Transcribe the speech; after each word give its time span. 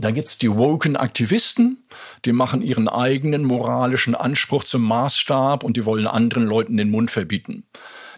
Da 0.00 0.10
gibt's 0.10 0.38
die 0.38 0.50
woken 0.50 0.96
Aktivisten, 0.96 1.84
die 2.24 2.32
machen 2.32 2.62
ihren 2.62 2.88
eigenen 2.88 3.44
moralischen 3.44 4.14
Anspruch 4.14 4.64
zum 4.64 4.82
Maßstab 4.82 5.62
und 5.62 5.76
die 5.76 5.84
wollen 5.84 6.06
anderen 6.06 6.44
Leuten 6.44 6.76
den 6.76 6.90
Mund 6.90 7.10
verbieten. 7.10 7.64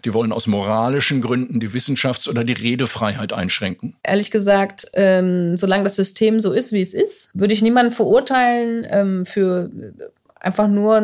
Die 0.05 0.13
wollen 0.13 0.31
aus 0.31 0.47
moralischen 0.47 1.21
Gründen 1.21 1.59
die 1.59 1.69
Wissenschafts- 1.69 2.29
oder 2.29 2.43
die 2.43 2.53
Redefreiheit 2.53 3.33
einschränken. 3.33 3.95
Ehrlich 4.03 4.31
gesagt, 4.31 4.87
ähm, 4.93 5.57
solange 5.57 5.83
das 5.83 5.95
System 5.95 6.39
so 6.39 6.51
ist, 6.51 6.71
wie 6.73 6.81
es 6.81 6.93
ist, 6.93 7.31
würde 7.33 7.53
ich 7.53 7.61
niemanden 7.61 7.91
verurteilen 7.91 8.85
ähm, 8.89 9.25
für 9.25 9.69
einfach 10.43 10.67
nur 10.67 11.01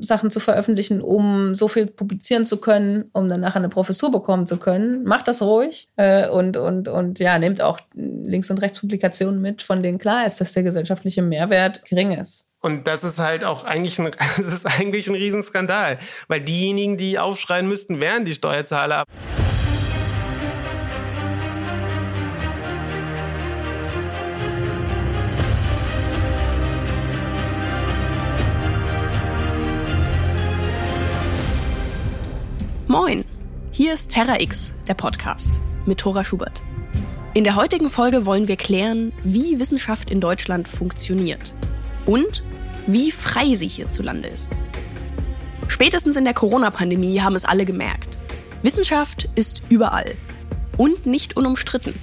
Sachen 0.00 0.30
zu 0.30 0.38
veröffentlichen, 0.38 1.00
um 1.00 1.54
so 1.54 1.66
viel 1.66 1.86
publizieren 1.86 2.44
zu 2.46 2.60
können, 2.60 3.06
um 3.12 3.26
dann 3.26 3.40
nachher 3.40 3.56
eine 3.56 3.70
Professur 3.70 4.12
bekommen 4.12 4.46
zu 4.46 4.58
können. 4.58 5.02
Macht 5.04 5.28
das 5.28 5.42
ruhig 5.42 5.88
äh, 5.96 6.28
und, 6.28 6.56
und, 6.56 6.88
und 6.88 7.18
ja, 7.18 7.38
nehmt 7.38 7.62
auch 7.62 7.80
Links- 7.94 8.50
und 8.50 8.60
Rechtspublikationen 8.60 9.40
mit, 9.40 9.62
von 9.62 9.82
denen 9.82 9.98
klar 9.98 10.26
ist, 10.26 10.40
dass 10.40 10.52
der 10.52 10.62
gesellschaftliche 10.62 11.22
Mehrwert 11.22 11.84
gering 11.86 12.12
ist. 12.12 12.50
Und 12.60 12.86
das 12.86 13.02
ist 13.02 13.18
halt 13.18 13.44
auch 13.44 13.64
eigentlich 13.64 13.98
ein, 13.98 14.10
das 14.36 14.38
ist 14.38 14.66
eigentlich 14.66 15.08
ein 15.08 15.14
Riesenskandal, 15.14 15.98
weil 16.28 16.42
diejenigen, 16.42 16.98
die 16.98 17.18
aufschreien 17.18 17.66
müssten, 17.66 17.98
wären 17.98 18.26
die 18.26 18.34
Steuerzahler. 18.34 19.04
Moin, 32.92 33.24
hier 33.70 33.94
ist 33.94 34.10
Terra 34.10 34.38
X, 34.38 34.74
der 34.86 34.92
Podcast 34.92 35.62
mit 35.86 35.96
Thora 35.96 36.24
Schubert. 36.24 36.62
In 37.32 37.42
der 37.42 37.56
heutigen 37.56 37.88
Folge 37.88 38.26
wollen 38.26 38.48
wir 38.48 38.56
klären, 38.56 39.14
wie 39.24 39.58
Wissenschaft 39.58 40.10
in 40.10 40.20
Deutschland 40.20 40.68
funktioniert 40.68 41.54
und 42.04 42.44
wie 42.86 43.10
frei 43.10 43.54
sie 43.54 43.68
hierzulande 43.68 44.28
ist. 44.28 44.50
Spätestens 45.68 46.18
in 46.18 46.24
der 46.24 46.34
Corona-Pandemie 46.34 47.22
haben 47.22 47.34
es 47.34 47.46
alle 47.46 47.64
gemerkt. 47.64 48.18
Wissenschaft 48.60 49.26
ist 49.36 49.62
überall 49.70 50.14
und 50.76 51.06
nicht 51.06 51.34
unumstritten. 51.34 51.98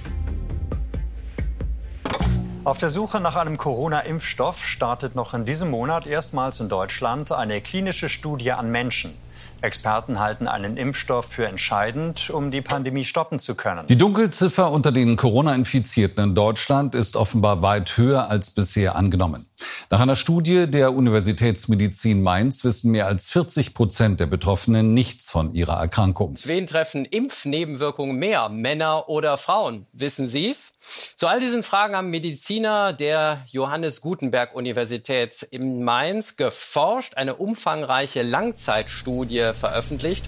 Auf 2.64 2.78
der 2.78 2.90
Suche 2.90 3.20
nach 3.20 3.36
einem 3.36 3.58
Corona-Impfstoff 3.58 4.66
startet 4.66 5.14
noch 5.14 5.34
in 5.34 5.44
diesem 5.44 5.70
Monat 5.70 6.08
erstmals 6.08 6.58
in 6.58 6.68
Deutschland 6.68 7.30
eine 7.30 7.60
klinische 7.60 8.08
Studie 8.08 8.50
an 8.50 8.72
Menschen. 8.72 9.14
Experten 9.62 10.18
halten 10.18 10.48
einen 10.48 10.76
Impfstoff 10.76 11.26
für 11.26 11.46
entscheidend, 11.46 12.30
um 12.30 12.50
die 12.50 12.62
Pandemie 12.62 13.04
stoppen 13.04 13.38
zu 13.38 13.54
können. 13.54 13.86
Die 13.86 13.98
Dunkelziffer 13.98 14.70
unter 14.70 14.92
den 14.92 15.16
Corona-Infizierten 15.16 16.24
in 16.24 16.34
Deutschland 16.34 16.94
ist 16.94 17.16
offenbar 17.16 17.62
weit 17.62 17.96
höher 17.96 18.28
als 18.30 18.50
bisher 18.50 18.96
angenommen. 18.96 19.49
Nach 19.90 20.00
einer 20.00 20.16
Studie 20.16 20.70
der 20.70 20.94
Universitätsmedizin 20.94 22.22
Mainz 22.22 22.64
wissen 22.64 22.90
mehr 22.92 23.06
als 23.06 23.28
40 23.28 23.74
Prozent 23.74 24.20
der 24.20 24.26
Betroffenen 24.26 24.94
nichts 24.94 25.30
von 25.30 25.52
ihrer 25.52 25.78
Erkrankung. 25.78 26.36
Wen 26.44 26.66
treffen 26.66 27.04
Impfnebenwirkungen 27.04 28.16
mehr, 28.16 28.48
Männer 28.48 29.08
oder 29.08 29.36
Frauen? 29.36 29.86
Wissen 29.92 30.28
Sie's? 30.28 30.74
Zu 31.16 31.26
all 31.26 31.40
diesen 31.40 31.62
Fragen 31.62 31.96
haben 31.96 32.10
Mediziner 32.10 32.92
der 32.92 33.44
Johannes 33.46 34.00
Gutenberg 34.00 34.54
Universität 34.54 35.42
in 35.50 35.82
Mainz 35.82 36.36
geforscht, 36.36 37.14
eine 37.16 37.36
umfangreiche 37.36 38.22
Langzeitstudie 38.22 39.52
veröffentlicht. 39.58 40.26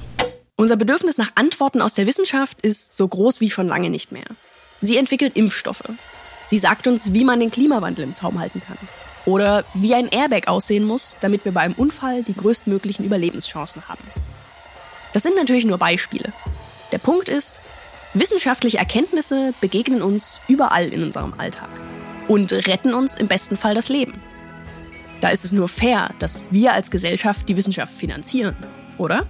Unser 0.57 0.77
Bedürfnis 0.77 1.19
nach 1.19 1.33
Antworten 1.35 1.81
aus 1.81 1.95
der 1.95 2.07
Wissenschaft 2.07 2.61
ist 2.61 2.97
so 2.97 3.09
groß 3.09 3.41
wie 3.41 3.51
schon 3.51 3.69
lange 3.69 3.91
nicht 3.91 4.13
mehr. 4.13 4.27
Sie 4.81 4.97
entwickelt 4.97 5.37
Impfstoffe. 5.37 5.83
Sie 6.47 6.59
sagt 6.59 6.87
uns, 6.87 7.13
wie 7.13 7.25
man 7.25 7.41
den 7.41 7.51
Klimawandel 7.51 8.05
im 8.05 8.15
Zaum 8.15 8.39
halten 8.39 8.61
kann. 8.61 8.77
Oder 9.25 9.65
wie 9.75 9.95
ein 9.95 10.09
Airbag 10.09 10.49
aussehen 10.49 10.85
muss, 10.85 11.19
damit 11.21 11.45
wir 11.45 11.53
bei 11.53 11.61
einem 11.61 11.75
Unfall 11.75 12.23
die 12.23 12.35
größtmöglichen 12.35 13.05
Überlebenschancen 13.05 13.89
haben. 13.89 14.03
Das 15.13 15.23
sind 15.23 15.37
natürlich 15.37 15.65
nur 15.65 15.79
Beispiele. 15.79 16.33
Der 16.91 16.99
Punkt 16.99 17.29
ist, 17.29 17.61
wissenschaftliche 18.15 18.79
Erkenntnisse 18.79 19.55
begegnen 19.61 20.03
uns 20.03 20.41
überall 20.49 20.87
in 20.87 21.03
unserem 21.03 21.35
Alltag 21.39 21.69
und 22.29 22.53
retten 22.53 22.95
uns 22.95 23.15
im 23.15 23.29
besten 23.29 23.57
Fall 23.57 23.75
das 23.75 23.89
Leben. 23.89 24.21
Da 25.21 25.29
ist 25.29 25.45
es 25.45 25.53
nur 25.53 25.69
fair, 25.69 26.11
dass 26.19 26.47
wir 26.51 26.73
als 26.73 26.91
Gesellschaft 26.91 27.49
die 27.49 27.57
Wissenschaft 27.57 27.93
finanzieren, 27.93 28.57
oder? 28.99 29.27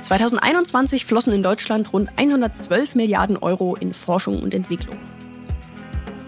2021 0.00 1.04
flossen 1.04 1.32
in 1.32 1.42
Deutschland 1.42 1.92
rund 1.92 2.10
112 2.16 2.94
Milliarden 2.94 3.36
Euro 3.38 3.74
in 3.74 3.94
Forschung 3.94 4.42
und 4.42 4.54
Entwicklung. 4.54 4.98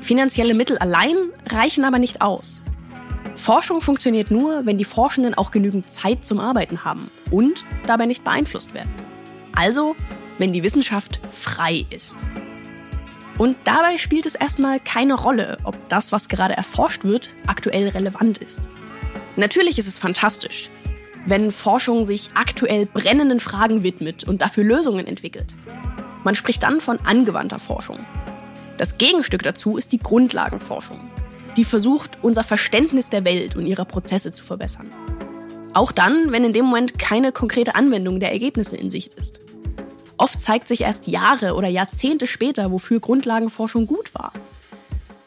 Finanzielle 0.06 0.54
Mittel 0.54 0.78
allein 0.78 1.16
reichen 1.46 1.84
aber 1.84 1.98
nicht 1.98 2.22
aus. 2.22 2.62
Forschung 3.34 3.80
funktioniert 3.80 4.30
nur, 4.30 4.64
wenn 4.64 4.78
die 4.78 4.84
Forschenden 4.84 5.34
auch 5.34 5.50
genügend 5.50 5.90
Zeit 5.90 6.24
zum 6.24 6.38
Arbeiten 6.38 6.84
haben 6.84 7.10
und 7.32 7.64
dabei 7.88 8.06
nicht 8.06 8.22
beeinflusst 8.22 8.72
werden. 8.72 8.94
Also, 9.56 9.96
wenn 10.38 10.52
die 10.52 10.62
Wissenschaft 10.62 11.18
frei 11.30 11.86
ist. 11.90 12.24
Und 13.36 13.56
dabei 13.64 13.98
spielt 13.98 14.26
es 14.26 14.36
erstmal 14.36 14.78
keine 14.78 15.14
Rolle, 15.14 15.58
ob 15.64 15.76
das, 15.88 16.12
was 16.12 16.28
gerade 16.28 16.56
erforscht 16.56 17.02
wird, 17.02 17.30
aktuell 17.48 17.88
relevant 17.88 18.38
ist. 18.38 18.70
Natürlich 19.34 19.76
ist 19.76 19.88
es 19.88 19.98
fantastisch, 19.98 20.70
wenn 21.26 21.50
Forschung 21.50 22.04
sich 22.04 22.30
aktuell 22.34 22.86
brennenden 22.86 23.40
Fragen 23.40 23.82
widmet 23.82 24.22
und 24.22 24.40
dafür 24.40 24.62
Lösungen 24.62 25.08
entwickelt. 25.08 25.56
Man 26.22 26.36
spricht 26.36 26.62
dann 26.62 26.80
von 26.80 27.00
angewandter 27.04 27.58
Forschung. 27.58 28.06
Das 28.78 28.98
Gegenstück 28.98 29.42
dazu 29.42 29.78
ist 29.78 29.92
die 29.92 29.98
Grundlagenforschung, 29.98 31.10
die 31.56 31.64
versucht, 31.64 32.18
unser 32.22 32.44
Verständnis 32.44 33.08
der 33.08 33.24
Welt 33.24 33.56
und 33.56 33.66
ihrer 33.66 33.86
Prozesse 33.86 34.32
zu 34.32 34.44
verbessern. 34.44 34.90
Auch 35.72 35.92
dann, 35.92 36.30
wenn 36.32 36.44
in 36.44 36.52
dem 36.52 36.66
Moment 36.66 36.98
keine 36.98 37.32
konkrete 37.32 37.74
Anwendung 37.74 38.20
der 38.20 38.32
Ergebnisse 38.32 38.76
in 38.76 38.90
Sicht 38.90 39.14
ist. 39.14 39.40
Oft 40.18 40.40
zeigt 40.40 40.68
sich 40.68 40.82
erst 40.82 41.06
Jahre 41.06 41.54
oder 41.54 41.68
Jahrzehnte 41.68 42.26
später, 42.26 42.70
wofür 42.70 43.00
Grundlagenforschung 43.00 43.86
gut 43.86 44.14
war. 44.14 44.32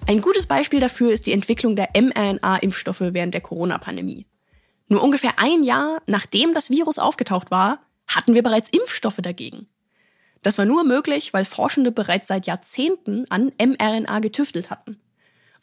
Ein 0.07 0.21
gutes 0.21 0.47
Beispiel 0.47 0.79
dafür 0.79 1.11
ist 1.11 1.27
die 1.27 1.33
Entwicklung 1.33 1.75
der 1.75 1.89
mRNA-Impfstoffe 1.93 3.01
während 3.01 3.35
der 3.35 3.41
Corona-Pandemie. 3.41 4.25
Nur 4.87 5.03
ungefähr 5.03 5.33
ein 5.37 5.63
Jahr 5.63 6.01
nachdem 6.07 6.55
das 6.55 6.71
Virus 6.71 6.97
aufgetaucht 6.97 7.51
war, 7.51 7.79
hatten 8.07 8.33
wir 8.33 8.41
bereits 8.41 8.69
Impfstoffe 8.69 9.19
dagegen. 9.21 9.67
Das 10.41 10.57
war 10.57 10.65
nur 10.65 10.83
möglich, 10.83 11.33
weil 11.33 11.45
Forschende 11.45 11.91
bereits 11.91 12.27
seit 12.27 12.47
Jahrzehnten 12.47 13.25
an 13.29 13.51
mRNA 13.59 14.19
getüftelt 14.19 14.69
hatten. 14.69 14.99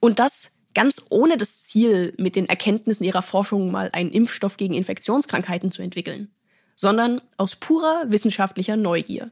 Und 0.01 0.19
das 0.19 0.57
ganz 0.77 1.07
ohne 1.09 1.39
das 1.39 1.65
Ziel, 1.65 2.13
mit 2.19 2.37
den 2.37 2.51
Erkenntnissen 2.51 3.05
ihrer 3.05 3.23
Forschung 3.23 3.71
mal 3.71 3.89
einen 3.95 4.11
Impfstoff 4.11 4.59
gegen 4.59 4.75
Infektionskrankheiten 4.75 5.73
zu 5.73 5.81
entwickeln, 5.81 6.31
sondern 6.75 7.23
aus 7.39 7.57
purer 7.57 8.05
wissenschaftlicher 8.09 8.77
Neugier. 8.77 9.31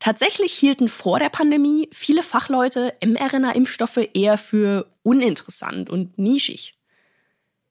Tatsächlich 0.00 0.52
hielten 0.52 0.88
vor 0.88 1.18
der 1.18 1.30
Pandemie 1.30 1.88
viele 1.92 2.22
Fachleute 2.22 2.92
mRNA-Impfstoffe 3.02 4.08
eher 4.12 4.36
für 4.36 4.86
uninteressant 5.02 5.88
und 5.88 6.18
nischig. 6.18 6.78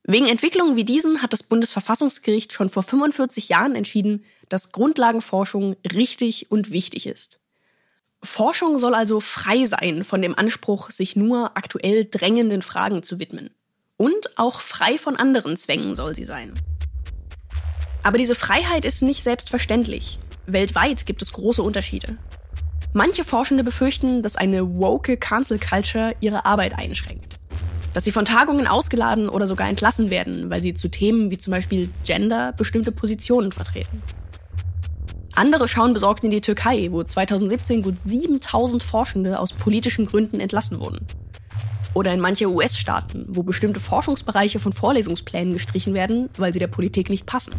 Wegen 0.03 0.27
Entwicklungen 0.27 0.75
wie 0.75 0.85
diesen 0.85 1.21
hat 1.21 1.31
das 1.31 1.43
Bundesverfassungsgericht 1.43 2.53
schon 2.53 2.69
vor 2.69 2.81
45 2.81 3.49
Jahren 3.49 3.75
entschieden, 3.75 4.25
dass 4.49 4.71
Grundlagenforschung 4.71 5.75
richtig 5.93 6.51
und 6.51 6.71
wichtig 6.71 7.05
ist. 7.05 7.39
Forschung 8.21 8.79
soll 8.79 8.95
also 8.95 9.19
frei 9.19 9.65
sein 9.65 10.03
von 10.03 10.21
dem 10.21 10.37
Anspruch, 10.37 10.89
sich 10.89 11.15
nur 11.15 11.51
aktuell 11.55 12.05
drängenden 12.05 12.61
Fragen 12.61 13.01
zu 13.01 13.19
widmen. 13.19 13.51
Und 13.95 14.37
auch 14.37 14.59
frei 14.59 14.97
von 14.97 15.15
anderen 15.15 15.55
Zwängen 15.55 15.95
soll 15.95 16.15
sie 16.15 16.25
sein. 16.25 16.53
Aber 18.03 18.17
diese 18.17 18.35
Freiheit 18.35 18.85
ist 18.85 19.01
nicht 19.01 19.23
selbstverständlich. 19.23 20.19
Weltweit 20.45 21.05
gibt 21.05 21.21
es 21.21 21.31
große 21.31 21.63
Unterschiede. 21.63 22.17
Manche 22.93 23.23
Forschende 23.23 23.63
befürchten, 23.63 24.23
dass 24.23 24.35
eine 24.35 24.79
woke 24.79 25.15
Cancel 25.15 25.59
Culture 25.59 26.15
ihre 26.21 26.45
Arbeit 26.45 26.77
einschränkt 26.77 27.39
dass 27.93 28.03
sie 28.03 28.11
von 28.11 28.25
Tagungen 28.25 28.67
ausgeladen 28.67 29.29
oder 29.29 29.47
sogar 29.47 29.67
entlassen 29.67 30.09
werden, 30.09 30.49
weil 30.49 30.61
sie 30.61 30.73
zu 30.73 30.89
Themen 30.89 31.31
wie 31.31 31.37
zum 31.37 31.51
Beispiel 31.51 31.89
Gender 32.03 32.53
bestimmte 32.53 32.91
Positionen 32.91 33.51
vertreten. 33.51 34.01
Andere 35.39 35.69
schauen 35.69 35.93
besorgt 35.93 36.25
in 36.25 36.31
die 36.31 36.41
Türkei, 36.41 36.89
wo 36.91 37.01
2017 37.01 37.81
gut 37.81 37.95
7000 38.03 38.83
Forschende 38.83 39.39
aus 39.39 39.53
politischen 39.53 40.05
Gründen 40.05 40.41
entlassen 40.41 40.81
wurden. 40.81 41.07
Oder 41.93 42.13
in 42.13 42.19
manche 42.19 42.51
US-Staaten, 42.51 43.23
wo 43.29 43.41
bestimmte 43.41 43.79
Forschungsbereiche 43.79 44.59
von 44.59 44.73
Vorlesungsplänen 44.73 45.53
gestrichen 45.53 45.93
werden, 45.93 46.29
weil 46.35 46.51
sie 46.51 46.59
der 46.59 46.67
Politik 46.67 47.09
nicht 47.09 47.25
passen. 47.25 47.53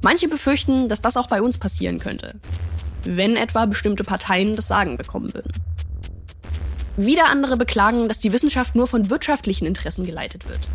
Manche 0.00 0.26
befürchten, 0.26 0.88
dass 0.88 1.02
das 1.02 1.18
auch 1.18 1.28
bei 1.28 1.42
uns 1.42 1.58
passieren 1.58 1.98
könnte, 1.98 2.36
wenn 3.04 3.36
etwa 3.36 3.66
bestimmte 3.66 4.02
Parteien 4.02 4.56
das 4.56 4.68
Sagen 4.68 4.96
bekommen 4.96 5.34
würden. 5.34 5.52
Wieder 6.96 7.28
andere 7.28 7.58
beklagen, 7.58 8.08
dass 8.08 8.20
die 8.20 8.32
Wissenschaft 8.32 8.74
nur 8.74 8.86
von 8.86 9.10
wirtschaftlichen 9.10 9.66
Interessen 9.66 10.06
geleitet 10.06 10.48
wird. 10.48 10.70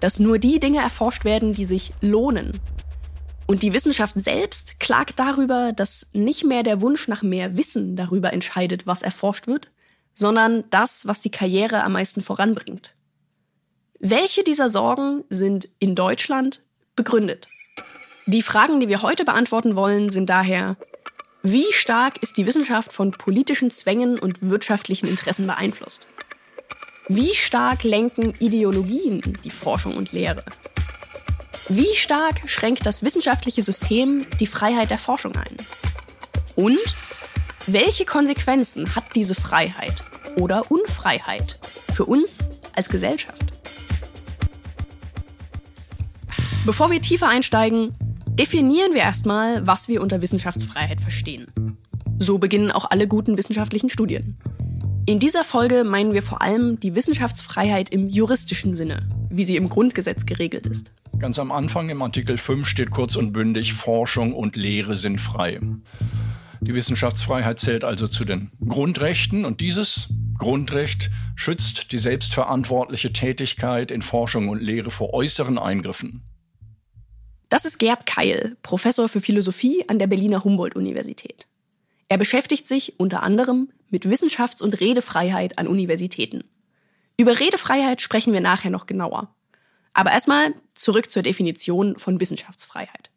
Dass 0.00 0.18
nur 0.18 0.40
die 0.40 0.58
Dinge 0.58 0.80
erforscht 0.80 1.24
werden, 1.24 1.54
die 1.54 1.64
sich 1.64 1.92
lohnen. 2.00 2.58
Und 3.46 3.62
die 3.62 3.72
Wissenschaft 3.72 4.14
selbst 4.16 4.80
klagt 4.80 5.18
darüber, 5.18 5.72
dass 5.72 6.08
nicht 6.12 6.44
mehr 6.44 6.62
der 6.62 6.80
Wunsch 6.80 7.06
nach 7.06 7.22
mehr 7.22 7.56
Wissen 7.56 7.94
darüber 7.94 8.32
entscheidet, 8.32 8.86
was 8.86 9.02
erforscht 9.02 9.46
wird, 9.46 9.70
sondern 10.12 10.64
das, 10.70 11.06
was 11.06 11.20
die 11.20 11.30
Karriere 11.30 11.84
am 11.84 11.92
meisten 11.92 12.22
voranbringt. 12.22 12.94
Welche 14.00 14.42
dieser 14.42 14.68
Sorgen 14.68 15.24
sind 15.28 15.68
in 15.78 15.94
Deutschland 15.94 16.62
begründet? 16.96 17.48
Die 18.26 18.42
Fragen, 18.42 18.80
die 18.80 18.88
wir 18.88 19.02
heute 19.02 19.24
beantworten 19.24 19.76
wollen, 19.76 20.10
sind 20.10 20.28
daher, 20.28 20.76
wie 21.42 21.72
stark 21.72 22.22
ist 22.22 22.36
die 22.38 22.46
Wissenschaft 22.46 22.92
von 22.92 23.12
politischen 23.12 23.70
Zwängen 23.70 24.18
und 24.18 24.42
wirtschaftlichen 24.42 25.06
Interessen 25.06 25.46
beeinflusst? 25.46 26.08
Wie 27.08 27.34
stark 27.36 27.84
lenken 27.84 28.34
Ideologien 28.40 29.38
die 29.44 29.50
Forschung 29.50 29.96
und 29.96 30.10
Lehre? 30.10 30.44
Wie 31.68 31.96
stark 31.96 32.48
schränkt 32.48 32.86
das 32.86 33.02
wissenschaftliche 33.02 33.60
System 33.60 34.24
die 34.38 34.46
Freiheit 34.46 34.90
der 34.92 34.98
Forschung 34.98 35.34
ein? 35.34 35.56
Und 36.54 36.78
welche 37.66 38.04
Konsequenzen 38.04 38.94
hat 38.94 39.16
diese 39.16 39.34
Freiheit 39.34 40.04
oder 40.38 40.70
Unfreiheit 40.70 41.58
für 41.92 42.04
uns 42.04 42.50
als 42.76 42.88
Gesellschaft? 42.88 43.52
Bevor 46.64 46.92
wir 46.92 47.02
tiefer 47.02 47.28
einsteigen, 47.28 47.96
definieren 48.26 48.94
wir 48.94 49.02
erstmal, 49.02 49.66
was 49.66 49.88
wir 49.88 50.02
unter 50.02 50.22
Wissenschaftsfreiheit 50.22 51.00
verstehen. 51.00 51.78
So 52.20 52.38
beginnen 52.38 52.70
auch 52.70 52.88
alle 52.88 53.08
guten 53.08 53.36
wissenschaftlichen 53.36 53.90
Studien. 53.90 54.38
In 55.06 55.18
dieser 55.18 55.42
Folge 55.42 55.82
meinen 55.82 56.14
wir 56.14 56.22
vor 56.22 56.42
allem 56.42 56.78
die 56.78 56.94
Wissenschaftsfreiheit 56.94 57.90
im 57.90 58.08
juristischen 58.08 58.74
Sinne, 58.74 59.08
wie 59.30 59.44
sie 59.44 59.56
im 59.56 59.68
Grundgesetz 59.68 60.26
geregelt 60.26 60.66
ist. 60.66 60.92
Ganz 61.18 61.38
am 61.38 61.50
Anfang 61.50 61.88
im 61.88 62.02
Artikel 62.02 62.36
5 62.36 62.68
steht 62.68 62.90
kurz 62.90 63.16
und 63.16 63.32
bündig, 63.32 63.72
Forschung 63.72 64.34
und 64.34 64.54
Lehre 64.54 64.96
sind 64.96 65.18
frei. 65.18 65.60
Die 66.60 66.74
Wissenschaftsfreiheit 66.74 67.58
zählt 67.58 67.84
also 67.84 68.06
zu 68.06 68.24
den 68.26 68.50
Grundrechten 68.66 69.46
und 69.46 69.62
dieses 69.62 70.08
Grundrecht 70.36 71.10
schützt 71.34 71.92
die 71.92 71.98
selbstverantwortliche 71.98 73.14
Tätigkeit 73.14 73.90
in 73.90 74.02
Forschung 74.02 74.48
und 74.48 74.60
Lehre 74.60 74.90
vor 74.90 75.14
äußeren 75.14 75.58
Eingriffen. 75.58 76.22
Das 77.48 77.64
ist 77.64 77.78
Gerd 77.78 78.04
Keil, 78.04 78.56
Professor 78.62 79.08
für 79.08 79.20
Philosophie 79.20 79.84
an 79.88 79.98
der 79.98 80.08
Berliner 80.08 80.44
Humboldt-Universität. 80.44 81.48
Er 82.08 82.18
beschäftigt 82.18 82.68
sich 82.68 83.00
unter 83.00 83.22
anderem 83.22 83.70
mit 83.88 84.04
Wissenschafts- 84.04 84.62
und 84.62 84.80
Redefreiheit 84.80 85.58
an 85.58 85.66
Universitäten. 85.66 86.44
Über 87.16 87.40
Redefreiheit 87.40 88.02
sprechen 88.02 88.34
wir 88.34 88.42
nachher 88.42 88.70
noch 88.70 88.84
genauer. 88.86 89.35
Aber 89.96 90.12
erstmal 90.12 90.52
zurück 90.74 91.10
zur 91.10 91.22
Definition 91.22 91.98
von 91.98 92.20
Wissenschaftsfreiheit. 92.20 93.10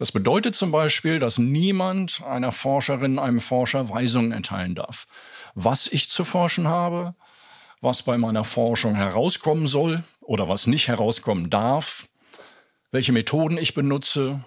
Das 0.00 0.10
bedeutet 0.10 0.56
zum 0.56 0.72
Beispiel, 0.72 1.20
dass 1.20 1.38
niemand 1.38 2.20
einer 2.24 2.50
Forscherin, 2.50 3.20
einem 3.20 3.40
Forscher 3.40 3.88
Weisungen 3.88 4.32
erteilen 4.32 4.74
darf. 4.74 5.06
Was 5.54 5.86
ich 5.86 6.10
zu 6.10 6.24
forschen 6.24 6.66
habe, 6.66 7.14
was 7.80 8.02
bei 8.02 8.18
meiner 8.18 8.42
Forschung 8.42 8.96
herauskommen 8.96 9.68
soll 9.68 10.02
oder 10.20 10.48
was 10.48 10.66
nicht 10.66 10.88
herauskommen 10.88 11.48
darf, 11.48 12.08
welche 12.90 13.12
Methoden 13.12 13.56
ich 13.56 13.74
benutze, 13.74 14.44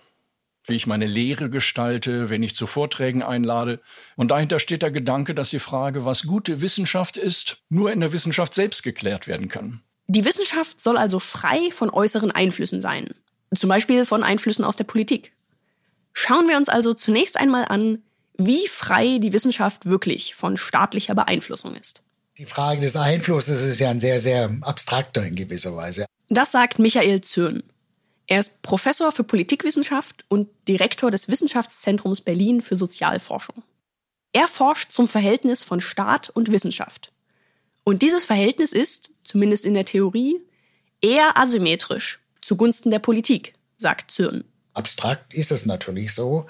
wie 0.65 0.75
ich 0.75 0.85
meine 0.85 1.07
Lehre 1.07 1.49
gestalte, 1.49 2.29
wenn 2.29 2.43
ich 2.43 2.57
zu 2.57 2.67
Vorträgen 2.67 3.23
einlade. 3.23 3.79
Und 4.17 4.31
dahinter 4.31 4.59
steht 4.59 4.81
der 4.81 4.91
Gedanke, 4.91 5.33
dass 5.33 5.49
die 5.49 5.59
Frage, 5.59 6.03
was 6.03 6.23
gute 6.23 6.59
Wissenschaft 6.61 7.15
ist, 7.15 7.63
nur 7.69 7.93
in 7.93 8.01
der 8.01 8.11
Wissenschaft 8.11 8.53
selbst 8.53 8.83
geklärt 8.83 9.27
werden 9.27 9.47
kann. 9.47 9.81
Die 10.11 10.25
Wissenschaft 10.25 10.81
soll 10.81 10.97
also 10.97 11.19
frei 11.19 11.69
von 11.69 11.91
äußeren 11.91 12.31
Einflüssen 12.31 12.81
sein, 12.81 13.13
zum 13.55 13.69
Beispiel 13.69 14.07
von 14.07 14.23
Einflüssen 14.23 14.65
aus 14.65 14.75
der 14.75 14.85
Politik. 14.85 15.33
Schauen 16.13 16.47
wir 16.47 16.57
uns 16.57 16.67
also 16.67 16.95
zunächst 16.95 17.37
einmal 17.37 17.65
an, 17.65 18.01
wie 18.35 18.67
frei 18.67 19.19
die 19.19 19.33
Wissenschaft 19.33 19.85
wirklich 19.85 20.33
von 20.33 20.57
staatlicher 20.57 21.13
Beeinflussung 21.13 21.75
ist. 21.75 22.01
Die 22.39 22.47
Frage 22.47 22.81
des 22.81 22.95
Einflusses 22.95 23.61
ist 23.61 23.79
ja 23.79 23.91
ein 23.91 23.99
sehr, 23.99 24.19
sehr 24.19 24.49
abstrakter 24.61 25.23
in 25.23 25.35
gewisser 25.35 25.75
Weise. 25.75 26.05
Das 26.27 26.51
sagt 26.51 26.79
Michael 26.79 27.21
Zürn. 27.21 27.61
Er 28.25 28.39
ist 28.39 28.63
Professor 28.63 29.11
für 29.11 29.23
Politikwissenschaft 29.23 30.25
und 30.27 30.49
Direktor 30.67 31.11
des 31.11 31.29
Wissenschaftszentrums 31.29 32.21
Berlin 32.21 32.61
für 32.61 32.75
Sozialforschung. 32.75 33.61
Er 34.33 34.47
forscht 34.47 34.91
zum 34.91 35.07
Verhältnis 35.07 35.61
von 35.61 35.81
Staat 35.81 36.31
und 36.31 36.51
Wissenschaft. 36.51 37.11
Und 37.83 38.01
dieses 38.01 38.25
Verhältnis 38.25 38.71
ist, 38.71 39.11
zumindest 39.29 39.65
in 39.65 39.75
der 39.75 39.85
Theorie, 39.85 40.41
eher 41.01 41.37
asymmetrisch 41.37 42.19
zugunsten 42.41 42.89
der 42.89 42.99
Politik, 42.99 43.53
sagt 43.77 44.09
Zürn. 44.09 44.43
Abstrakt 44.73 45.33
ist 45.33 45.51
es 45.51 45.65
natürlich 45.65 46.13
so, 46.13 46.45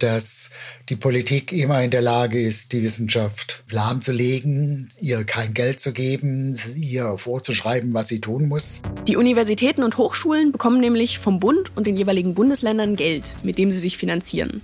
dass 0.00 0.50
die 0.88 0.96
Politik 0.96 1.52
immer 1.52 1.82
in 1.82 1.90
der 1.90 2.02
Lage 2.02 2.40
ist, 2.40 2.72
die 2.72 2.82
Wissenschaft 2.82 3.64
lahmzulegen, 3.70 4.88
ihr 5.00 5.24
kein 5.24 5.54
Geld 5.54 5.80
zu 5.80 5.92
geben, 5.92 6.58
ihr 6.76 7.16
vorzuschreiben, 7.16 7.94
was 7.94 8.08
sie 8.08 8.20
tun 8.20 8.48
muss. 8.48 8.82
Die 9.08 9.16
Universitäten 9.16 9.82
und 9.82 9.96
Hochschulen 9.96 10.52
bekommen 10.52 10.80
nämlich 10.80 11.18
vom 11.18 11.40
Bund 11.40 11.72
und 11.74 11.86
den 11.86 11.96
jeweiligen 11.96 12.34
Bundesländern 12.34 12.96
Geld, 12.96 13.34
mit 13.42 13.56
dem 13.56 13.72
sie 13.72 13.80
sich 13.80 13.96
finanzieren. 13.96 14.60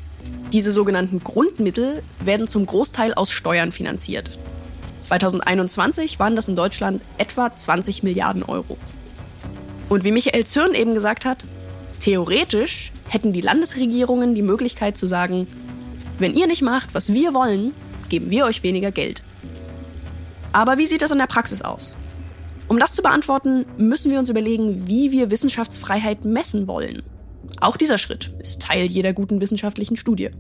Diese 0.53 0.71
sogenannten 0.71 1.25
Grundmittel 1.25 2.03
werden 2.21 2.47
zum 2.47 2.67
Großteil 2.67 3.15
aus 3.15 3.31
Steuern 3.31 3.73
finanziert. 3.73 4.39
2021 5.01 6.19
waren 6.19 6.37
das 6.37 6.49
in 6.49 6.57
Deutschland 6.57 7.03
etwa 7.19 7.55
20 7.55 8.03
Milliarden 8.03 8.43
Euro. 8.43 8.77
Und 9.89 10.05
wie 10.05 10.13
Michael 10.13 10.45
Zürn 10.47 10.75
eben 10.75 10.95
gesagt 10.95 11.25
hat, 11.25 11.45
theoretisch 12.01 12.93
hätten 13.09 13.33
die 13.33 13.41
Landesregierungen 13.41 14.35
die 14.35 14.43
Möglichkeit 14.43 14.97
zu 14.97 15.07
sagen, 15.07 15.47
wenn 16.19 16.35
ihr 16.35 16.47
nicht 16.47 16.63
macht, 16.63 16.95
was 16.95 17.13
wir 17.13 17.35
wollen, 17.35 17.73
geben 18.09 18.31
wir 18.31 18.47
euch 18.47 18.63
weniger 18.63 18.91
Geld. 18.91 19.23
Aber 20.53 20.79
wie 20.79 20.87
sieht 20.87 21.03
das 21.03 21.11
in 21.11 21.19
der 21.19 21.27
Praxis 21.27 21.63
aus? 21.63 21.95
Um 22.69 22.79
das 22.79 22.95
zu 22.95 23.03
beantworten, 23.03 23.65
müssen 23.77 24.11
wir 24.11 24.19
uns 24.19 24.29
überlegen, 24.29 24.89
wie 24.89 25.13
wir 25.13 25.31
Wissenschaftsfreiheit 25.31 26.25
messen 26.25 26.67
wollen. 26.67 27.03
Auch 27.61 27.77
dieser 27.77 27.99
Schritt 27.99 28.35
ist 28.41 28.63
Teil 28.63 28.87
jeder 28.87 29.13
guten 29.13 29.41
wissenschaftlichen 29.41 29.97
Studie. 29.97 30.31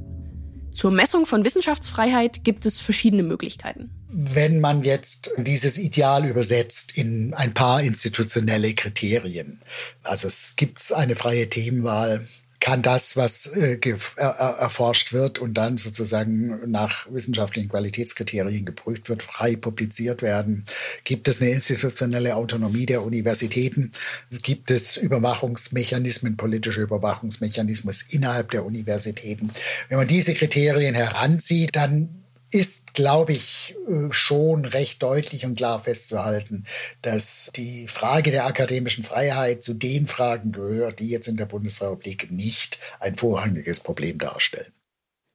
Zur 0.77 0.91
Messung 0.91 1.25
von 1.25 1.43
Wissenschaftsfreiheit 1.43 2.45
gibt 2.45 2.67
es 2.67 2.79
verschiedene 2.79 3.23
Möglichkeiten. 3.23 3.89
Wenn 4.11 4.61
man 4.61 4.83
jetzt 4.83 5.31
dieses 5.39 5.79
Ideal 5.79 6.27
übersetzt 6.27 6.99
in 6.99 7.33
ein 7.33 7.55
paar 7.55 7.81
institutionelle 7.81 8.75
Kriterien, 8.75 9.63
also 10.03 10.27
es 10.29 10.53
gibt 10.57 10.93
eine 10.93 11.17
freie 11.17 11.49
Themenwahl, 11.49 12.29
kann 12.61 12.83
das, 12.83 13.17
was 13.17 13.47
äh, 13.47 13.79
erforscht 14.17 15.13
wird 15.13 15.39
und 15.39 15.55
dann 15.55 15.79
sozusagen 15.79 16.71
nach 16.71 17.07
wissenschaftlichen 17.11 17.69
Qualitätskriterien 17.69 18.65
geprüft 18.65 19.09
wird, 19.09 19.23
frei 19.23 19.57
publiziert 19.57 20.23
werden? 20.23 20.65
Gibt 21.05 21.29
es 21.29 21.41
eine 21.41 21.51
institutionelle 21.51 22.37
Autonomie 22.37 22.87
der 22.87 23.03
Universitäten? 23.03 23.93
Gibt 24.31 24.71
es 24.71 24.97
Überwachungsmechanismen, 24.97 26.37
politische 26.37 26.83
Überwachungsmechanismen 26.83 27.95
innerhalb 28.11 28.51
der 28.51 28.65
Universitäten? 28.65 29.51
Wenn 29.89 29.99
man 29.99 30.07
diese 30.07 30.35
Kriterien 30.35 30.95
heranzieht, 30.95 31.77
dann 31.77 32.26
ist, 32.57 32.95
glaube 32.95 33.35
ich, 33.35 33.77
äh, 33.89 34.11
schon 34.11 34.65
recht 34.65 35.03
deutlich 35.03 35.45
und 35.45 35.57
klar 35.57 35.81
festzuhalten, 35.81 36.65
dass 37.03 37.51
die 37.55 37.87
Frage 37.87 38.31
der 38.31 38.47
akademischen 38.47 39.05
Freiheit 39.05 39.63
zu 39.63 39.75
den 39.75 40.07
Fragen 40.07 40.53
gehört, 40.53 40.99
die 40.99 41.09
jetzt 41.09 41.29
in 41.29 41.37
der 41.37 41.45
Bundesrepublik 41.47 42.31
nicht 42.31 42.79
ein 42.99 43.15
vorrangiges 43.15 43.81
Problem 43.81 44.19
darstellen. 44.19 44.73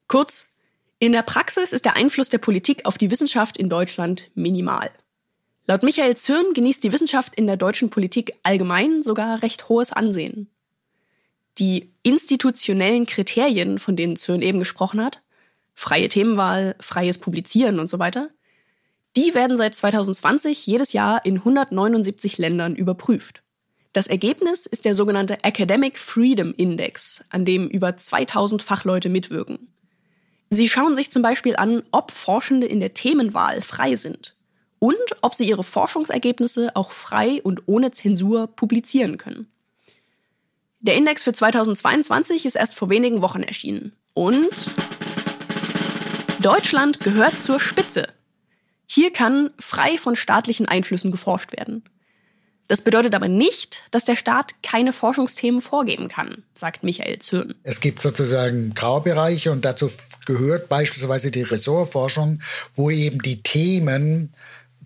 Kurz, 0.07 0.47
in 0.99 1.11
der 1.11 1.21
Praxis 1.21 1.71
ist 1.71 1.85
der 1.85 1.95
Einfluss 1.95 2.29
der 2.29 2.39
Politik 2.39 2.85
auf 2.85 2.97
die 2.97 3.11
Wissenschaft 3.11 3.57
in 3.57 3.69
Deutschland 3.69 4.29
minimal. 4.35 4.91
Laut 5.67 5.83
Michael 5.83 6.17
Zürn 6.17 6.53
genießt 6.53 6.83
die 6.83 6.91
Wissenschaft 6.91 7.35
in 7.35 7.47
der 7.47 7.57
deutschen 7.57 7.89
Politik 7.91 8.33
allgemein 8.43 9.03
sogar 9.03 9.43
recht 9.43 9.69
hohes 9.69 9.93
Ansehen. 9.93 10.49
Die 11.59 11.91
institutionellen 12.03 13.05
Kriterien, 13.05 13.77
von 13.77 13.95
denen 13.95 14.15
Zürn 14.15 14.41
eben 14.41 14.59
gesprochen 14.59 15.03
hat, 15.03 15.21
freie 15.73 16.09
Themenwahl, 16.09 16.75
freies 16.79 17.17
Publizieren 17.17 17.79
und 17.79 17.87
so 17.87 17.99
weiter, 17.99 18.29
die 19.15 19.33
werden 19.33 19.57
seit 19.57 19.75
2020 19.75 20.65
jedes 20.65 20.93
Jahr 20.93 21.25
in 21.25 21.37
179 21.37 22.37
Ländern 22.37 22.75
überprüft. 22.75 23.43
Das 23.93 24.07
Ergebnis 24.07 24.65
ist 24.65 24.85
der 24.85 24.95
sogenannte 24.95 25.43
Academic 25.43 25.99
Freedom 25.99 26.53
Index, 26.55 27.25
an 27.29 27.43
dem 27.43 27.67
über 27.67 27.97
2000 27.97 28.63
Fachleute 28.63 29.09
mitwirken. 29.09 29.67
Sie 30.49 30.69
schauen 30.69 30.95
sich 30.95 31.11
zum 31.11 31.21
Beispiel 31.21 31.57
an, 31.57 31.83
ob 31.91 32.11
Forschende 32.11 32.67
in 32.67 32.79
der 32.79 32.93
Themenwahl 32.93 33.61
frei 33.61 33.95
sind 33.95 34.37
und 34.79 34.95
ob 35.21 35.33
sie 35.33 35.47
ihre 35.47 35.63
Forschungsergebnisse 35.63 36.71
auch 36.75 36.91
frei 36.91 37.41
und 37.43 37.63
ohne 37.67 37.91
Zensur 37.91 38.47
publizieren 38.47 39.17
können. 39.17 39.47
Der 40.79 40.95
Index 40.95 41.23
für 41.23 41.33
2022 41.33 42.45
ist 42.45 42.55
erst 42.55 42.75
vor 42.75 42.89
wenigen 42.89 43.21
Wochen 43.21 43.43
erschienen 43.43 43.93
und 44.13 44.73
Deutschland 46.41 47.01
gehört 47.01 47.39
zur 47.39 47.59
Spitze. 47.59 48.07
Hier 48.87 49.13
kann 49.13 49.51
frei 49.59 49.97
von 49.97 50.15
staatlichen 50.15 50.67
Einflüssen 50.67 51.11
geforscht 51.11 51.55
werden. 51.55 51.83
Das 52.67 52.81
bedeutet 52.81 53.13
aber 53.13 53.27
nicht, 53.27 53.83
dass 53.91 54.05
der 54.05 54.15
Staat 54.15 54.55
keine 54.63 54.91
Forschungsthemen 54.91 55.61
vorgeben 55.61 56.07
kann, 56.07 56.43
sagt 56.55 56.83
Michael 56.83 57.19
Zürn. 57.19 57.53
Es 57.63 57.79
gibt 57.79 58.01
sozusagen 58.01 58.73
Graubereiche 58.73 59.51
und 59.51 59.65
dazu 59.65 59.91
gehört 60.25 60.67
beispielsweise 60.67 61.31
die 61.31 61.43
Ressortforschung, 61.43 62.41
wo 62.75 62.89
eben 62.89 63.21
die 63.21 63.43
Themen 63.43 64.33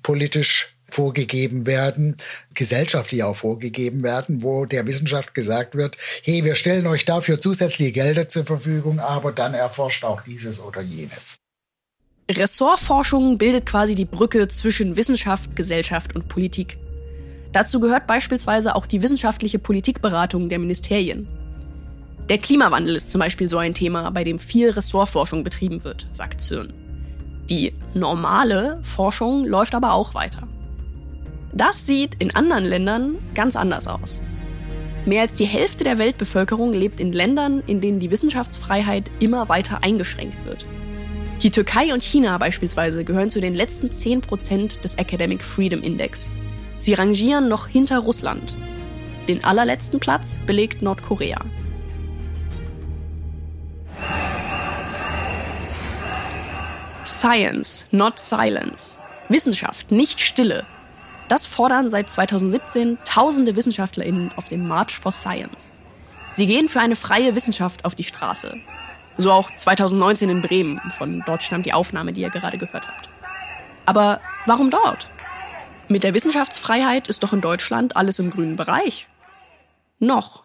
politisch 0.04 0.76
vorgegeben 0.90 1.66
werden, 1.66 2.18
gesellschaftlich 2.54 3.24
auch 3.24 3.36
vorgegeben 3.36 4.04
werden, 4.04 4.44
wo 4.44 4.66
der 4.66 4.86
Wissenschaft 4.88 5.34
gesagt 5.34 5.76
wird, 5.76 5.98
hey, 6.24 6.44
wir 6.44 6.56
stellen 6.56 6.88
euch 6.88 7.06
dafür 7.06 7.40
zusätzliche 7.40 7.92
Gelder 7.92 8.28
zur 8.28 8.46
Verfügung, 8.46 9.00
aber 9.00 9.32
dann 9.32 9.54
erforscht 9.54 10.04
auch 10.04 10.22
dieses 10.22 10.60
oder 10.60 10.82
jenes. 10.82 11.38
Ressortforschung 12.32 13.38
bildet 13.38 13.68
quasi 13.68 13.94
die 13.94 14.06
Brücke 14.06 14.48
zwischen 14.48 14.96
Wissenschaft, 14.96 15.56
Gesellschaft 15.56 16.16
und 16.16 16.28
Politik. 16.28 16.80
Dazu 17.52 17.80
gehört 17.80 18.08
beispielsweise 18.08 18.76
auch 18.76 18.88
die 18.88 19.04
wissenschaftliche 19.04 19.60
Politikberatung 19.60 20.50
der 20.50 20.58
Ministerien. 20.58 21.28
Der 22.28 22.40
Klimawandel 22.40 22.96
ist 22.96 23.12
zum 23.12 23.20
Beispiel 23.20 23.48
so 23.48 23.60
ein 23.60 23.76
Thema, 23.76 24.10
bei 24.10 24.24
dem 24.24 24.40
viel 24.40 24.72
Ressortforschung 24.72 25.44
betrieben 25.44 25.84
wird, 25.84 26.08
sagt 26.14 26.42
Zürn. 26.42 26.74
Die 27.48 27.74
normale 27.94 28.80
Forschung 28.82 29.46
läuft 29.46 29.76
aber 29.76 29.94
auch 29.94 30.16
weiter. 30.16 30.48
Das 31.54 31.86
sieht 31.86 32.16
in 32.16 32.36
anderen 32.36 32.66
Ländern 32.66 33.18
ganz 33.36 33.56
anders 33.56 33.88
aus. 33.88 34.24
Mehr 35.06 35.22
als 35.22 35.36
die 35.36 35.46
Hälfte 35.46 35.84
der 35.84 36.00
Weltbevölkerung 36.00 36.74
lebt 36.74 37.00
in 37.00 37.14
Ländern, 37.14 37.62
in 37.68 37.82
denen 37.82 38.00
die 38.00 38.10
Wissenschaftsfreiheit 38.10 39.12
immer 39.20 39.48
weiter 39.48 39.84
eingeschränkt 39.84 40.44
wird. 40.48 40.66
Die 41.42 41.52
Türkei 41.52 41.94
und 41.94 42.02
China 42.02 42.38
beispielsweise 42.38 43.04
gehören 43.04 43.30
zu 43.30 43.42
den 43.42 43.56
letzten 43.56 43.88
10% 43.88 44.82
des 44.82 44.96
Academic 44.96 45.44
Freedom 45.44 45.82
Index, 45.82 46.32
Sie 46.86 46.94
rangieren 46.94 47.50
noch 47.50 47.68
hinter 47.68 47.98
Russland. 47.98 48.56
Den 49.28 49.44
allerletzten 49.44 50.00
Platz 50.00 50.40
belegt 50.46 50.84
Nordkorea. 50.84 51.40
Science, 57.06 57.88
not 57.90 58.20
silence. 58.20 59.00
Wissenschaft, 59.30 59.92
nicht 59.92 60.22
Stille. 60.22 60.68
Das 61.28 61.48
fordern 61.48 61.90
seit 61.90 62.12
2017 62.12 63.00
tausende 63.04 63.56
WissenschaftlerInnen 63.56 64.32
auf 64.36 64.48
dem 64.48 64.68
March 64.68 65.00
for 65.00 65.12
Science. 65.12 65.72
Sie 66.34 66.46
gehen 66.46 66.68
für 66.68 66.82
eine 66.82 66.96
freie 66.96 67.36
Wissenschaft 67.36 67.84
auf 67.84 67.96
die 67.96 68.04
Straße. 68.04 68.58
So 69.18 69.32
auch 69.32 69.54
2019 69.54 70.30
in 70.30 70.42
Bremen, 70.42 70.80
von 70.98 71.24
dort 71.26 71.44
stammt 71.44 71.66
die 71.66 71.74
Aufnahme, 71.74 72.14
die 72.14 72.22
ihr 72.22 72.30
gerade 72.30 72.58
gehört 72.58 72.88
habt. 72.88 73.10
Aber 73.86 74.20
warum 74.46 74.70
dort? 74.70 75.10
Mit 75.88 76.04
der 76.04 76.14
Wissenschaftsfreiheit 76.14 77.08
ist 77.08 77.24
doch 77.24 77.32
in 77.32 77.42
Deutschland 77.42 77.96
alles 77.96 78.20
im 78.20 78.32
grünen 78.32 78.56
Bereich. 78.56 79.08
Noch. 80.00 80.44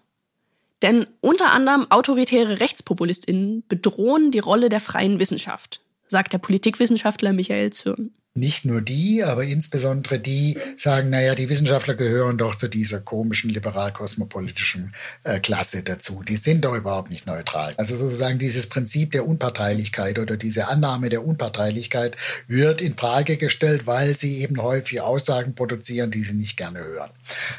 Denn 0.83 1.07
unter 1.21 1.53
anderem 1.53 1.87
autoritäre 1.91 2.61
Rechtspopulistinnen 2.61 3.65
bedrohen 3.67 4.31
die 4.31 4.39
Rolle 4.39 4.69
der 4.69 4.81
freien 4.81 5.19
Wissenschaft, 5.19 5.81
sagt 6.09 6.33
der 6.33 6.39
Politikwissenschaftler 6.39 7.33
Michael 7.33 7.71
Zürn 7.71 8.15
nicht 8.35 8.65
nur 8.65 8.81
die, 8.81 9.25
aber 9.25 9.43
insbesondere 9.43 10.21
die 10.21 10.57
sagen, 10.77 11.11
naja, 11.11 11.35
die 11.35 11.49
Wissenschaftler 11.49 11.95
gehören 11.95 12.39
doch 12.39 12.55
zu 12.55 12.69
dieser 12.69 13.01
komischen 13.01 13.51
liberal-kosmopolitischen 13.51 14.95
äh, 15.25 15.41
Klasse 15.41 15.83
dazu. 15.83 16.23
Die 16.23 16.37
sind 16.37 16.65
doch 16.65 16.75
überhaupt 16.75 17.11
nicht 17.11 17.27
neutral. 17.27 17.75
Also 17.77 17.97
sozusagen 17.97 18.39
dieses 18.39 18.69
Prinzip 18.69 19.11
der 19.11 19.27
Unparteilichkeit 19.27 20.21
oder 20.21 20.37
diese 20.37 20.69
Annahme 20.69 21.09
der 21.09 21.27
Unparteilichkeit 21.27 22.17
wird 22.47 22.81
in 22.81 22.95
Frage 22.95 23.37
gestellt, 23.37 23.89
weil 23.89 24.15
sie 24.15 24.39
eben 24.43 24.63
häufig 24.63 25.01
Aussagen 25.01 25.57
produzieren, 25.57 26.13
die 26.13 26.23
sie 26.23 26.35
nicht 26.35 26.57
gerne 26.57 26.79
hören. 26.79 27.11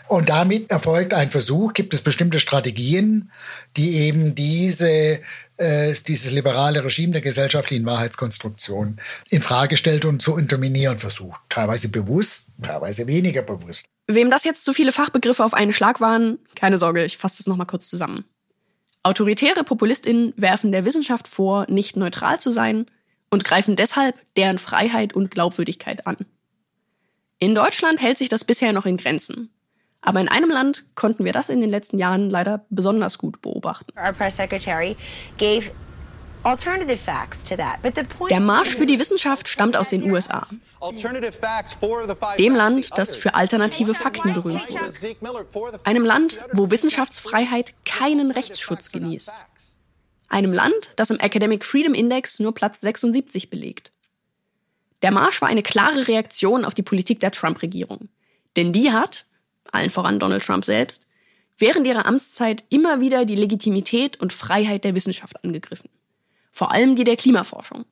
Und 0.08 0.30
damit 0.30 0.72
erfolgt 0.72 1.14
ein 1.14 1.30
Versuch, 1.30 1.74
gibt 1.74 1.94
es 1.94 2.02
bestimmte 2.02 2.40
Strategien, 2.40 3.30
die 3.76 3.98
eben 3.98 4.36
diese 4.36 5.20
äh, 5.62 5.94
dieses 6.08 6.32
liberale 6.32 6.84
Regime 6.84 7.12
der 7.12 7.22
gesellschaftlichen 7.22 7.86
Wahrheitskonstruktion 7.86 9.00
in 9.30 9.42
Frage 9.42 9.78
stellt 9.78 10.06
und 10.06 10.22
zu 10.22 10.34
unterminieren 10.34 11.00
versucht. 11.00 11.40
Teilweise 11.50 11.90
bewusst, 11.90 12.48
teilweise 12.62 13.08
weniger 13.08 13.44
bewusst. 13.44 13.86
Wem 14.08 14.32
das 14.32 14.44
jetzt 14.44 14.66
zu 14.66 14.74
viele 14.74 14.92
Fachbegriffe 14.92 15.46
auf 15.46 15.54
einen 15.54 15.72
Schlag 15.72 16.02
waren, 16.02 16.40
keine 16.56 16.78
Sorge, 16.78 17.06
ich 17.06 17.18
fasse 17.18 17.38
das 17.38 17.48
nochmal 17.48 17.68
kurz 17.68 17.88
zusammen. 17.88 18.26
Autoritäre 19.04 19.64
PopulistInnen 19.64 20.34
werfen 20.36 20.72
der 20.72 20.86
Wissenschaft 20.86 21.28
vor, 21.28 21.66
nicht 21.70 21.96
neutral 21.96 22.40
zu 22.40 22.52
sein 22.52 22.86
und 23.30 23.44
greifen 23.44 23.76
deshalb 23.76 24.16
deren 24.36 24.58
Freiheit 24.58 25.14
und 25.14 25.32
Glaubwürdigkeit 25.32 26.06
an. 26.06 26.18
In 27.40 27.56
Deutschland 27.56 28.02
hält 28.02 28.18
sich 28.18 28.30
das 28.30 28.44
bisher 28.44 28.74
noch 28.74 28.86
in 28.86 28.98
Grenzen. 28.98 29.50
Aber 30.02 30.20
in 30.20 30.28
einem 30.28 30.50
Land 30.50 30.86
konnten 30.96 31.26
wir 31.26 31.34
das 31.34 31.50
in 31.50 31.62
den 31.62 31.70
letzten 31.70 32.00
Jahren 32.00 32.30
leider 32.30 32.66
besonders 32.70 33.18
gut 33.18 33.42
beobachten. 33.42 33.92
Der 38.32 38.40
Marsch 38.40 38.76
für 38.76 38.88
die 38.88 38.98
Wissenschaft 38.98 39.48
stammt 39.48 39.78
aus 39.78 39.90
den 39.90 40.12
USA. 40.12 40.48
Dem 42.40 42.56
Land, 42.56 42.90
das 42.98 43.14
für 43.14 43.36
alternative 43.36 43.94
Fakten 43.94 44.34
berühmt 44.34 44.68
wurde. 44.74 45.80
Einem 45.84 46.04
Land, 46.04 46.40
wo 46.54 46.72
Wissenschaftsfreiheit 46.72 47.76
keinen 47.86 48.32
Rechtsschutz 48.32 48.92
genießt. 48.92 49.34
Einem 50.30 50.52
Land, 50.52 50.94
das 50.96 51.12
im 51.12 51.20
Academic 51.20 51.64
Freedom 51.64 51.94
Index 51.94 52.40
nur 52.40 52.56
Platz 52.56 52.82
76 52.82 53.52
belegt. 53.52 53.92
Der 55.04 55.12
Marsch 55.12 55.42
war 55.42 55.50
eine 55.50 55.64
klare 55.64 56.08
Reaktion 56.08 56.66
auf 56.66 56.74
die 56.74 56.84
Politik 56.84 57.20
der 57.20 57.32
Trump-Regierung. 57.32 58.10
Denn 58.56 58.74
die 58.74 58.92
hat, 58.92 59.26
allen 59.72 59.90
voran 59.90 60.20
Donald 60.20 60.44
Trump 60.44 60.66
selbst, 60.66 61.08
während 61.58 61.88
ihrer 61.88 62.06
Amtszeit 62.06 62.64
immer 62.70 63.00
wieder 63.00 63.26
die 63.26 63.36
Legitimität 63.36 64.20
und 64.20 64.34
Freiheit 64.34 64.84
der 64.84 64.96
Wissenschaft 64.96 65.44
angegriffen. 65.44 65.90
Vor 66.52 66.72
allem 66.72 66.96
die 66.96 67.04
der 67.04 67.16
Klimaforschung. 67.16 67.86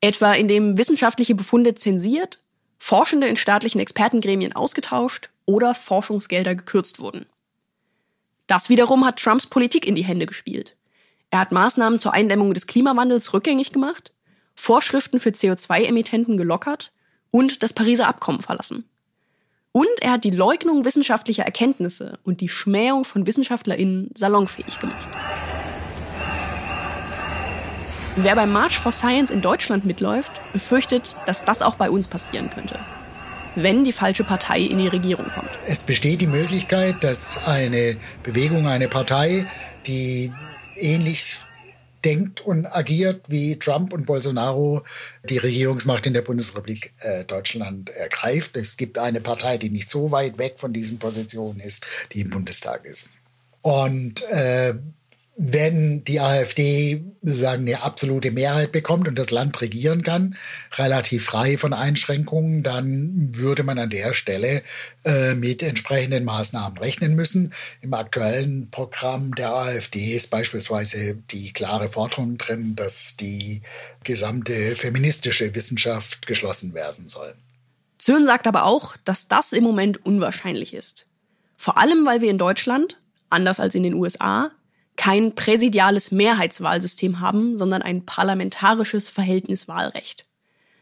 Etwa 0.00 0.32
indem 0.34 0.78
wissenschaftliche 0.78 1.34
Befunde 1.34 1.74
zensiert, 1.74 2.38
Forschende 2.78 3.26
in 3.26 3.36
staatlichen 3.36 3.80
Expertengremien 3.80 4.54
ausgetauscht 4.54 5.30
oder 5.44 5.74
Forschungsgelder 5.74 6.54
gekürzt 6.54 7.00
wurden. 7.00 7.26
Das 8.46 8.68
wiederum 8.68 9.04
hat 9.04 9.18
Trumps 9.18 9.46
Politik 9.46 9.86
in 9.86 9.94
die 9.94 10.04
Hände 10.04 10.26
gespielt. 10.26 10.76
Er 11.30 11.40
hat 11.40 11.52
Maßnahmen 11.52 11.98
zur 11.98 12.14
Eindämmung 12.14 12.54
des 12.54 12.66
Klimawandels 12.66 13.32
rückgängig 13.34 13.72
gemacht, 13.72 14.12
Vorschriften 14.54 15.20
für 15.20 15.30
CO2-Emittenten 15.30 16.36
gelockert 16.36 16.92
und 17.30 17.62
das 17.62 17.72
Pariser 17.72 18.08
Abkommen 18.08 18.40
verlassen. 18.40 18.88
Und 19.72 19.86
er 20.00 20.12
hat 20.12 20.24
die 20.24 20.30
Leugnung 20.30 20.84
wissenschaftlicher 20.84 21.44
Erkenntnisse 21.44 22.18
und 22.24 22.40
die 22.40 22.48
Schmähung 22.48 23.04
von 23.04 23.26
WissenschaftlerInnen 23.26 24.10
salonfähig 24.14 24.78
gemacht. 24.78 25.08
Wer 28.16 28.34
beim 28.34 28.50
March 28.50 28.78
for 28.78 28.90
Science 28.90 29.30
in 29.30 29.42
Deutschland 29.42 29.84
mitläuft, 29.84 30.32
befürchtet, 30.52 31.16
dass 31.26 31.44
das 31.44 31.62
auch 31.62 31.76
bei 31.76 31.88
uns 31.88 32.08
passieren 32.08 32.50
könnte. 32.50 32.80
Wenn 33.54 33.84
die 33.84 33.92
falsche 33.92 34.24
Partei 34.24 34.60
in 34.60 34.78
die 34.78 34.88
Regierung 34.88 35.26
kommt. 35.34 35.50
Es 35.66 35.84
besteht 35.84 36.20
die 36.20 36.26
Möglichkeit, 36.26 36.96
dass 37.04 37.38
eine 37.46 37.96
Bewegung, 38.24 38.66
eine 38.66 38.88
Partei, 38.88 39.46
die 39.86 40.32
ähnlich 40.76 41.36
denkt 42.04 42.40
und 42.40 42.66
agiert, 42.66 43.28
wie 43.28 43.58
Trump 43.58 43.92
und 43.92 44.06
Bolsonaro 44.06 44.82
die 45.28 45.38
Regierungsmacht 45.38 46.06
in 46.06 46.14
der 46.14 46.22
Bundesrepublik 46.22 46.92
äh, 47.00 47.24
Deutschland 47.24 47.90
ergreift. 47.90 48.56
Es 48.56 48.76
gibt 48.76 48.98
eine 48.98 49.20
Partei, 49.20 49.58
die 49.58 49.70
nicht 49.70 49.90
so 49.90 50.10
weit 50.10 50.38
weg 50.38 50.54
von 50.58 50.72
diesen 50.72 50.98
Positionen 50.98 51.60
ist, 51.60 51.86
die 52.12 52.20
im 52.20 52.30
Bundestag 52.30 52.84
ist. 52.84 53.10
Und 53.62 54.22
äh, 54.30 54.74
wenn 55.40 56.02
die 56.02 56.18
AfD 56.18 57.04
sagen 57.22 57.68
eine 57.68 57.82
absolute 57.82 58.32
Mehrheit 58.32 58.72
bekommt 58.72 59.06
und 59.06 59.16
das 59.16 59.30
Land 59.30 59.60
regieren 59.60 60.02
kann, 60.02 60.36
relativ 60.76 61.26
frei 61.26 61.56
von 61.56 61.72
Einschränkungen, 61.72 62.64
dann 62.64 63.36
würde 63.36 63.62
man 63.62 63.78
an 63.78 63.88
der 63.88 64.14
Stelle 64.14 64.64
äh, 65.04 65.34
mit 65.34 65.62
entsprechenden 65.62 66.24
Maßnahmen 66.24 66.76
rechnen 66.78 67.14
müssen. 67.14 67.52
Im 67.80 67.94
aktuellen 67.94 68.68
Programm 68.72 69.32
der 69.36 69.52
AfD 69.52 70.16
ist 70.16 70.30
beispielsweise 70.30 71.14
die 71.30 71.52
klare 71.52 71.88
Forderung 71.88 72.36
drin, 72.36 72.74
dass 72.74 73.16
die 73.16 73.62
gesamte 74.02 74.74
feministische 74.74 75.54
Wissenschaft 75.54 76.26
geschlossen 76.26 76.74
werden 76.74 77.08
soll. 77.08 77.32
Zürn 77.98 78.26
sagt 78.26 78.48
aber 78.48 78.64
auch, 78.64 78.96
dass 79.04 79.28
das 79.28 79.52
im 79.52 79.62
Moment 79.62 80.04
unwahrscheinlich 80.04 80.74
ist. 80.74 81.06
Vor 81.56 81.78
allem, 81.78 82.04
weil 82.04 82.22
wir 82.22 82.30
in 82.30 82.38
Deutschland, 82.38 82.98
anders 83.30 83.60
als 83.60 83.76
in 83.76 83.84
den 83.84 83.94
USA, 83.94 84.50
kein 84.98 85.34
präsidiales 85.34 86.10
Mehrheitswahlsystem 86.10 87.20
haben, 87.20 87.56
sondern 87.56 87.80
ein 87.80 88.04
parlamentarisches 88.04 89.08
Verhältniswahlrecht. 89.08 90.26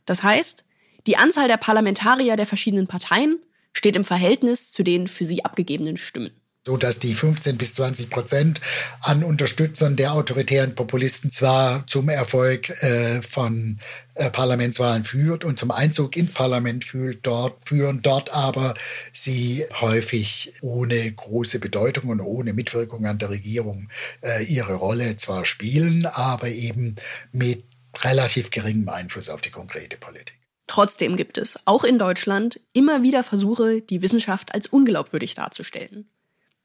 Das 0.06 0.24
heißt, 0.24 0.64
die 1.06 1.18
Anzahl 1.18 1.46
der 1.46 1.58
Parlamentarier 1.58 2.34
der 2.34 2.46
verschiedenen 2.46 2.88
Parteien 2.88 3.38
steht 3.72 3.94
im 3.94 4.04
Verhältnis 4.04 4.72
zu 4.72 4.82
den 4.82 5.06
für 5.06 5.24
sie 5.24 5.44
abgegebenen 5.44 5.98
Stimmen. 5.98 6.32
So 6.66 6.76
dass 6.76 6.98
die 6.98 7.14
15 7.14 7.56
bis 7.56 7.74
20 7.74 8.10
Prozent 8.10 8.60
an 9.00 9.22
Unterstützern 9.22 9.94
der 9.94 10.12
autoritären 10.12 10.74
Populisten 10.74 11.30
zwar 11.30 11.86
zum 11.86 12.08
Erfolg 12.08 12.70
äh, 12.82 13.22
von 13.22 13.78
äh, 14.14 14.30
Parlamentswahlen 14.30 15.04
führt 15.04 15.44
und 15.44 15.60
zum 15.60 15.70
Einzug 15.70 16.16
ins 16.16 16.32
Parlament 16.32 16.84
führt, 16.84 17.24
dort 17.24 17.64
führen, 17.64 18.02
dort 18.02 18.34
aber 18.34 18.74
sie 19.12 19.64
häufig 19.80 20.54
ohne 20.60 21.12
große 21.12 21.60
Bedeutung 21.60 22.10
und 22.10 22.20
ohne 22.20 22.52
Mitwirkung 22.52 23.06
an 23.06 23.18
der 23.18 23.30
Regierung 23.30 23.88
äh, 24.22 24.42
ihre 24.42 24.74
Rolle 24.74 25.14
zwar 25.16 25.46
spielen, 25.46 26.04
aber 26.04 26.48
eben 26.48 26.96
mit 27.30 27.62
relativ 27.98 28.50
geringem 28.50 28.88
Einfluss 28.88 29.28
auf 29.28 29.40
die 29.40 29.50
konkrete 29.50 29.98
Politik. 29.98 30.40
Trotzdem 30.66 31.16
gibt 31.16 31.38
es, 31.38 31.60
auch 31.64 31.84
in 31.84 31.96
Deutschland, 31.96 32.60
immer 32.72 33.04
wieder 33.04 33.22
Versuche, 33.22 33.82
die 33.82 34.02
Wissenschaft 34.02 34.52
als 34.52 34.66
unglaubwürdig 34.66 35.36
darzustellen. 35.36 36.10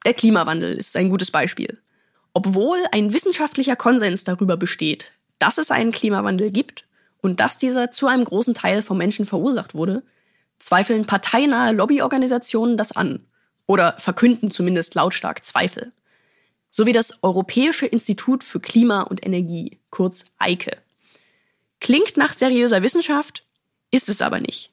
Der 0.05 0.13
Klimawandel 0.13 0.75
ist 0.75 0.96
ein 0.98 1.10
gutes 1.10 1.31
Beispiel. 1.31 1.77
Obwohl 2.34 2.79
ein 2.91 3.13
wissenschaftlicher 3.13 3.75
Konsens 3.75 4.24
darüber 4.24 4.58
besteht, 4.58 5.13
dass 5.38 5.58
es 5.58 5.70
einen 5.70 5.91
Klimawandel 5.91 6.51
gibt 6.51 6.86
und 7.22 7.39
dass 7.39 7.58
dieser 7.58 7.91
zu 7.91 8.08
einem 8.08 8.24
großen 8.24 8.53
Teil 8.53 8.81
vom 8.81 8.98
Menschen 8.98 9.25
verursacht 9.25 9.75
wurde, 9.75 10.03
zweifeln 10.60 11.05
parteinahe 11.05 11.74
Lobbyorganisationen 11.74 12.77
das 12.77 12.91
an 12.93 13.25
oder 13.67 13.96
verkünden 14.00 14.50
zumindest 14.50 14.96
lautstark 14.96 15.46
Zweifel. 15.46 15.91
So 16.70 16.86
wie 16.86 16.93
das 16.93 17.22
Europäische 17.22 17.86
Institut 17.86 18.43
für 18.43 18.60
Klima 18.60 19.01
und 19.01 19.25
Energie, 19.25 19.79
kurz 19.89 20.25
EIKE. 20.39 20.77
Klingt 21.79 22.15
nach 22.17 22.34
seriöser 22.34 22.81
Wissenschaft, 22.81 23.43
ist 23.91 24.08
es 24.08 24.22
aber 24.22 24.39
nicht. 24.39 24.72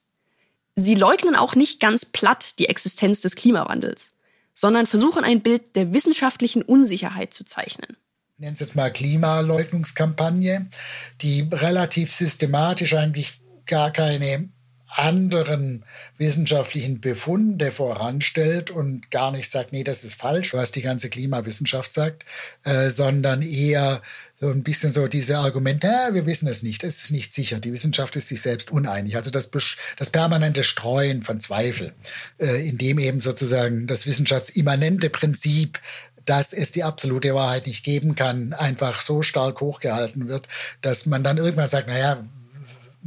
Sie 0.76 0.94
leugnen 0.94 1.34
auch 1.34 1.54
nicht 1.54 1.80
ganz 1.80 2.04
platt 2.04 2.58
die 2.60 2.68
Existenz 2.68 3.20
des 3.20 3.34
Klimawandels 3.34 4.12
sondern 4.58 4.88
versuchen 4.88 5.22
ein 5.22 5.40
Bild 5.40 5.76
der 5.76 5.92
wissenschaftlichen 5.92 6.62
Unsicherheit 6.62 7.32
zu 7.32 7.44
zeichnen. 7.44 7.96
Ich 8.34 8.40
nenne 8.40 8.54
es 8.54 8.60
jetzt 8.60 8.74
mal 8.74 8.92
Klimaleugnungskampagne, 8.92 10.68
die 11.20 11.46
relativ 11.52 12.12
systematisch 12.12 12.94
eigentlich 12.94 13.40
gar 13.66 13.92
keine 13.92 14.48
anderen 14.88 15.84
wissenschaftlichen 16.16 17.00
Befunde 17.00 17.70
voranstellt 17.70 18.70
und 18.70 19.10
gar 19.10 19.30
nicht 19.32 19.50
sagt, 19.50 19.72
nee, 19.72 19.84
das 19.84 20.02
ist 20.02 20.14
falsch, 20.14 20.54
was 20.54 20.72
die 20.72 20.82
ganze 20.82 21.10
Klimawissenschaft 21.10 21.92
sagt, 21.92 22.24
äh, 22.64 22.90
sondern 22.90 23.42
eher 23.42 24.00
so 24.40 24.48
ein 24.48 24.62
bisschen 24.62 24.92
so 24.92 25.08
diese 25.08 25.38
Argumente, 25.38 25.88
ja, 25.88 26.14
wir 26.14 26.24
wissen 26.24 26.48
es 26.48 26.62
nicht, 26.62 26.84
es 26.84 27.04
ist 27.04 27.10
nicht 27.10 27.34
sicher, 27.34 27.58
die 27.58 27.72
Wissenschaft 27.72 28.16
ist 28.16 28.28
sich 28.28 28.40
selbst 28.40 28.70
uneinig. 28.70 29.16
Also 29.16 29.30
das, 29.30 29.50
das 29.96 30.10
permanente 30.10 30.64
Streuen 30.64 31.22
von 31.22 31.40
Zweifel, 31.40 31.92
äh, 32.38 32.66
in 32.66 32.78
dem 32.78 32.98
eben 32.98 33.20
sozusagen 33.20 33.86
das 33.86 34.06
wissenschaftsimmanente 34.06 35.10
Prinzip 35.10 35.80
dass 36.24 36.52
es 36.52 36.72
die 36.72 36.84
absolute 36.84 37.34
Wahrheit 37.34 37.66
nicht 37.66 37.82
geben 37.82 38.14
kann, 38.14 38.52
einfach 38.52 39.00
so 39.00 39.22
stark 39.22 39.62
hochgehalten 39.62 40.28
wird, 40.28 40.46
dass 40.82 41.06
man 41.06 41.24
dann 41.24 41.38
irgendwann 41.38 41.70
sagt, 41.70 41.88
naja, 41.88 42.22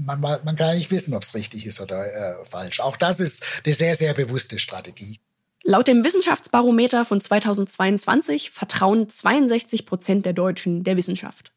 man, 0.06 0.22
man 0.22 0.56
kann 0.56 0.78
nicht 0.78 0.92
wissen, 0.92 1.14
ob 1.14 1.24
es 1.24 1.36
richtig 1.36 1.66
ist 1.66 1.80
oder 1.82 2.06
äh, 2.06 2.46
falsch. 2.46 2.80
Auch 2.80 2.98
das 2.98 3.20
ist 3.20 3.44
eine 3.66 3.74
sehr, 3.74 3.96
sehr 3.96 4.14
bewusste 4.14 4.60
Strategie. 4.60 5.20
Laut 5.64 5.88
dem 5.88 6.04
Wissenschaftsbarometer 6.04 7.06
von 7.06 7.22
2022 7.22 8.50
vertrauen 8.50 9.10
62 9.10 9.86
Prozent 9.86 10.26
der 10.26 10.34
Deutschen 10.34 10.84
der 10.84 10.98
Wissenschaft. 10.98 11.52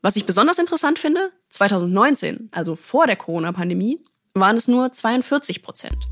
Was 0.00 0.16
ich 0.16 0.24
besonders 0.24 0.58
interessant 0.58 0.98
finde, 0.98 1.30
2019, 1.50 2.48
also 2.52 2.76
vor 2.76 3.06
der 3.06 3.16
Corona-Pandemie, 3.16 4.02
waren 4.32 4.56
es 4.56 4.68
nur 4.68 4.90
42 4.90 5.62
Prozent. 5.62 6.08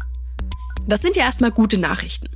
Das 0.86 1.00
sind 1.00 1.16
ja 1.16 1.24
erstmal 1.24 1.52
gute 1.52 1.78
Nachrichten. 1.78 2.28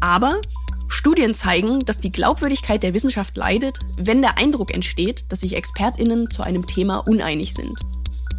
Aber 0.00 0.42
Studien 0.88 1.34
zeigen, 1.34 1.86
dass 1.86 2.00
die 2.00 2.12
Glaubwürdigkeit 2.12 2.82
der 2.82 2.92
Wissenschaft 2.92 3.34
leidet, 3.38 3.78
wenn 3.96 4.20
der 4.20 4.36
Eindruck 4.36 4.74
entsteht, 4.74 5.32
dass 5.32 5.40
sich 5.40 5.56
Expertinnen 5.56 6.30
zu 6.30 6.42
einem 6.42 6.66
Thema 6.66 6.98
uneinig 6.98 7.54
sind 7.54 7.78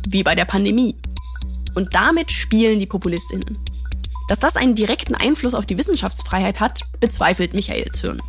wie 0.10 0.24
bei 0.24 0.36
der 0.36 0.46
Pandemie. 0.46 0.96
Und 1.76 1.94
damit 1.96 2.32
spielen 2.32 2.80
die 2.80 2.86
Populistinnen. 2.86 3.58
Dass 4.28 4.40
das 4.40 4.56
einen 4.56 4.76
direkten 4.76 5.16
Einfluss 5.16 5.54
auf 5.54 5.66
die 5.66 5.78
Wissenschaftsfreiheit 5.78 6.60
hat, 6.60 6.82
bezweifelt 7.00 7.54
Michael 7.54 7.92
Zürn. 7.92 8.22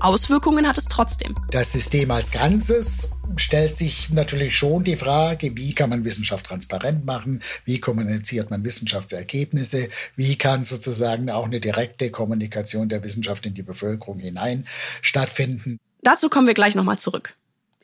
Auswirkungen 0.00 0.66
hat 0.66 0.78
es 0.78 0.84
trotzdem. 0.84 1.34
Das 1.50 1.72
System 1.72 2.10
als 2.12 2.30
Ganzes 2.30 3.10
stellt 3.36 3.74
sich 3.74 4.10
natürlich 4.10 4.56
schon 4.56 4.84
die 4.84 4.96
Frage, 4.96 5.56
wie 5.56 5.74
kann 5.74 5.90
man 5.90 6.04
Wissenschaft 6.04 6.46
transparent 6.46 7.04
machen, 7.04 7.42
wie 7.64 7.80
kommuniziert 7.80 8.50
man 8.50 8.64
Wissenschaftsergebnisse, 8.64 9.90
wie 10.14 10.36
kann 10.36 10.64
sozusagen 10.64 11.30
auch 11.30 11.46
eine 11.46 11.60
direkte 11.60 12.10
Kommunikation 12.10 12.88
der 12.88 13.02
Wissenschaft 13.02 13.44
in 13.44 13.54
die 13.54 13.62
Bevölkerung 13.62 14.20
hinein 14.20 14.66
stattfinden. 15.02 15.78
Dazu 16.02 16.28
kommen 16.28 16.46
wir 16.46 16.54
gleich 16.54 16.76
nochmal 16.76 16.98
zurück. 16.98 17.34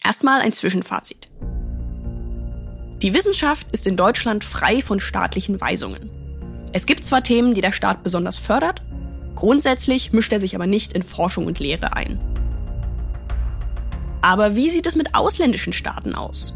Erstmal 0.03 0.41
ein 0.41 0.53
Zwischenfazit. 0.53 1.29
Die 3.05 3.13
Wissenschaft 3.13 3.67
ist 3.71 3.87
in 3.87 3.99
Deutschland 3.99 4.45
frei 4.45 4.81
von 4.81 4.99
staatlichen 4.99 5.61
Weisungen. 5.61 6.09
Es 6.73 6.87
gibt 6.87 7.05
zwar 7.05 7.23
Themen, 7.23 7.53
die 7.53 7.61
der 7.61 7.71
Staat 7.71 8.03
besonders 8.03 8.37
fördert, 8.37 8.81
grundsätzlich 9.35 10.15
mischt 10.15 10.33
er 10.33 10.41
sich 10.41 10.55
aber 10.55 10.67
nicht 10.67 10.95
in 10.95 11.03
Forschung 11.03 11.45
und 11.45 11.59
Lehre 11.59 11.95
ein. 11.95 12.19
Aber 14.23 14.57
wie 14.57 14.71
sieht 14.71 14.87
es 14.87 14.97
mit 14.97 15.15
ausländischen 15.15 15.75
Staaten 15.75 16.15
aus? 16.15 16.55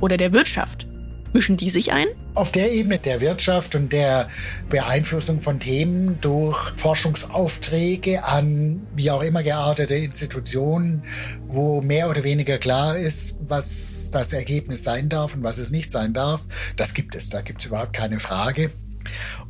Oder 0.00 0.16
der 0.16 0.32
Wirtschaft? 0.32 0.86
Mischen 1.32 1.56
die 1.56 1.70
sich 1.70 1.92
ein? 1.92 2.08
Auf 2.34 2.50
der 2.50 2.72
Ebene 2.72 2.98
der 2.98 3.20
Wirtschaft 3.20 3.74
und 3.74 3.92
der 3.92 4.28
Beeinflussung 4.68 5.40
von 5.40 5.60
Themen 5.60 6.20
durch 6.20 6.72
Forschungsaufträge 6.76 8.24
an 8.24 8.86
wie 8.94 9.10
auch 9.10 9.22
immer 9.22 9.42
geartete 9.42 9.94
Institutionen, 9.94 11.04
wo 11.46 11.82
mehr 11.82 12.10
oder 12.10 12.24
weniger 12.24 12.58
klar 12.58 12.96
ist, 12.96 13.38
was 13.46 14.10
das 14.12 14.32
Ergebnis 14.32 14.82
sein 14.82 15.08
darf 15.08 15.34
und 15.34 15.42
was 15.42 15.58
es 15.58 15.70
nicht 15.70 15.92
sein 15.92 16.14
darf, 16.14 16.46
das 16.76 16.94
gibt 16.94 17.14
es. 17.14 17.28
Da 17.28 17.42
gibt 17.42 17.60
es 17.60 17.66
überhaupt 17.66 17.92
keine 17.92 18.18
Frage. 18.18 18.70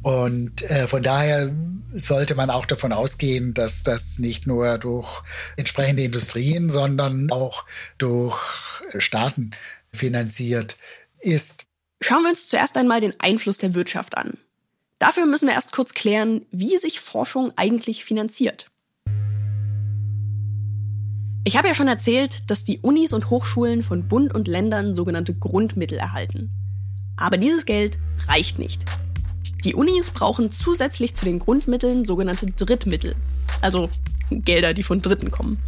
Und 0.02 0.62
äh, 0.70 0.86
von 0.86 1.02
daher 1.02 1.50
sollte 1.92 2.34
man 2.34 2.50
auch 2.50 2.66
davon 2.66 2.92
ausgehen, 2.92 3.54
dass 3.54 3.82
das 3.82 4.18
nicht 4.18 4.46
nur 4.46 4.78
durch 4.78 5.22
entsprechende 5.56 6.02
Industrien, 6.02 6.70
sondern 6.70 7.30
auch 7.30 7.64
durch 7.98 8.38
Staaten 8.98 9.52
finanziert 9.92 10.76
ist. 11.20 11.66
Schauen 12.02 12.22
wir 12.22 12.30
uns 12.30 12.48
zuerst 12.48 12.78
einmal 12.78 13.00
den 13.00 13.12
Einfluss 13.20 13.58
der 13.58 13.74
Wirtschaft 13.74 14.16
an. 14.16 14.38
Dafür 14.98 15.26
müssen 15.26 15.46
wir 15.46 15.54
erst 15.54 15.72
kurz 15.72 15.92
klären, 15.92 16.46
wie 16.50 16.78
sich 16.78 16.98
Forschung 16.98 17.52
eigentlich 17.56 18.04
finanziert. 18.04 18.70
Ich 21.44 21.56
habe 21.56 21.68
ja 21.68 21.74
schon 21.74 21.88
erzählt, 21.88 22.50
dass 22.50 22.64
die 22.64 22.78
Unis 22.80 23.12
und 23.12 23.28
Hochschulen 23.28 23.82
von 23.82 24.08
Bund 24.08 24.34
und 24.34 24.48
Ländern 24.48 24.94
sogenannte 24.94 25.34
Grundmittel 25.34 25.98
erhalten. 25.98 26.50
Aber 27.16 27.36
dieses 27.36 27.66
Geld 27.66 27.98
reicht 28.28 28.58
nicht. 28.58 28.82
Die 29.64 29.74
Unis 29.74 30.10
brauchen 30.10 30.52
zusätzlich 30.52 31.14
zu 31.14 31.26
den 31.26 31.38
Grundmitteln 31.38 32.06
sogenannte 32.06 32.46
Drittmittel, 32.46 33.14
also 33.60 33.90
Gelder, 34.30 34.72
die 34.72 34.82
von 34.82 35.02
Dritten 35.02 35.30
kommen. 35.30 35.58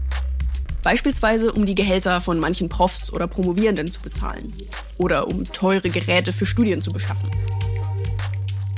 Beispielsweise 0.83 1.53
um 1.53 1.65
die 1.65 1.75
Gehälter 1.75 2.21
von 2.21 2.41
manchen 2.41 2.69
Profs 2.69 3.13
oder 3.13 3.27
Promovierenden 3.27 3.91
zu 3.91 4.01
bezahlen. 4.01 4.53
Oder 4.99 5.29
um 5.29 5.45
teure 5.45 5.91
Geräte 5.91 6.33
für 6.33 6.47
Studien 6.47 6.83
zu 6.83 6.93
beschaffen. 6.93 7.31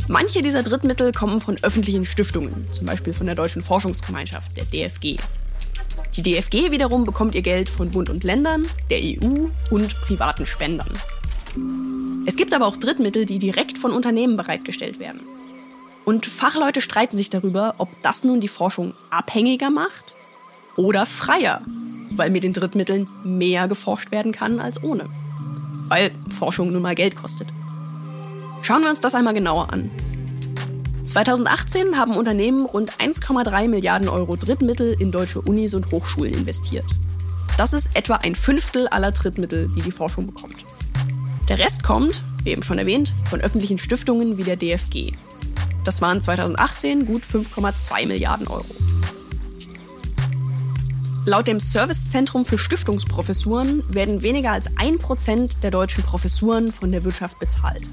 Manche 0.07 0.43
dieser 0.43 0.62
Drittmittel 0.62 1.12
kommen 1.12 1.40
von 1.40 1.57
öffentlichen 1.62 2.05
Stiftungen, 2.05 2.67
zum 2.73 2.87
Beispiel 2.87 3.14
von 3.14 3.27
der 3.27 3.35
Deutschen 3.35 3.62
Forschungsgemeinschaft, 3.62 4.55
der 4.55 4.67
DFG. 4.67 5.17
Die 6.17 6.23
DFG 6.23 6.71
wiederum 6.71 7.05
bekommt 7.05 7.35
ihr 7.35 7.43
Geld 7.43 7.71
von 7.71 7.90
Bund 7.90 8.11
und 8.11 8.23
Ländern, 8.23 8.67
der 8.90 8.99
EU 8.99 9.47
und 9.71 10.01
privaten 10.03 10.45
Spendern. 10.45 10.93
Es 12.27 12.37
gibt 12.37 12.53
aber 12.53 12.67
auch 12.67 12.77
Drittmittel, 12.77 13.25
die 13.25 13.38
direkt 13.38 13.79
von 13.79 13.93
Unternehmen 13.93 14.37
bereitgestellt 14.37 14.99
werden. 14.99 15.21
Und 16.05 16.27
Fachleute 16.27 16.83
streiten 16.83 17.17
sich 17.17 17.31
darüber, 17.31 17.75
ob 17.79 17.88
das 18.03 18.25
nun 18.25 18.40
die 18.40 18.49
Forschung 18.49 18.93
abhängiger 19.09 19.71
macht 19.71 20.14
oder 20.77 21.07
freier, 21.07 21.62
weil 22.16 22.31
mit 22.31 22.44
den 22.44 22.53
Drittmitteln 22.53 23.09
mehr 23.22 23.68
geforscht 23.68 24.11
werden 24.11 24.33
kann 24.33 24.61
als 24.61 24.83
ohne. 24.83 25.07
Weil 25.88 26.11
Forschung 26.31 26.72
nun 26.72 26.83
mal 26.83 26.94
Geld 26.94 27.16
kostet. 27.16 27.48
Schauen 28.62 28.83
wir 28.83 28.90
uns 28.90 29.00
das 29.00 29.14
einmal 29.14 29.35
genauer 29.35 29.72
an. 29.72 29.90
2018 31.05 31.98
haben 31.98 32.16
Unternehmen 32.16 32.64
rund 32.64 32.92
1,3 32.94 33.68
Milliarden 33.68 34.09
Euro 34.09 34.37
Drittmittel 34.37 34.96
in 34.98 35.12
deutsche 35.12 35.42
Unis 35.42 35.74
und 35.74 35.90
Hochschulen 35.90 36.33
investiert. 36.33 36.87
Das 37.59 37.72
ist 37.72 37.90
etwa 37.94 38.16
ein 38.16 38.35
Fünftel 38.35 38.88
aller 38.88 39.12
Drittmittel, 39.12 39.68
die 39.77 39.83
die 39.83 39.92
Forschung 39.92 40.27
bekommt. 40.27 40.57
Der 41.48 41.59
Rest 41.59 41.85
kommt, 41.85 42.24
wie 42.42 42.50
eben 42.50 42.62
schon 42.62 42.79
erwähnt, 42.79 43.12
von 43.29 43.40
öffentlichen 43.42 43.79
Stiftungen 43.79 44.38
wie 44.38 44.44
der 44.44 44.57
DFG. 44.57 45.12
Das 45.85 46.00
waren 46.00 46.22
2018 46.22 47.07
gut 47.07 47.22
5,2 47.22 48.07
Milliarden 48.07 48.48
Euro. 48.48 48.64
Laut 51.26 51.48
dem 51.48 51.58
Servicezentrum 51.58 52.44
für 52.44 52.58
Stiftungsprofessuren 52.58 53.82
werden 53.88 54.20
weniger 54.20 54.52
als 54.52 54.76
ein 54.76 54.98
Prozent 54.98 55.62
der 55.62 55.70
deutschen 55.70 56.04
Professuren 56.04 56.70
von 56.70 56.92
der 56.92 57.02
Wirtschaft 57.02 57.38
bezahlt. 57.38 57.90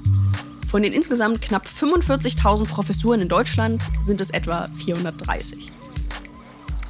Von 0.68 0.82
den 0.82 0.92
insgesamt 0.92 1.40
knapp 1.40 1.66
45.000 1.66 2.66
Professuren 2.66 3.22
in 3.22 3.28
Deutschland 3.28 3.80
sind 4.00 4.20
es 4.20 4.28
etwa 4.28 4.68
430. 4.76 5.70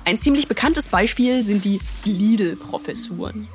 Ein 0.05 0.19
ziemlich 0.19 0.49
bekanntes 0.49 0.89
Beispiel 0.89 1.47
sind 1.47 1.65
die 1.65 1.81
Lidl-Professuren. 2.05 3.47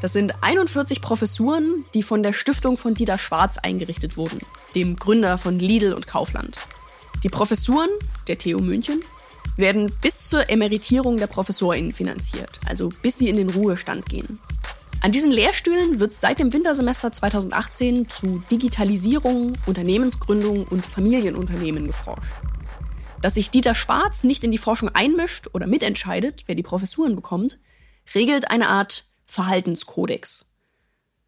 Das 0.00 0.14
sind 0.14 0.32
41 0.40 1.02
Professuren, 1.02 1.84
die 1.92 2.02
von 2.02 2.22
der 2.22 2.32
Stiftung 2.32 2.78
von 2.78 2.94
Dieter 2.94 3.18
Schwarz 3.18 3.58
eingerichtet 3.58 4.16
wurden, 4.16 4.38
dem 4.74 4.96
Gründer 4.96 5.36
von 5.36 5.58
Lidl 5.58 5.92
und 5.92 6.06
Kaufland. 6.06 6.56
Die 7.22 7.28
Professuren 7.28 7.90
der 8.28 8.38
TU 8.38 8.60
München 8.60 9.02
werden 9.56 9.94
bis 10.00 10.28
zur 10.28 10.50
Emeritierung 10.50 11.16
der 11.16 11.26
ProfessorInnen 11.26 11.92
finanziert, 11.92 12.58
also 12.66 12.90
bis 13.02 13.18
sie 13.18 13.28
in 13.28 13.36
den 13.36 13.50
Ruhestand 13.50 14.06
gehen. 14.06 14.40
An 15.00 15.12
diesen 15.12 15.30
Lehrstühlen 15.30 16.00
wird 16.00 16.12
seit 16.12 16.38
dem 16.38 16.52
Wintersemester 16.52 17.12
2018 17.12 18.08
zu 18.08 18.42
Digitalisierung, 18.50 19.52
Unternehmensgründung 19.66 20.64
und 20.64 20.86
Familienunternehmen 20.86 21.86
geforscht. 21.86 22.32
Dass 23.20 23.34
sich 23.34 23.50
Dieter 23.50 23.74
Schwarz 23.74 24.24
nicht 24.24 24.44
in 24.44 24.50
die 24.50 24.58
Forschung 24.58 24.88
einmischt 24.88 25.48
oder 25.52 25.66
mitentscheidet, 25.66 26.44
wer 26.46 26.54
die 26.54 26.62
Professuren 26.62 27.16
bekommt, 27.16 27.58
regelt 28.14 28.50
eine 28.50 28.68
Art 28.68 29.04
Verhaltenskodex. 29.26 30.46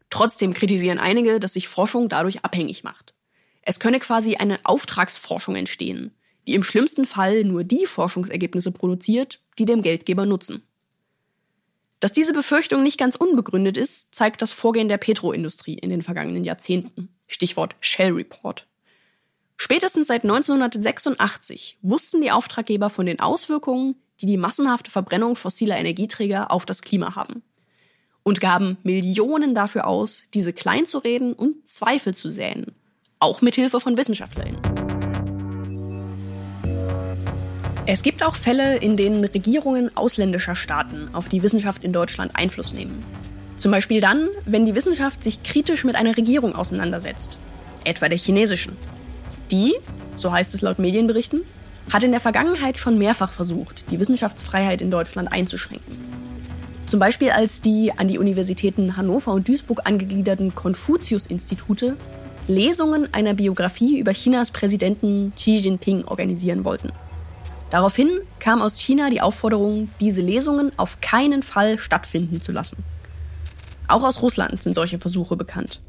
Trotzdem 0.09 0.53
kritisieren 0.53 0.99
einige, 0.99 1.39
dass 1.39 1.53
sich 1.53 1.67
Forschung 1.67 2.09
dadurch 2.09 2.43
abhängig 2.43 2.83
macht. 2.83 3.13
Es 3.61 3.79
könne 3.79 3.99
quasi 3.99 4.37
eine 4.37 4.59
Auftragsforschung 4.63 5.55
entstehen, 5.55 6.15
die 6.47 6.55
im 6.55 6.63
schlimmsten 6.63 7.05
Fall 7.05 7.43
nur 7.43 7.63
die 7.63 7.85
Forschungsergebnisse 7.85 8.71
produziert, 8.71 9.39
die 9.59 9.65
dem 9.65 9.81
Geldgeber 9.81 10.25
nutzen. 10.25 10.63
Dass 11.99 12.13
diese 12.13 12.33
Befürchtung 12.33 12.83
nicht 12.83 12.97
ganz 12.97 13.15
unbegründet 13.15 13.77
ist, 13.77 14.15
zeigt 14.15 14.41
das 14.41 14.51
Vorgehen 14.51 14.87
der 14.87 14.97
Petroindustrie 14.97 15.73
in 15.73 15.89
den 15.89 16.03
vergangenen 16.03 16.43
Jahrzehnten. 16.43 17.09
Stichwort 17.27 17.75
Shell 17.81 18.13
Report. 18.13 18.67
Spätestens 19.57 20.07
seit 20.07 20.23
1986 20.23 21.79
wussten 21.81 22.21
die 22.21 22.31
Auftraggeber 22.31 22.89
von 22.89 23.07
den 23.07 23.19
Auswirkungen, 23.19 23.95
die 24.21 24.27
die 24.27 24.37
massenhafte 24.37 24.91
Verbrennung 24.91 25.35
fossiler 25.35 25.77
Energieträger 25.77 26.51
auf 26.51 26.65
das 26.65 26.81
Klima 26.81 27.15
haben. 27.15 27.41
Und 28.23 28.41
gaben 28.41 28.77
Millionen 28.83 29.55
dafür 29.55 29.87
aus, 29.87 30.23
diese 30.33 30.53
kleinzureden 30.53 31.33
und 31.33 31.67
Zweifel 31.67 32.13
zu 32.13 32.29
säen. 32.29 32.75
Auch 33.19 33.41
mit 33.41 33.55
Hilfe 33.55 33.79
von 33.79 33.97
WissenschaftlerInnen. 33.97 34.76
Es 37.89 38.03
gibt 38.03 38.21
auch 38.21 38.35
Fälle, 38.35 38.75
in 38.75 38.97
denen 38.97 39.23
Regierungen 39.23 39.95
ausländischer 39.95 40.57
Staaten 40.57 41.07
auf 41.13 41.29
die 41.29 41.41
Wissenschaft 41.41 41.85
in 41.85 41.93
Deutschland 41.93 42.35
Einfluss 42.35 42.73
nehmen. 42.73 43.01
Zum 43.55 43.71
Beispiel 43.71 44.01
dann, 44.01 44.27
wenn 44.45 44.65
die 44.65 44.75
Wissenschaft 44.75 45.23
sich 45.23 45.41
kritisch 45.41 45.85
mit 45.85 45.95
einer 45.95 46.17
Regierung 46.17 46.53
auseinandersetzt, 46.53 47.39
etwa 47.85 48.09
der 48.09 48.17
chinesischen. 48.17 48.75
Die, 49.51 49.73
so 50.17 50.33
heißt 50.33 50.53
es 50.53 50.59
laut 50.59 50.79
Medienberichten, 50.79 51.43
hat 51.89 52.03
in 52.03 52.11
der 52.11 52.19
Vergangenheit 52.19 52.77
schon 52.77 52.97
mehrfach 52.97 53.31
versucht, 53.31 53.89
die 53.89 54.01
Wissenschaftsfreiheit 54.01 54.81
in 54.81 54.91
Deutschland 54.91 55.31
einzuschränken. 55.31 55.97
Zum 56.87 56.99
Beispiel 56.99 57.29
als 57.29 57.61
die 57.61 57.93
an 57.95 58.09
die 58.09 58.19
Universitäten 58.19 58.97
Hannover 58.97 59.31
und 59.31 59.47
Duisburg 59.47 59.79
angegliederten 59.85 60.53
Konfuzius-Institute 60.53 61.95
Lesungen 62.49 63.07
einer 63.13 63.33
Biografie 63.33 63.97
über 63.97 64.11
Chinas 64.11 64.51
Präsidenten 64.51 65.31
Xi 65.37 65.55
Jinping 65.59 66.03
organisieren 66.03 66.65
wollten. 66.65 66.91
Daraufhin 67.69 68.09
kam 68.39 68.61
aus 68.61 68.79
China 68.79 69.09
die 69.09 69.21
Aufforderung, 69.21 69.89
diese 69.99 70.21
Lesungen 70.21 70.71
auf 70.77 71.01
keinen 71.01 71.43
Fall 71.43 71.77
stattfinden 71.77 72.41
zu 72.41 72.51
lassen. 72.51 72.83
Auch 73.87 74.03
aus 74.03 74.21
Russland 74.21 74.63
sind 74.63 74.73
solche 74.73 74.99
Versuche 74.99 75.35
bekannt. 75.35 75.81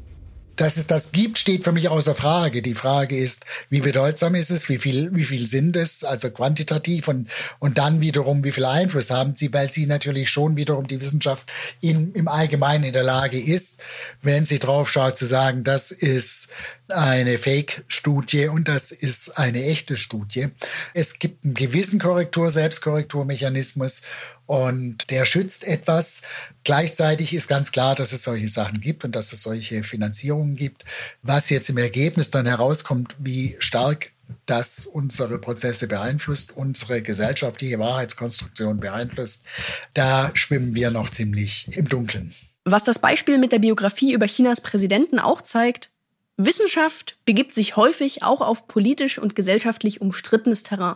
Dass 0.59 0.75
es 0.75 0.87
das 0.87 1.13
gibt, 1.13 1.39
steht 1.39 1.63
für 1.63 1.71
mich 1.71 1.87
außer 1.87 2.13
Frage. 2.13 2.61
Die 2.61 2.75
Frage 2.75 3.15
ist, 3.15 3.45
wie 3.69 3.79
bedeutsam 3.79 4.35
ist 4.35 4.49
es, 4.49 4.67
wie 4.67 4.77
viel, 4.77 5.09
wie 5.15 5.23
viel 5.23 5.47
sind 5.47 5.77
es, 5.77 6.03
also 6.03 6.29
quantitativ 6.31 7.07
und, 7.07 7.29
und 7.59 7.77
dann 7.77 8.01
wiederum, 8.01 8.43
wie 8.43 8.51
viel 8.51 8.65
Einfluss 8.65 9.09
haben 9.09 9.37
sie, 9.37 9.53
weil 9.53 9.71
sie 9.71 9.85
natürlich 9.85 10.29
schon 10.29 10.57
wiederum 10.57 10.85
die 10.85 10.99
Wissenschaft 10.99 11.49
in, 11.79 12.11
im 12.11 12.27
Allgemeinen 12.27 12.83
in 12.83 12.91
der 12.91 13.03
Lage 13.03 13.39
ist, 13.39 13.81
wenn 14.21 14.43
sie 14.43 14.59
drauf 14.59 14.91
schaut, 14.91 15.17
zu 15.17 15.25
sagen, 15.25 15.63
das 15.63 15.91
ist 15.91 16.49
eine 16.89 17.37
Fake-Studie 17.37 18.49
und 18.49 18.67
das 18.67 18.91
ist 18.91 19.37
eine 19.37 19.63
echte 19.63 19.95
Studie. 19.95 20.47
Es 20.93 21.19
gibt 21.19 21.45
einen 21.45 21.53
gewissen 21.53 21.99
Korrektur, 21.99 22.51
Selbstkorrekturmechanismus 22.51 24.01
und 24.49 25.11
der 25.11 25.25
schützt 25.25 25.63
etwas. 25.63 26.23
Gleichzeitig 26.63 27.35
ist 27.35 27.47
ganz 27.47 27.71
klar, 27.71 27.93
dass 27.93 28.13
es 28.13 28.23
solche 28.23 28.49
Sachen 28.49 28.81
gibt 28.81 29.05
und 29.05 29.15
dass 29.15 29.31
es 29.31 29.43
solche 29.43 29.83
Finanzierungen 29.83 30.55
gibt. 30.55 30.85
Was 31.21 31.51
jetzt 31.51 31.69
im 31.69 31.77
Ergebnis 31.77 32.31
dann 32.31 32.47
herauskommt, 32.47 33.15
wie 33.19 33.55
stark 33.59 34.11
das 34.47 34.87
unsere 34.87 35.37
Prozesse 35.37 35.87
beeinflusst, 35.87 36.57
unsere 36.57 37.03
gesellschaftliche 37.03 37.77
Wahrheitskonstruktion 37.77 38.79
beeinflusst, 38.79 39.45
da 39.93 40.31
schwimmen 40.33 40.73
wir 40.73 40.89
noch 40.89 41.11
ziemlich 41.11 41.67
im 41.77 41.87
Dunkeln. 41.87 42.33
Was 42.65 42.83
das 42.83 42.97
Beispiel 42.97 43.37
mit 43.37 43.51
der 43.51 43.59
Biografie 43.59 44.13
über 44.13 44.25
Chinas 44.25 44.61
Präsidenten 44.61 45.19
auch 45.19 45.43
zeigt, 45.43 45.91
Wissenschaft 46.37 47.17
begibt 47.23 47.53
sich 47.53 47.75
häufig 47.75 48.23
auch 48.23 48.41
auf 48.41 48.67
politisch 48.67 49.19
und 49.19 49.35
gesellschaftlich 49.35 50.01
umstrittenes 50.01 50.63
Terrain. 50.63 50.95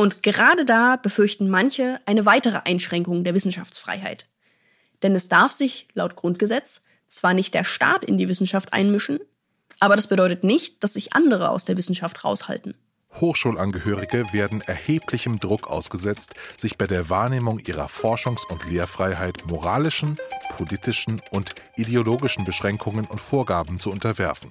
Und 0.00 0.22
gerade 0.22 0.64
da 0.64 0.94
befürchten 0.94 1.50
manche 1.50 2.00
eine 2.06 2.24
weitere 2.24 2.60
Einschränkung 2.64 3.24
der 3.24 3.34
Wissenschaftsfreiheit. 3.34 4.28
Denn 5.02 5.16
es 5.16 5.28
darf 5.28 5.50
sich, 5.50 5.88
laut 5.92 6.14
Grundgesetz, 6.14 6.84
zwar 7.08 7.34
nicht 7.34 7.52
der 7.52 7.64
Staat 7.64 8.04
in 8.04 8.16
die 8.16 8.28
Wissenschaft 8.28 8.72
einmischen, 8.72 9.18
aber 9.80 9.96
das 9.96 10.06
bedeutet 10.06 10.44
nicht, 10.44 10.84
dass 10.84 10.94
sich 10.94 11.14
andere 11.14 11.50
aus 11.50 11.64
der 11.64 11.76
Wissenschaft 11.76 12.22
raushalten. 12.24 12.76
Hochschulangehörige 13.20 14.32
werden 14.32 14.60
erheblichem 14.60 15.40
Druck 15.40 15.66
ausgesetzt, 15.66 16.34
sich 16.58 16.78
bei 16.78 16.86
der 16.86 17.10
Wahrnehmung 17.10 17.58
ihrer 17.58 17.86
Forschungs- 17.86 18.46
und 18.48 18.70
Lehrfreiheit 18.70 19.48
moralischen, 19.48 20.16
politischen 20.50 21.20
und 21.32 21.56
ideologischen 21.74 22.44
Beschränkungen 22.44 23.04
und 23.04 23.20
Vorgaben 23.20 23.80
zu 23.80 23.90
unterwerfen. 23.90 24.50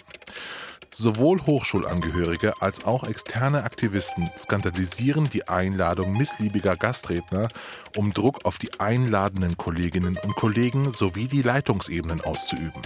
Sowohl 0.92 1.42
Hochschulangehörige 1.46 2.54
als 2.62 2.84
auch 2.84 3.04
externe 3.04 3.64
Aktivisten 3.64 4.30
skandalisieren 4.38 5.30
die 5.30 5.48
Einladung 5.48 6.18
missliebiger 6.18 6.76
Gastredner, 6.76 7.50
um 7.96 8.14
Druck 8.14 8.46
auf 8.46 8.58
die 8.58 8.80
einladenden 8.80 9.58
Kolleginnen 9.58 10.18
und 10.22 10.36
Kollegen 10.36 10.92
sowie 10.92 11.28
die 11.28 11.42
Leitungsebenen 11.42 12.22
auszuüben. 12.22 12.82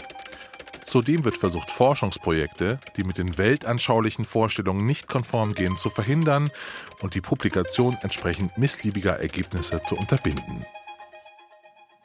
Zudem 0.83 1.23
wird 1.23 1.37
versucht, 1.37 1.69
Forschungsprojekte, 1.71 2.79
die 2.97 3.03
mit 3.03 3.17
den 3.17 3.37
weltanschaulichen 3.37 4.25
Vorstellungen 4.25 4.85
nicht 4.85 5.07
konform 5.07 5.53
gehen, 5.53 5.77
zu 5.77 5.89
verhindern 5.89 6.49
und 7.01 7.13
die 7.13 7.21
Publikation 7.21 7.95
entsprechend 8.01 8.57
missliebiger 8.57 9.19
Ergebnisse 9.19 9.81
zu 9.83 9.95
unterbinden. 9.95 10.65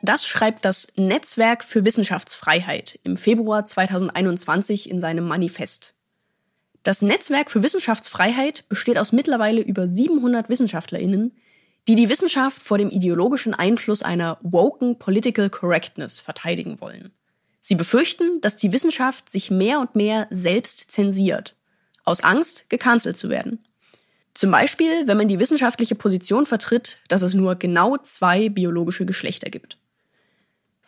Das 0.03 0.27
schreibt 0.27 0.65
das 0.65 0.89
Netzwerk 0.97 1.65
für 1.65 1.85
Wissenschaftsfreiheit 1.85 2.99
im 3.03 3.17
Februar 3.17 3.65
2021 3.65 4.91
in 4.91 5.01
seinem 5.01 5.27
Manifest. 5.27 5.95
Das 6.83 7.03
Netzwerk 7.03 7.51
für 7.51 7.63
Wissenschaftsfreiheit 7.63 8.69
besteht 8.69 8.99
aus 8.99 9.13
mittlerweile 9.13 9.61
über 9.61 9.89
700 9.89 10.49
Wissenschaftlerinnen, 10.49 11.33
die 11.89 11.95
die 11.95 12.09
Wissenschaft 12.09 12.63
vor 12.63 12.79
dem 12.79 12.91
ideologischen 12.91 13.55
Einfluss 13.55 14.03
einer 14.03 14.39
woken 14.43 14.99
Political 14.99 15.51
Correctness 15.51 16.21
verteidigen 16.21 16.81
wollen. 16.81 17.11
Sie 17.61 17.75
befürchten, 17.75 18.41
dass 18.41 18.57
die 18.57 18.73
Wissenschaft 18.73 19.29
sich 19.29 19.51
mehr 19.51 19.81
und 19.81 19.97
mehr 19.97 20.29
selbst 20.31 20.93
zensiert, 20.93 21.57
aus 22.05 22.23
Angst, 22.23 22.71
gecancelt 22.71 23.19
zu 23.19 23.31
werden. 23.31 23.65
Zum 24.35 24.51
Beispiel, 24.51 25.09
wenn 25.09 25.17
man 25.17 25.29
die 25.29 25.39
wissenschaftliche 25.39 25.95
Position 25.95 26.47
vertritt, 26.47 26.99
dass 27.09 27.23
es 27.23 27.35
nur 27.35 27.57
genau 27.57 27.97
zwei 27.97 28.49
biologische 28.49 29.07
Geschlechter 29.07 29.51
gibt. 29.51 29.79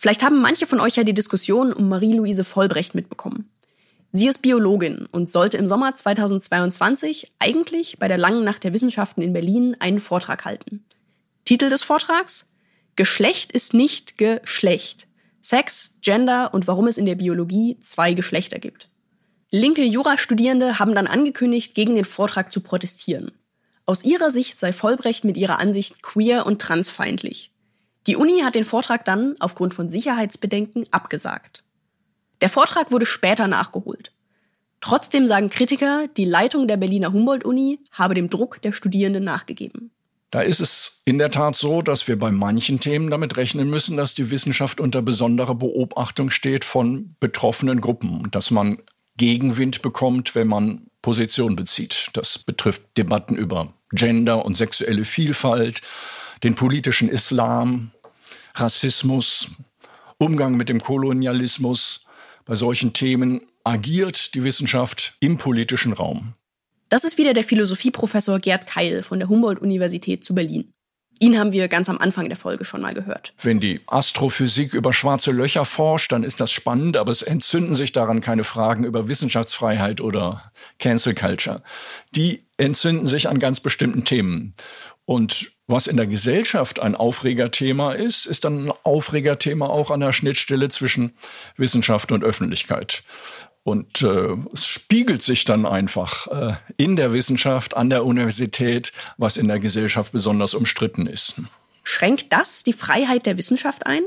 Vielleicht 0.00 0.22
haben 0.22 0.40
manche 0.40 0.64
von 0.64 0.78
euch 0.78 0.94
ja 0.94 1.02
die 1.02 1.12
Diskussion 1.12 1.72
um 1.72 1.88
Marie-Louise 1.88 2.44
Vollbrecht 2.44 2.94
mitbekommen. 2.94 3.50
Sie 4.12 4.28
ist 4.28 4.42
Biologin 4.42 5.06
und 5.10 5.28
sollte 5.28 5.56
im 5.56 5.66
Sommer 5.66 5.92
2022 5.92 7.32
eigentlich 7.40 7.98
bei 7.98 8.06
der 8.06 8.16
Langen 8.16 8.44
Nacht 8.44 8.62
der 8.62 8.72
Wissenschaften 8.72 9.22
in 9.22 9.32
Berlin 9.32 9.76
einen 9.80 9.98
Vortrag 9.98 10.44
halten. 10.44 10.84
Titel 11.44 11.68
des 11.68 11.82
Vortrags? 11.82 12.48
Geschlecht 12.94 13.50
ist 13.50 13.74
nicht 13.74 14.18
Geschlecht. 14.18 15.08
Sex, 15.42 15.96
Gender 16.00 16.54
und 16.54 16.68
warum 16.68 16.86
es 16.86 16.96
in 16.96 17.06
der 17.06 17.16
Biologie 17.16 17.76
zwei 17.80 18.14
Geschlechter 18.14 18.60
gibt. 18.60 18.88
Linke 19.50 19.82
Jurastudierende 19.82 20.78
haben 20.78 20.94
dann 20.94 21.08
angekündigt, 21.08 21.74
gegen 21.74 21.96
den 21.96 22.04
Vortrag 22.04 22.52
zu 22.52 22.60
protestieren. 22.60 23.32
Aus 23.84 24.04
ihrer 24.04 24.30
Sicht 24.30 24.60
sei 24.60 24.72
Vollbrecht 24.72 25.24
mit 25.24 25.36
ihrer 25.36 25.58
Ansicht 25.58 26.02
queer 26.02 26.46
und 26.46 26.62
transfeindlich. 26.62 27.50
Die 28.08 28.16
Uni 28.16 28.40
hat 28.42 28.54
den 28.54 28.64
Vortrag 28.64 29.04
dann 29.04 29.36
aufgrund 29.38 29.74
von 29.74 29.90
Sicherheitsbedenken 29.90 30.86
abgesagt. 30.90 31.62
Der 32.40 32.48
Vortrag 32.48 32.90
wurde 32.90 33.04
später 33.04 33.46
nachgeholt. 33.46 34.12
Trotzdem 34.80 35.26
sagen 35.26 35.50
Kritiker, 35.50 36.08
die 36.16 36.24
Leitung 36.24 36.68
der 36.68 36.78
Berliner 36.78 37.12
Humboldt-Uni 37.12 37.80
habe 37.92 38.14
dem 38.14 38.30
Druck 38.30 38.62
der 38.62 38.72
Studierenden 38.72 39.24
nachgegeben. 39.24 39.90
Da 40.30 40.40
ist 40.40 40.60
es 40.60 41.02
in 41.04 41.18
der 41.18 41.30
Tat 41.30 41.56
so, 41.56 41.82
dass 41.82 42.08
wir 42.08 42.18
bei 42.18 42.30
manchen 42.30 42.80
Themen 42.80 43.10
damit 43.10 43.36
rechnen 43.36 43.68
müssen, 43.68 43.98
dass 43.98 44.14
die 44.14 44.30
Wissenschaft 44.30 44.80
unter 44.80 45.02
besonderer 45.02 45.54
Beobachtung 45.54 46.30
steht 46.30 46.64
von 46.64 47.14
betroffenen 47.20 47.82
Gruppen 47.82 48.22
und 48.22 48.34
dass 48.34 48.50
man 48.50 48.78
Gegenwind 49.18 49.82
bekommt, 49.82 50.34
wenn 50.34 50.48
man 50.48 50.86
Position 51.02 51.56
bezieht. 51.56 52.08
Das 52.14 52.38
betrifft 52.38 52.96
Debatten 52.96 53.36
über 53.36 53.74
Gender 53.92 54.46
und 54.46 54.56
sexuelle 54.56 55.04
Vielfalt, 55.04 55.82
den 56.42 56.54
politischen 56.54 57.08
Islam, 57.08 57.90
Rassismus, 58.60 59.48
Umgang 60.18 60.56
mit 60.56 60.68
dem 60.68 60.82
Kolonialismus. 60.82 62.06
Bei 62.44 62.54
solchen 62.54 62.92
Themen 62.92 63.42
agiert 63.64 64.34
die 64.34 64.44
Wissenschaft 64.44 65.14
im 65.20 65.36
politischen 65.36 65.92
Raum. 65.92 66.34
Das 66.88 67.04
ist 67.04 67.18
wieder 67.18 67.34
der 67.34 67.44
Philosophieprofessor 67.44 68.38
Gerd 68.38 68.66
Keil 68.66 69.02
von 69.02 69.18
der 69.18 69.28
Humboldt-Universität 69.28 70.24
zu 70.24 70.34
Berlin. 70.34 70.72
Ihn 71.20 71.38
haben 71.38 71.52
wir 71.52 71.66
ganz 71.68 71.88
am 71.88 71.98
Anfang 71.98 72.28
der 72.28 72.36
Folge 72.36 72.64
schon 72.64 72.80
mal 72.80 72.94
gehört. 72.94 73.34
Wenn 73.42 73.58
die 73.58 73.80
Astrophysik 73.88 74.72
über 74.72 74.92
schwarze 74.92 75.32
Löcher 75.32 75.64
forscht, 75.64 76.12
dann 76.12 76.22
ist 76.22 76.40
das 76.40 76.52
spannend, 76.52 76.96
aber 76.96 77.10
es 77.10 77.22
entzünden 77.22 77.74
sich 77.74 77.92
daran 77.92 78.20
keine 78.20 78.44
Fragen 78.44 78.84
über 78.84 79.08
Wissenschaftsfreiheit 79.08 80.00
oder 80.00 80.52
Cancel 80.78 81.14
Culture. 81.14 81.62
Die 82.14 82.46
entzünden 82.56 83.08
sich 83.08 83.28
an 83.28 83.40
ganz 83.40 83.58
bestimmten 83.60 84.04
Themen. 84.04 84.54
Und 85.08 85.52
was 85.66 85.86
in 85.86 85.96
der 85.96 86.06
Gesellschaft 86.06 86.80
ein 86.80 86.94
Aufregerthema 86.94 87.92
ist, 87.92 88.26
ist 88.26 88.44
dann 88.44 88.66
ein 88.66 88.72
Aufregerthema 88.82 89.64
auch 89.64 89.90
an 89.90 90.00
der 90.00 90.12
Schnittstelle 90.12 90.68
zwischen 90.68 91.14
Wissenschaft 91.56 92.12
und 92.12 92.22
Öffentlichkeit. 92.22 93.04
Und 93.62 94.02
äh, 94.02 94.36
es 94.52 94.66
spiegelt 94.66 95.22
sich 95.22 95.46
dann 95.46 95.64
einfach 95.64 96.26
äh, 96.26 96.56
in 96.76 96.96
der 96.96 97.14
Wissenschaft, 97.14 97.74
an 97.74 97.88
der 97.88 98.04
Universität, 98.04 98.92
was 99.16 99.38
in 99.38 99.48
der 99.48 99.60
Gesellschaft 99.60 100.12
besonders 100.12 100.52
umstritten 100.52 101.06
ist. 101.06 101.40
Schränkt 101.82 102.30
das 102.30 102.62
die 102.62 102.74
Freiheit 102.74 103.24
der 103.24 103.38
Wissenschaft 103.38 103.86
ein? 103.86 104.02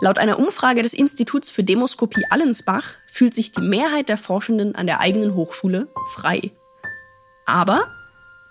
Laut 0.00 0.16
einer 0.16 0.38
Umfrage 0.38 0.82
des 0.82 0.94
Instituts 0.94 1.50
für 1.50 1.64
Demoskopie 1.64 2.24
Allensbach 2.30 2.94
fühlt 3.10 3.34
sich 3.34 3.52
die 3.52 3.60
Mehrheit 3.60 4.08
der 4.08 4.16
Forschenden 4.16 4.74
an 4.74 4.86
der 4.86 5.00
eigenen 5.00 5.34
Hochschule 5.34 5.88
frei. 6.14 6.50
Aber 7.44 7.84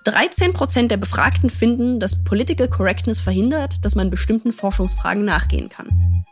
13 0.04 0.54
Prozent 0.54 0.90
der 0.90 0.98
Befragten 0.98 1.50
finden, 1.50 2.00
dass 2.00 2.24
Political 2.24 2.68
Correctness 2.68 3.20
verhindert, 3.20 3.86
dass 3.86 3.96
man 3.96 4.10
bestimmten 4.10 4.52
Forschungsfragen 4.52 5.24
nachgehen 5.24 5.70
kann. 5.70 6.26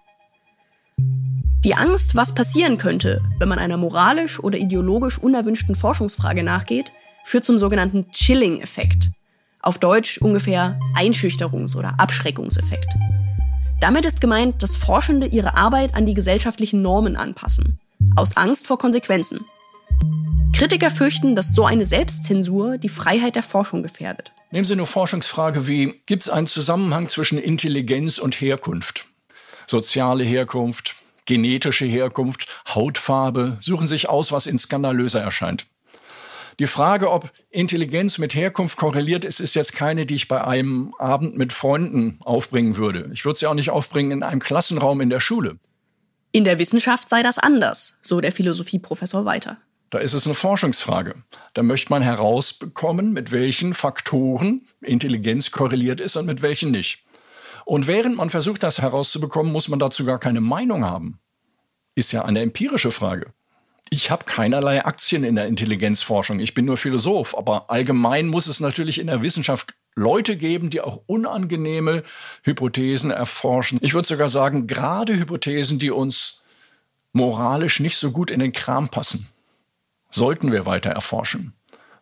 Die 1.64 1.76
Angst, 1.76 2.16
was 2.16 2.34
passieren 2.34 2.78
könnte, 2.78 3.22
wenn 3.38 3.50
man 3.50 3.60
einer 3.60 3.78
moralisch 3.78 4.40
oder 4.40 4.58
ideologisch 4.58 5.20
unerwünschten 5.20 5.76
Forschungsfrage 5.76 6.42
nachgeht, 6.42 6.92
führt 7.26 7.46
zum 7.46 7.60
sogenannten 7.60 8.10
Chilling-Effekt. 8.12 9.12
Auf 9.62 9.78
Deutsch 9.78 10.20
ungefähr 10.20 10.80
Einschüchterungs- 10.96 11.76
oder 11.76 12.00
Abschreckungseffekt. 12.00 12.88
Damit 13.82 14.06
ist 14.06 14.22
gemeint, 14.22 14.64
dass 14.64 14.76
Forschende 14.76 15.28
ihre 15.28 15.58
Arbeit 15.58 15.96
an 15.96 16.06
die 16.06 16.14
gesellschaftlichen 16.14 16.82
Normen 16.82 17.18
anpassen. 17.18 17.80
Aus 18.16 18.38
Angst 18.38 18.66
vor 18.66 18.78
Konsequenzen. 18.78 19.42
Kritiker 20.60 20.90
fürchten, 20.92 21.38
dass 21.38 21.54
so 21.54 21.66
eine 21.66 21.86
Selbstzensur 21.86 22.78
die 22.78 22.90
Freiheit 22.90 23.36
der 23.36 23.44
Forschung 23.44 23.82
gefährdet. 23.82 24.34
Nehmen 24.52 24.66
Sie 24.66 24.74
eine 24.74 24.86
Forschungsfrage 24.86 25.68
wie, 25.68 26.02
gibt 26.06 26.24
es 26.24 26.30
einen 26.30 26.48
Zusammenhang 26.48 27.08
zwischen 27.08 27.38
Intelligenz 27.38 28.18
und 28.18 28.42
Herkunft? 28.42 29.06
Soziale 29.68 30.26
Herkunft, 30.26 30.98
genetische 31.26 31.86
Herkunft, 31.86 32.62
Hautfarbe, 32.68 33.58
suchen 33.62 33.88
sich 33.88 34.10
aus, 34.10 34.32
was 34.32 34.48
ihnen 34.48 34.60
skandalöser 34.60 35.22
erscheint. 35.22 35.66
Die 36.60 36.68
Frage, 36.68 37.10
ob 37.10 37.32
Intelligenz 37.52 38.18
mit 38.18 38.36
Herkunft 38.36 38.78
korreliert 38.78 39.24
ist, 39.24 39.40
ist 39.40 39.56
jetzt 39.56 39.72
keine, 39.72 40.06
die 40.06 40.16
ich 40.16 40.28
bei 40.28 40.44
einem 40.44 40.94
Abend 41.00 41.38
mit 41.38 41.54
Freunden 41.54 42.20
aufbringen 42.20 42.76
würde. 42.76 43.10
Ich 43.14 43.24
würde 43.24 43.40
sie 43.40 43.48
auch 43.48 43.54
nicht 43.54 43.70
aufbringen 43.70 44.12
in 44.12 44.24
einem 44.24 44.42
Klassenraum 44.42 45.00
in 45.00 45.10
der 45.10 45.22
Schule. 45.22 45.58
In 46.34 46.44
der 46.44 46.60
Wissenschaft 46.60 47.08
sei 47.08 47.24
das 47.24 47.40
anders, 47.40 48.00
so 48.04 48.20
der 48.20 48.34
Philosophieprofessor 48.34 49.24
weiter. 49.24 49.58
Da 49.90 49.98
ist 50.00 50.14
es 50.14 50.26
eine 50.26 50.36
Forschungsfrage. 50.36 51.16
Da 51.54 51.64
möchte 51.64 51.92
man 51.92 52.04
herausbekommen, 52.04 53.12
mit 53.12 53.32
welchen 53.32 53.74
Faktoren 53.74 54.68
Intelligenz 54.82 55.52
korreliert 55.52 56.00
ist 56.00 56.16
und 56.16 56.28
mit 56.28 56.42
welchen 56.42 56.72
nicht. 56.72 57.04
Und 57.66 57.88
während 57.88 58.16
man 58.16 58.30
versucht, 58.30 58.64
das 58.64 58.82
herauszubekommen, 58.82 59.52
muss 59.52 59.68
man 59.68 59.80
dazu 59.80 60.06
gar 60.06 60.20
keine 60.20 60.42
Meinung 60.42 60.86
haben. 60.86 61.20
Ist 61.96 62.12
ja 62.12 62.24
eine 62.24 62.42
empirische 62.42 62.92
Frage. 62.92 63.34
Ich 63.90 64.12
habe 64.12 64.26
keinerlei 64.26 64.86
Aktien 64.86 65.24
in 65.24 65.36
der 65.36 65.48
Intelligenzforschung. 65.48 66.40
Ich 66.40 66.54
bin 66.54 66.66
nur 66.66 66.78
Philosoph. 66.78 67.36
Aber 67.36 67.72
allgemein 67.72 68.28
muss 68.28 68.46
es 68.48 68.60
natürlich 68.60 69.00
in 69.00 69.08
der 69.08 69.24
Wissenschaft 69.24 69.74
Leute 69.96 70.38
geben, 70.38 70.70
die 70.70 70.82
auch 70.82 71.02
unangenehme 71.08 72.04
Hypothesen 72.44 73.10
erforschen. 73.10 73.80
Ich 73.82 73.96
würde 73.96 74.08
sogar 74.08 74.30
sagen, 74.30 74.68
gerade 74.68 75.18
Hypothesen, 75.18 75.80
die 75.80 75.90
uns 75.90 76.46
moralisch 77.12 77.80
nicht 77.80 77.98
so 77.98 78.12
gut 78.12 78.30
in 78.30 78.40
den 78.40 78.54
Kram 78.54 78.90
passen, 78.90 79.28
sollten 80.10 80.52
wir 80.52 80.66
weiter 80.66 80.90
erforschen. 80.92 81.54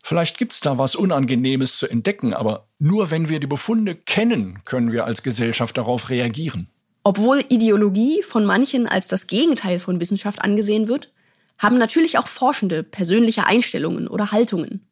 Vielleicht 0.03 0.37
gibt's 0.37 0.61
da 0.61 0.77
was 0.77 0.95
Unangenehmes 0.95 1.77
zu 1.77 1.87
entdecken, 1.87 2.33
aber 2.33 2.67
nur 2.79 3.11
wenn 3.11 3.27
wir 3.27 3.39
die 3.39 3.47
Befunde 3.47 3.95
kennen, 3.95 4.63
können 4.63 4.91
wir 4.91 5.05
als 5.05 5.21
Gesellschaft 5.21 5.77
darauf 5.77 6.09
reagieren. 6.09 6.69
Obwohl 7.03 7.43
Ideologie 7.49 8.23
von 8.23 8.45
manchen 8.45 8.87
als 8.87 9.07
das 9.07 9.27
Gegenteil 9.27 9.79
von 9.79 9.99
Wissenschaft 9.99 10.41
angesehen 10.41 10.87
wird, 10.87 11.11
haben 11.57 11.77
natürlich 11.77 12.17
auch 12.17 12.27
Forschende 12.27 12.83
persönliche 12.83 13.45
Einstellungen 13.45 14.07
oder 14.07 14.31
Haltungen. 14.31 14.85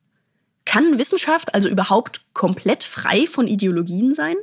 Kann 0.66 0.98
Wissenschaft 0.98 1.54
also 1.54 1.70
überhaupt 1.70 2.26
komplett 2.34 2.84
frei 2.84 3.28
von 3.28 3.48
Ideologien 3.48 4.14
sein? 4.14 4.36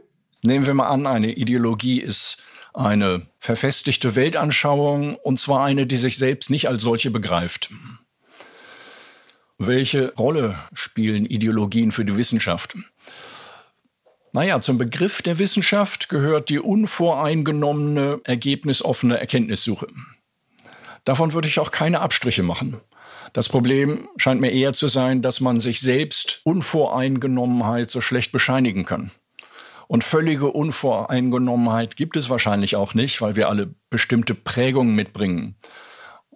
Nehmen 0.42 0.66
wir 0.66 0.74
mal 0.74 0.88
an, 0.88 1.06
eine 1.06 1.32
Ideologie 1.32 2.00
ist 2.00 2.42
eine 2.74 3.26
verfestigte 3.38 4.14
Weltanschauung, 4.14 5.16
und 5.16 5.38
zwar 5.38 5.64
eine, 5.64 5.86
die 5.86 5.98
sich 5.98 6.16
selbst 6.16 6.48
nicht 6.48 6.68
als 6.68 6.82
solche 6.82 7.10
begreift. 7.10 7.70
Welche 9.66 10.12
Rolle 10.14 10.56
spielen 10.72 11.24
Ideologien 11.24 11.92
für 11.92 12.04
die 12.04 12.16
Wissenschaft? 12.16 12.74
Naja, 14.32 14.60
zum 14.60 14.76
Begriff 14.76 15.22
der 15.22 15.38
Wissenschaft 15.38 16.08
gehört 16.08 16.48
die 16.48 16.58
unvoreingenommene, 16.58 18.22
ergebnisoffene 18.24 19.20
Erkenntnissuche. 19.20 19.86
Davon 21.04 21.32
würde 21.32 21.46
ich 21.46 21.60
auch 21.60 21.70
keine 21.70 22.00
Abstriche 22.00 22.42
machen. 22.42 22.80
Das 23.34 23.48
Problem 23.48 24.08
scheint 24.16 24.40
mir 24.40 24.50
eher 24.50 24.72
zu 24.72 24.88
sein, 24.88 25.22
dass 25.22 25.40
man 25.40 25.60
sich 25.60 25.80
selbst 25.80 26.40
Unvoreingenommenheit 26.42 27.88
so 27.88 28.00
schlecht 28.00 28.32
bescheinigen 28.32 28.84
kann. 28.84 29.12
Und 29.86 30.02
völlige 30.02 30.50
Unvoreingenommenheit 30.50 31.94
gibt 31.94 32.16
es 32.16 32.30
wahrscheinlich 32.30 32.74
auch 32.74 32.94
nicht, 32.94 33.20
weil 33.22 33.36
wir 33.36 33.48
alle 33.48 33.72
bestimmte 33.90 34.34
Prägungen 34.34 34.96
mitbringen 34.96 35.56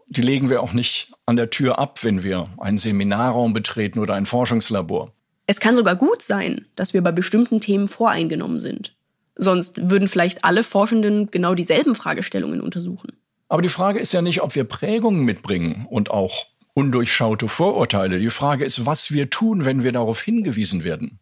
die 0.06 0.22
legen 0.22 0.50
wir 0.50 0.62
auch 0.62 0.72
nicht 0.72 1.12
an 1.26 1.36
der 1.36 1.50
Tür 1.50 1.78
ab, 1.78 2.02
wenn 2.02 2.22
wir 2.22 2.48
einen 2.58 2.78
Seminarraum 2.78 3.52
betreten 3.52 3.98
oder 3.98 4.14
ein 4.14 4.26
Forschungslabor. 4.26 5.12
Es 5.46 5.60
kann 5.60 5.76
sogar 5.76 5.96
gut 5.96 6.22
sein, 6.22 6.66
dass 6.74 6.94
wir 6.94 7.02
bei 7.02 7.12
bestimmten 7.12 7.60
Themen 7.60 7.88
voreingenommen 7.88 8.60
sind. 8.60 8.96
Sonst 9.36 9.90
würden 9.90 10.08
vielleicht 10.08 10.44
alle 10.44 10.62
Forschenden 10.62 11.30
genau 11.30 11.54
dieselben 11.54 11.94
Fragestellungen 11.94 12.60
untersuchen. 12.60 13.12
Aber 13.48 13.62
die 13.62 13.68
Frage 13.68 14.00
ist 14.00 14.12
ja 14.12 14.22
nicht, 14.22 14.42
ob 14.42 14.54
wir 14.54 14.64
Prägungen 14.64 15.24
mitbringen 15.24 15.86
und 15.88 16.10
auch 16.10 16.46
undurchschaute 16.74 17.48
Vorurteile. 17.48 18.18
Die 18.18 18.30
Frage 18.30 18.64
ist, 18.64 18.86
was 18.86 19.10
wir 19.12 19.30
tun, 19.30 19.64
wenn 19.64 19.84
wir 19.84 19.92
darauf 19.92 20.20
hingewiesen 20.20 20.84
werden. 20.84 21.20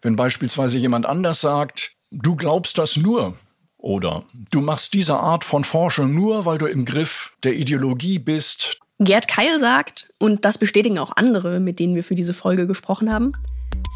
Wenn 0.00 0.16
beispielsweise 0.16 0.78
jemand 0.78 1.06
anders 1.06 1.40
sagt, 1.40 1.92
du 2.10 2.34
glaubst 2.34 2.78
das 2.78 2.96
nur, 2.96 3.36
oder 3.82 4.24
du 4.50 4.60
machst 4.60 4.94
diese 4.94 5.18
Art 5.18 5.44
von 5.44 5.64
Forschung 5.64 6.14
nur, 6.14 6.46
weil 6.46 6.58
du 6.58 6.66
im 6.66 6.84
Griff 6.84 7.36
der 7.42 7.54
Ideologie 7.54 8.18
bist. 8.18 8.78
Gerd 9.00 9.26
Keil 9.26 9.58
sagt, 9.58 10.12
und 10.18 10.44
das 10.44 10.56
bestätigen 10.56 10.98
auch 10.98 11.10
andere, 11.16 11.58
mit 11.60 11.80
denen 11.80 11.94
wir 11.94 12.04
für 12.04 12.14
diese 12.14 12.32
Folge 12.32 12.66
gesprochen 12.66 13.12
haben, 13.12 13.32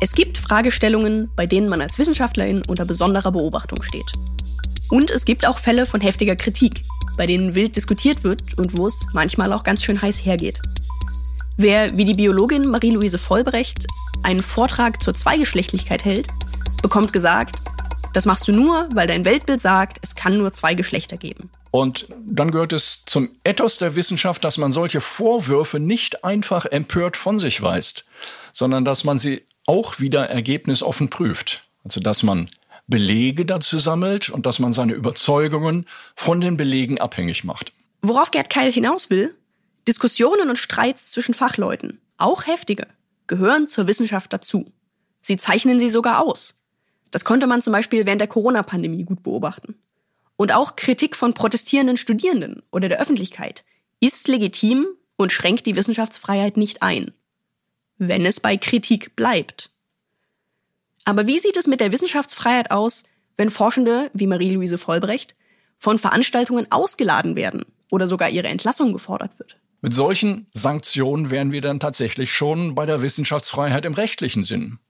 es 0.01 0.12
gibt 0.12 0.38
Fragestellungen, 0.38 1.31
bei 1.37 1.46
denen 1.46 1.68
man 1.68 1.81
als 1.81 1.99
Wissenschaftlerin 1.99 2.62
unter 2.66 2.85
besonderer 2.85 3.31
Beobachtung 3.31 3.83
steht. 3.83 4.12
Und 4.90 5.11
es 5.11 5.25
gibt 5.25 5.46
auch 5.46 5.59
Fälle 5.59 5.87
von 5.87 6.01
heftiger 6.01 6.37
Kritik, 6.37 6.83
bei 7.16 7.27
denen 7.27 7.55
wild 7.55 7.77
diskutiert 7.77 8.25
wird 8.25 8.59
und 8.59 8.77
wo 8.77 8.88
es 8.88 9.07
manchmal 9.12 9.53
auch 9.53 9.62
ganz 9.62 9.83
schön 9.83 10.03
heiß 10.03 10.25
hergeht. 10.25 10.61
Wer 11.57 11.96
wie 11.96 12.05
die 12.05 12.14
Biologin 12.14 12.68
Marie-Louise 12.68 13.18
Vollbrecht 13.18 13.87
einen 14.22 14.42
Vortrag 14.42 15.03
zur 15.03 15.14
Zweigeschlechtlichkeit 15.14 16.05
hält, 16.05 16.29
bekommt 16.83 17.12
gesagt, 17.12 17.57
das 18.16 18.24
machst 18.24 18.48
du 18.48 18.52
nur, 18.52 18.88
weil 18.94 19.07
dein 19.07 19.26
Weltbild 19.26 19.61
sagt, 19.61 19.98
es 20.00 20.14
kann 20.14 20.38
nur 20.38 20.50
zwei 20.50 20.72
Geschlechter 20.72 21.18
geben. 21.18 21.50
Und 21.70 22.09
dann 22.24 22.50
gehört 22.50 22.72
es 22.72 23.05
zum 23.05 23.29
Ethos 23.44 23.76
der 23.76 23.94
Wissenschaft, 23.94 24.42
dass 24.42 24.57
man 24.57 24.72
solche 24.72 25.02
Vorwürfe 25.02 25.81
nicht 25.81 26.24
einfach 26.24 26.64
empört 26.64 27.18
von 27.18 27.38
sich 27.38 27.61
weist, 27.61 28.07
sondern 28.55 28.87
dass 28.87 29.05
man 29.05 29.18
sie 29.18 29.42
auch 29.66 30.00
wieder 30.00 30.31
ergebnisoffen 30.31 31.11
prüft. 31.11 31.68
Also 31.85 32.00
dass 32.00 32.22
man 32.22 32.48
Belege 32.87 33.44
dazu 33.44 33.76
sammelt 33.76 34.31
und 34.31 34.46
dass 34.46 34.61
man 34.61 34.72
seine 34.72 34.94
Überzeugungen 34.94 35.85
von 36.14 36.40
den 36.40 36.57
Belegen 36.57 36.98
abhängig 36.98 37.44
macht. 37.44 37.74
Worauf 38.00 38.31
Gerd 38.31 38.48
Keil 38.48 38.72
hinaus 38.72 39.11
will? 39.11 39.35
Diskussionen 39.87 40.48
und 40.48 40.57
Streits 40.59 41.11
zwischen 41.11 41.35
Fachleuten, 41.35 42.00
auch 42.16 42.46
heftige, 42.46 42.87
gehören 43.26 43.68
zur 43.68 43.87
Wissenschaft 43.87 44.33
dazu. 44.33 44.72
Sie 45.20 45.37
zeichnen 45.37 45.79
sie 45.79 45.90
sogar 45.90 46.22
aus. 46.22 46.55
Das 47.16 47.24
konnte 47.24 47.46
man 47.46 47.62
zum 47.62 47.72
Beispiel 47.72 48.05
während 48.05 48.20
der 48.20 48.29
Corona-Pandemie 48.29 49.05
gut 49.05 49.22
beobachten. 49.22 49.74
Und 50.37 50.52
auch 50.52 50.76
Kritik 50.76 51.16
von 51.16 51.33
protestierenden 51.33 51.96
Studierenden 51.96 52.62
oder 52.70 52.90
der 52.90 53.00
Öffentlichkeit 53.00 53.64
ist 54.00 54.29
legitim 54.29 54.85
und 55.16 55.33
schränkt 55.33 55.64
die 55.64 55.76
Wissenschaftsfreiheit 55.76 56.59
nicht 56.59 56.83
ein. 56.83 57.12
Wenn 57.96 58.26
es 58.26 58.38
bei 58.38 58.59
Kritik 58.59 59.16
bleibt. 59.16 59.70
Aber 61.07 61.26
wie 61.26 61.38
sieht 61.38 61.57
es 61.57 61.66
mit 61.66 61.81
der 61.81 61.90
Wissenschaftsfreiheit 61.90 62.70
aus, 62.70 63.05
wenn 63.38 63.48
Forschende 63.48 64.11
wie 64.12 64.26
Marie-Louise 64.26 64.76
Vollbrecht 64.76 65.37
von 65.79 65.98
Veranstaltungen 65.98 66.66
ausgeladen 66.70 67.35
werden 67.35 67.64
oder 67.90 68.07
sogar 68.09 68.29
ihre 68.29 68.48
Entlassung 68.48 68.92
gefordert 68.92 69.38
wird? 69.38 69.57
Mit 69.81 69.94
solchen 69.94 70.48
Sanktionen 70.52 71.31
wären 71.31 71.50
wir 71.50 71.62
dann 71.62 71.81
tatsächlich 71.81 72.35
schon 72.35 72.74
bei 72.74 72.85
der 72.85 73.00
Wissenschaftsfreiheit 73.00 73.87
im 73.87 73.94
rechtlichen 73.94 74.44
Sinn. 74.44 74.81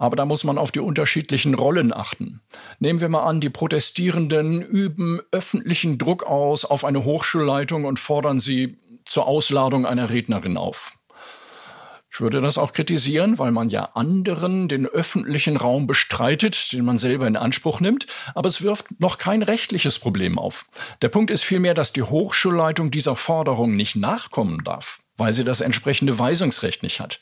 Aber 0.00 0.16
da 0.16 0.24
muss 0.24 0.44
man 0.44 0.56
auf 0.56 0.72
die 0.72 0.80
unterschiedlichen 0.80 1.54
Rollen 1.54 1.92
achten. 1.92 2.40
Nehmen 2.78 3.02
wir 3.02 3.10
mal 3.10 3.24
an, 3.24 3.42
die 3.42 3.50
Protestierenden 3.50 4.62
üben 4.62 5.20
öffentlichen 5.30 5.98
Druck 5.98 6.24
aus 6.24 6.64
auf 6.64 6.86
eine 6.86 7.04
Hochschulleitung 7.04 7.84
und 7.84 7.98
fordern 7.98 8.40
sie 8.40 8.78
zur 9.04 9.28
Ausladung 9.28 9.84
einer 9.84 10.08
Rednerin 10.08 10.56
auf. 10.56 10.94
Ich 12.10 12.22
würde 12.22 12.40
das 12.40 12.56
auch 12.56 12.72
kritisieren, 12.72 13.38
weil 13.38 13.50
man 13.50 13.68
ja 13.68 13.90
anderen 13.92 14.68
den 14.68 14.86
öffentlichen 14.86 15.58
Raum 15.58 15.86
bestreitet, 15.86 16.72
den 16.72 16.86
man 16.86 16.96
selber 16.96 17.26
in 17.26 17.36
Anspruch 17.36 17.80
nimmt, 17.80 18.06
aber 18.34 18.48
es 18.48 18.62
wirft 18.62 19.00
noch 19.00 19.18
kein 19.18 19.42
rechtliches 19.42 19.98
Problem 19.98 20.38
auf. 20.38 20.64
Der 21.02 21.10
Punkt 21.10 21.30
ist 21.30 21.44
vielmehr, 21.44 21.74
dass 21.74 21.92
die 21.92 22.02
Hochschulleitung 22.02 22.90
dieser 22.90 23.16
Forderung 23.16 23.76
nicht 23.76 23.96
nachkommen 23.96 24.64
darf, 24.64 25.00
weil 25.18 25.34
sie 25.34 25.44
das 25.44 25.60
entsprechende 25.60 26.18
Weisungsrecht 26.18 26.82
nicht 26.82 27.00
hat. 27.00 27.20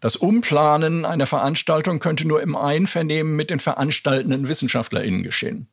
Das 0.00 0.16
Umplanen 0.16 1.04
einer 1.04 1.26
Veranstaltung 1.26 1.98
könnte 1.98 2.26
nur 2.26 2.42
im 2.42 2.56
Einvernehmen 2.56 3.34
mit 3.36 3.50
den 3.50 3.60
veranstaltenden 3.60 4.48
WissenschaftlerInnen 4.48 5.22
geschehen. 5.22 5.68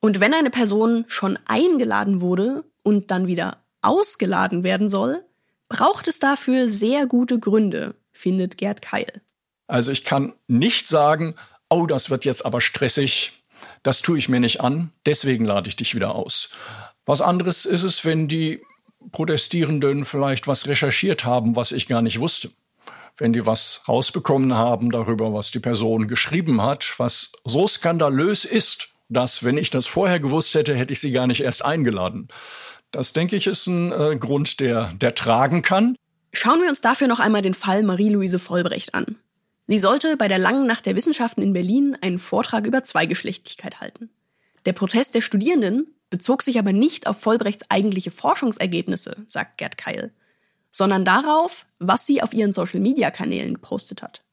Und 0.00 0.20
wenn 0.20 0.34
eine 0.34 0.50
Person 0.50 1.04
schon 1.08 1.38
eingeladen 1.46 2.20
wurde 2.20 2.64
und 2.82 3.10
dann 3.10 3.26
wieder 3.26 3.64
ausgeladen 3.82 4.64
werden 4.64 4.90
soll, 4.90 5.24
braucht 5.68 6.08
es 6.08 6.18
dafür 6.18 6.68
sehr 6.68 7.06
gute 7.06 7.38
Gründe, 7.38 7.94
findet 8.12 8.58
Gerd 8.58 8.82
Keil. 8.82 9.22
Also 9.66 9.90
ich 9.92 10.04
kann 10.04 10.34
nicht 10.46 10.88
sagen, 10.88 11.34
oh, 11.70 11.86
das 11.86 12.10
wird 12.10 12.24
jetzt 12.24 12.44
aber 12.44 12.60
stressig, 12.60 13.44
das 13.82 14.02
tue 14.02 14.18
ich 14.18 14.28
mir 14.28 14.40
nicht 14.40 14.60
an, 14.60 14.90
deswegen 15.06 15.44
lade 15.44 15.68
ich 15.68 15.76
dich 15.76 15.94
wieder 15.94 16.14
aus. 16.14 16.50
Was 17.06 17.20
anderes 17.20 17.64
ist 17.64 17.82
es, 17.82 18.04
wenn 18.04 18.28
die 18.28 18.62
Protestierenden 19.12 20.04
vielleicht 20.04 20.46
was 20.46 20.66
recherchiert 20.66 21.24
haben, 21.24 21.56
was 21.56 21.72
ich 21.72 21.88
gar 21.88 22.02
nicht 22.02 22.20
wusste. 22.20 22.50
Wenn 23.16 23.32
die 23.32 23.46
was 23.46 23.82
rausbekommen 23.88 24.54
haben 24.54 24.90
darüber, 24.90 25.32
was 25.32 25.50
die 25.50 25.60
Person 25.60 26.08
geschrieben 26.08 26.62
hat, 26.62 26.94
was 26.98 27.32
so 27.44 27.66
skandalös 27.66 28.44
ist, 28.44 28.88
dass, 29.08 29.44
wenn 29.44 29.58
ich 29.58 29.70
das 29.70 29.86
vorher 29.86 30.18
gewusst 30.18 30.54
hätte, 30.54 30.74
hätte 30.74 30.92
ich 30.92 31.00
sie 31.00 31.12
gar 31.12 31.26
nicht 31.26 31.42
erst 31.42 31.64
eingeladen. 31.64 32.28
Das, 32.90 33.12
denke 33.12 33.36
ich, 33.36 33.46
ist 33.46 33.66
ein 33.66 33.92
äh, 33.92 34.16
Grund, 34.16 34.60
der, 34.60 34.92
der 34.94 35.14
tragen 35.14 35.62
kann. 35.62 35.96
Schauen 36.32 36.60
wir 36.60 36.68
uns 36.68 36.80
dafür 36.80 37.06
noch 37.06 37.20
einmal 37.20 37.42
den 37.42 37.54
Fall 37.54 37.82
Marie-Louise 37.82 38.38
Vollbrecht 38.38 38.94
an. 38.94 39.16
Sie 39.66 39.78
sollte 39.78 40.16
bei 40.16 40.28
der 40.28 40.38
Langen 40.38 40.66
Nacht 40.66 40.84
der 40.84 40.96
Wissenschaften 40.96 41.42
in 41.42 41.52
Berlin 41.52 41.96
einen 42.00 42.18
Vortrag 42.18 42.66
über 42.66 42.84
Zweigeschlechtlichkeit 42.84 43.80
halten. 43.80 44.10
Der 44.66 44.72
Protest 44.72 45.14
der 45.14 45.20
Studierenden 45.20 45.94
bezog 46.10 46.42
sich 46.42 46.58
aber 46.58 46.72
nicht 46.72 47.06
auf 47.06 47.20
Vollbrechts 47.20 47.70
eigentliche 47.70 48.10
Forschungsergebnisse, 48.10 49.24
sagt 49.26 49.58
Gerd 49.58 49.78
Keil, 49.78 50.12
sondern 50.74 51.04
darauf, 51.04 51.66
was 51.78 52.04
sie 52.04 52.20
auf 52.20 52.34
ihren 52.34 52.52
Social-Media-Kanälen 52.52 53.54
gepostet 53.54 54.02
hat. 54.02 54.24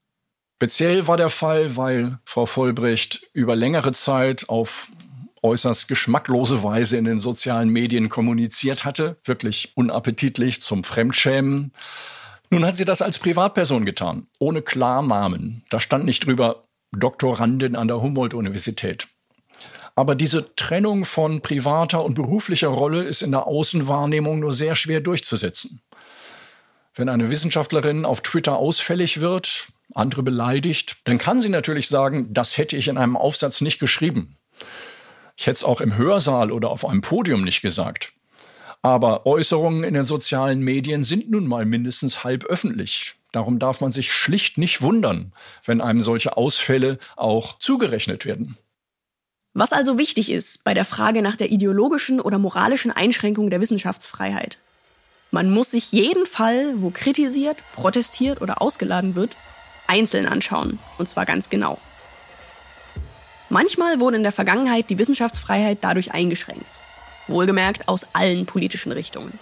Speziell 0.58 1.08
war 1.08 1.18
der 1.18 1.30
Fall, 1.30 1.78
weil 1.78 2.20
Frau 2.26 2.46
Vollbrecht 2.46 3.28
über 3.34 3.56
längere 3.56 3.94
Zeit 3.94 4.50
auf 4.50 4.88
äußerst 5.44 5.88
geschmacklose 5.88 6.64
Weise 6.64 6.98
in 6.98 7.06
den 7.06 7.20
sozialen 7.20 7.70
Medien 7.70 8.10
kommuniziert 8.10 8.86
hatte, 8.86 9.18
wirklich 9.24 9.72
unappetitlich 9.76 10.62
zum 10.62 10.84
Fremdschämen. 10.84 11.72
Nun 12.50 12.66
hat 12.66 12.76
sie 12.76 12.86
das 12.86 13.02
als 13.02 13.18
Privatperson 13.18 13.86
getan, 13.86 14.28
ohne 14.40 14.62
Klarnamen. 14.62 15.64
Da 15.70 15.80
stand 15.80 16.06
nicht 16.06 16.26
drüber 16.26 16.68
Doktorandin 16.92 17.76
an 17.76 17.88
der 17.88 18.02
Humboldt-Universität. 18.02 19.08
Aber 19.96 20.16
diese 20.16 20.56
Trennung 20.56 21.06
von 21.06 21.42
privater 21.42 22.04
und 22.04 22.16
beruflicher 22.16 22.70
Rolle 22.70 23.04
ist 23.04 23.22
in 23.22 23.32
der 23.32 23.46
Außenwahrnehmung 23.46 24.40
nur 24.40 24.54
sehr 24.54 24.76
schwer 24.76 25.02
durchzusetzen. 25.02 25.82
Wenn 26.96 27.10
eine 27.10 27.30
Wissenschaftlerin 27.30 28.06
auf 28.06 28.22
Twitter 28.22 28.58
ausfällig 28.58 29.22
wird, 29.22 29.68
andere 29.94 30.24
beleidigt, 30.24 30.98
dann 31.06 31.18
kann 31.18 31.42
sie 31.42 31.50
natürlich 31.50 31.88
sagen, 31.88 32.34
das 32.34 32.58
hätte 32.58 32.76
ich 32.76 32.88
in 32.88 32.98
einem 32.98 33.16
Aufsatz 33.18 33.62
nicht 33.62 33.80
geschrieben. 33.80 34.36
Ich 35.38 35.48
hätte 35.48 35.58
es 35.58 35.64
auch 35.64 35.82
im 35.82 35.96
Hörsaal 35.96 36.52
oder 36.52 36.70
auf 36.70 36.86
einem 36.86 37.02
Podium 37.02 37.44
nicht 37.44 37.62
gesagt. 37.62 38.14
Aber 38.82 39.26
Äußerungen 39.26 39.84
in 39.84 39.94
den 39.94 40.04
sozialen 40.04 40.60
Medien 40.60 41.04
sind 41.04 41.30
nun 41.30 41.48
mal 41.48 41.66
mindestens 41.66 42.24
halb 42.24 42.44
öffentlich. 42.46 43.16
Darum 43.32 43.60
darf 43.60 43.80
man 43.80 43.92
sich 43.92 44.12
schlicht 44.12 44.58
nicht 44.58 44.82
wundern, 44.82 45.34
wenn 45.66 45.82
einem 45.82 46.02
solche 46.02 46.36
Ausfälle 46.36 47.00
auch 47.16 47.58
zugerechnet 47.60 48.26
werden. 48.26 48.58
Was 49.54 49.74
also 49.74 49.98
wichtig 49.98 50.32
ist 50.32 50.64
bei 50.64 50.74
der 50.74 50.86
Frage 50.86 51.22
nach 51.22 51.36
der 51.36 51.52
ideologischen 51.52 52.20
oder 52.20 52.38
moralischen 52.38 52.92
Einschränkung 52.92 53.50
der 53.50 53.62
Wissenschaftsfreiheit. 53.62 54.60
Man 55.34 55.50
muss 55.50 55.72
sich 55.72 55.94
jeden 55.94 56.26
Fall, 56.26 56.74
wo 56.82 56.90
kritisiert, 56.90 57.58
protestiert 57.74 58.42
oder 58.42 58.62
ausgeladen 58.62 59.16
wird, 59.16 59.38
einzeln 59.88 60.26
anschauen, 60.26 60.78
und 60.98 61.10
zwar 61.10 61.26
ganz 61.26 61.50
genau. 61.50 61.80
Manchmal 63.50 64.02
wurde 64.02 64.18
in 64.18 64.24
der 64.24 64.34
Vergangenheit 64.34 64.90
die 64.90 64.98
Wissenschaftsfreiheit 64.98 65.80
dadurch 65.82 66.14
eingeschränkt. 66.14 66.66
Wohlgemerkt 67.28 67.88
aus 67.88 68.08
allen 68.14 68.46
politischen 68.46 68.92
Richtungen. 68.92 69.40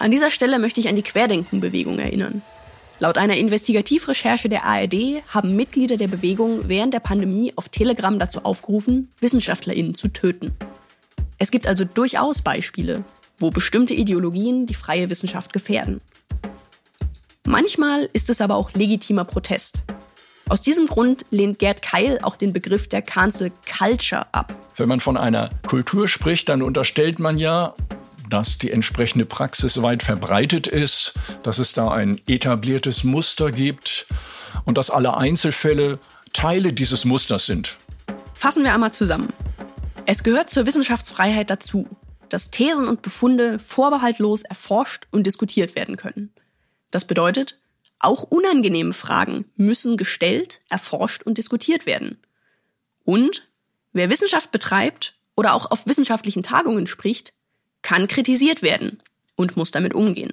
An 0.00 0.10
dieser 0.10 0.32
Stelle 0.32 0.58
möchte 0.58 0.80
ich 0.80 0.88
an 0.88 0.96
die 0.96 1.02
Querdenkenbewegung 1.02 2.00
erinnern. 2.00 2.42
Laut 2.98 3.18
einer 3.18 3.36
Investigativrecherche 3.36 4.48
der 4.48 4.64
ARD 4.64 5.22
haben 5.28 5.54
Mitglieder 5.54 5.96
der 5.96 6.08
Bewegung 6.08 6.68
während 6.68 6.92
der 6.92 7.00
Pandemie 7.00 7.52
auf 7.54 7.68
Telegram 7.68 8.18
dazu 8.18 8.44
aufgerufen, 8.44 9.12
WissenschaftlerInnen 9.20 9.94
zu 9.94 10.08
töten. 10.08 10.56
Es 11.38 11.52
gibt 11.52 11.68
also 11.68 11.84
durchaus 11.84 12.42
Beispiele, 12.42 13.04
wo 13.38 13.50
bestimmte 13.50 13.94
Ideologien 13.94 14.66
die 14.66 14.74
freie 14.74 15.10
Wissenschaft 15.10 15.52
gefährden. 15.52 16.00
Manchmal 17.44 18.08
ist 18.12 18.30
es 18.30 18.40
aber 18.40 18.56
auch 18.56 18.72
legitimer 18.74 19.24
Protest, 19.24 19.84
aus 20.48 20.62
diesem 20.62 20.86
Grund 20.86 21.26
lehnt 21.30 21.58
Gerd 21.58 21.82
Keil 21.82 22.18
auch 22.22 22.34
den 22.34 22.54
Begriff 22.54 22.88
der 22.88 23.02
Cancel 23.02 23.52
Culture 23.78 24.26
ab. 24.32 24.54
Wenn 24.76 24.88
man 24.88 25.00
von 25.00 25.18
einer 25.18 25.50
Kultur 25.66 26.08
spricht, 26.08 26.48
dann 26.48 26.62
unterstellt 26.62 27.18
man 27.18 27.38
ja, 27.38 27.74
dass 28.30 28.56
die 28.56 28.70
entsprechende 28.70 29.26
Praxis 29.26 29.82
weit 29.82 30.02
verbreitet 30.02 30.66
ist, 30.66 31.14
dass 31.42 31.58
es 31.58 31.74
da 31.74 31.90
ein 31.90 32.20
etabliertes 32.26 33.04
Muster 33.04 33.52
gibt 33.52 34.06
und 34.64 34.78
dass 34.78 34.90
alle 34.90 35.18
Einzelfälle 35.18 35.98
Teile 36.32 36.72
dieses 36.72 37.04
Musters 37.04 37.44
sind. 37.44 37.76
Fassen 38.32 38.64
wir 38.64 38.72
einmal 38.72 38.92
zusammen. 38.92 39.32
Es 40.06 40.22
gehört 40.22 40.48
zur 40.48 40.64
Wissenschaftsfreiheit 40.64 41.50
dazu, 41.50 41.86
dass 42.32 42.50
Thesen 42.50 42.88
und 42.88 43.02
Befunde 43.02 43.58
vorbehaltlos 43.58 44.42
erforscht 44.42 45.06
und 45.10 45.26
diskutiert 45.26 45.74
werden 45.74 45.96
können. 45.96 46.32
Das 46.90 47.06
bedeutet, 47.06 47.60
auch 47.98 48.22
unangenehme 48.22 48.92
Fragen 48.92 49.46
müssen 49.56 49.96
gestellt, 49.96 50.60
erforscht 50.68 51.22
und 51.24 51.38
diskutiert 51.38 51.86
werden. 51.86 52.18
Und 53.04 53.48
wer 53.92 54.10
Wissenschaft 54.10 54.52
betreibt 54.52 55.16
oder 55.36 55.54
auch 55.54 55.70
auf 55.70 55.86
wissenschaftlichen 55.86 56.42
Tagungen 56.42 56.86
spricht, 56.86 57.32
kann 57.82 58.06
kritisiert 58.06 58.62
werden 58.62 59.02
und 59.34 59.56
muss 59.56 59.70
damit 59.70 59.94
umgehen. 59.94 60.32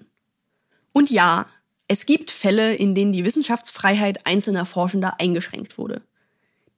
Und 0.91 1.09
ja, 1.09 1.47
es 1.87 2.05
gibt 2.05 2.31
Fälle, 2.31 2.73
in 2.73 2.95
denen 2.95 3.13
die 3.13 3.25
Wissenschaftsfreiheit 3.25 4.25
einzelner 4.25 4.65
Forschender 4.65 5.19
eingeschränkt 5.19 5.77
wurde. 5.77 6.01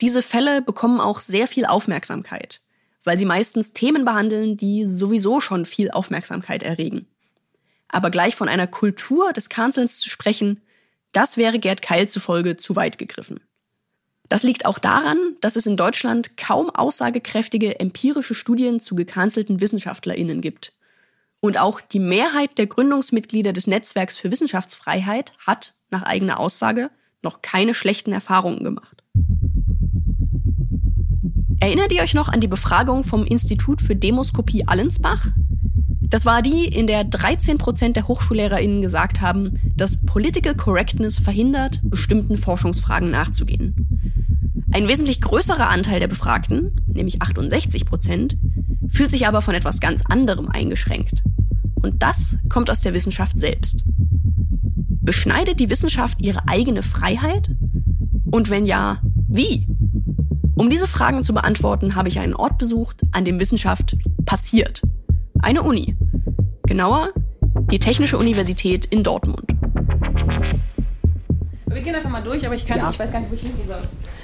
Diese 0.01 0.21
Fälle 0.21 0.61
bekommen 0.61 0.99
auch 0.99 1.21
sehr 1.21 1.47
viel 1.47 1.65
Aufmerksamkeit, 1.65 2.61
weil 3.07 3.17
sie 3.17 3.25
meistens 3.25 3.71
Themen 3.71 4.03
behandeln, 4.03 4.57
die 4.57 4.85
sowieso 4.85 5.39
schon 5.39 5.65
viel 5.65 5.89
Aufmerksamkeit 5.91 6.61
erregen. 6.61 7.07
Aber 7.87 8.09
gleich 8.09 8.35
von 8.35 8.49
einer 8.49 8.67
Kultur 8.67 9.31
des 9.31 9.47
Cancelns 9.47 9.99
zu 9.99 10.09
sprechen, 10.09 10.59
das 11.13 11.37
wäre 11.37 11.57
Gerd 11.57 11.81
Keil 11.81 12.09
zufolge 12.09 12.57
zu 12.57 12.75
weit 12.75 12.97
gegriffen. 12.97 13.39
Das 14.27 14.43
liegt 14.43 14.65
auch 14.65 14.77
daran, 14.77 15.17
dass 15.39 15.55
es 15.55 15.65
in 15.65 15.77
Deutschland 15.77 16.35
kaum 16.35 16.69
aussagekräftige 16.69 17.79
empirische 17.79 18.35
Studien 18.35 18.81
zu 18.81 18.93
gecancelten 18.93 19.61
WissenschaftlerInnen 19.61 20.41
gibt. 20.41 20.73
Und 21.39 21.57
auch 21.57 21.79
die 21.79 21.99
Mehrheit 21.99 22.57
der 22.57 22.67
Gründungsmitglieder 22.67 23.53
des 23.53 23.67
Netzwerks 23.67 24.17
für 24.17 24.31
Wissenschaftsfreiheit 24.31 25.31
hat, 25.47 25.75
nach 25.91 26.03
eigener 26.03 26.41
Aussage, 26.41 26.89
noch 27.21 27.41
keine 27.41 27.73
schlechten 27.73 28.11
Erfahrungen 28.11 28.65
gemacht. 28.65 29.01
Erinnert 31.59 31.91
ihr 31.91 32.03
euch 32.03 32.13
noch 32.13 32.29
an 32.29 32.39
die 32.39 32.47
Befragung 32.47 33.03
vom 33.03 33.25
Institut 33.25 33.81
für 33.81 33.95
Demoskopie 33.95 34.67
Allensbach? 34.67 35.27
Das 36.01 36.25
war 36.25 36.41
die, 36.41 36.65
in 36.65 36.85
der 36.85 37.03
13 37.03 37.57
Prozent 37.57 37.95
der 37.95 38.07
HochschullehrerInnen 38.07 38.81
gesagt 38.81 39.21
haben, 39.21 39.53
dass 39.75 40.05
Political 40.05 40.55
Correctness 40.55 41.19
verhindert, 41.19 41.81
bestimmten 41.83 42.37
Forschungsfragen 42.37 43.09
nachzugehen. 43.09 43.75
Ein 44.71 44.87
wesentlich 44.87 45.19
größerer 45.19 45.67
Anteil 45.67 45.99
der 45.99 46.07
Befragten, 46.07 46.79
nämlich 46.85 47.21
68 47.21 47.85
Prozent, 47.85 48.37
fühlt 48.87 49.09
sich 49.09 49.27
aber 49.27 49.41
von 49.41 49.55
etwas 49.55 49.79
ganz 49.79 50.03
anderem 50.05 50.47
eingeschränkt. 50.47 51.23
Und 51.81 52.03
das 52.03 52.37
kommt 52.49 52.69
aus 52.69 52.81
der 52.81 52.93
Wissenschaft 52.93 53.39
selbst. 53.39 53.83
Beschneidet 55.01 55.59
die 55.59 55.69
Wissenschaft 55.69 56.21
ihre 56.21 56.47
eigene 56.47 56.83
Freiheit? 56.83 57.49
Und 58.29 58.49
wenn 58.49 58.65
ja, 58.65 58.99
wie? 59.27 59.67
Um 60.57 60.71
diese 60.71 60.87
Fragen 60.87 61.23
zu 61.23 61.35
beantworten, 61.35 61.93
habe 61.93 62.09
ich 62.09 62.17
einen 62.17 62.33
Ort 62.33 62.57
besucht, 62.57 63.01
an 63.11 63.25
dem 63.25 63.39
Wissenschaft 63.39 63.95
passiert. 64.25 64.81
Eine 65.39 65.61
Uni. 65.61 65.95
Genauer, 66.63 67.09
die 67.69 67.77
Technische 67.77 68.17
Universität 68.17 68.87
in 68.87 69.03
Dortmund. 69.03 69.43
Wir 71.67 71.81
gehen 71.83 71.93
einfach 71.93 72.09
mal 72.09 72.23
durch, 72.23 72.43
aber 72.43 72.55
ich, 72.55 72.65
kann, 72.65 72.79
ja. 72.79 72.89
ich 72.89 72.97
weiß 72.97 73.11
gar 73.11 73.19
nicht, 73.19 73.29
wo 73.29 73.35
ich 73.35 73.41
hingehen 73.41 73.67
soll. 73.67 73.81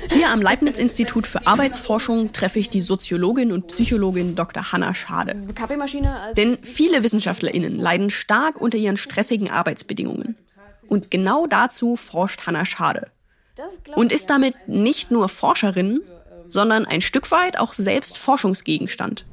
Hier 0.10 0.32
am 0.32 0.42
Leibniz-Institut 0.42 1.28
für 1.28 1.46
Arbeitsforschung 1.46 2.34
treffe 2.34 2.58
ich 2.58 2.72
die 2.72 2.82
Soziologin 2.82 3.52
und 3.52 3.68
Psychologin 3.68 4.34
Dr. 4.34 4.72
Hanna 4.72 4.96
Schade. 4.96 5.36
Denn 6.36 6.58
viele 6.64 7.04
WissenschaftlerInnen 7.04 7.78
leiden 7.78 8.10
stark 8.10 8.60
unter 8.60 8.80
ihren 8.80 8.98
stressigen 8.98 9.52
Arbeitsbedingungen. 9.52 10.36
Und 10.88 11.12
genau 11.12 11.46
dazu 11.46 11.96
forscht 11.96 12.48
Hanna 12.48 12.66
Schade. 12.66 13.12
Und 13.96 14.12
ist 14.12 14.32
damit 14.32 14.56
nicht 14.68 15.12
nur 15.12 15.30
Forscherin, 15.30 16.02
sondern 16.54 16.86
ein 16.86 17.02
Stück 17.02 17.32
weit 17.32 17.60
auch 17.60 17.74
selbst 17.74 18.18
Forschungsgegenstand. 18.18 19.26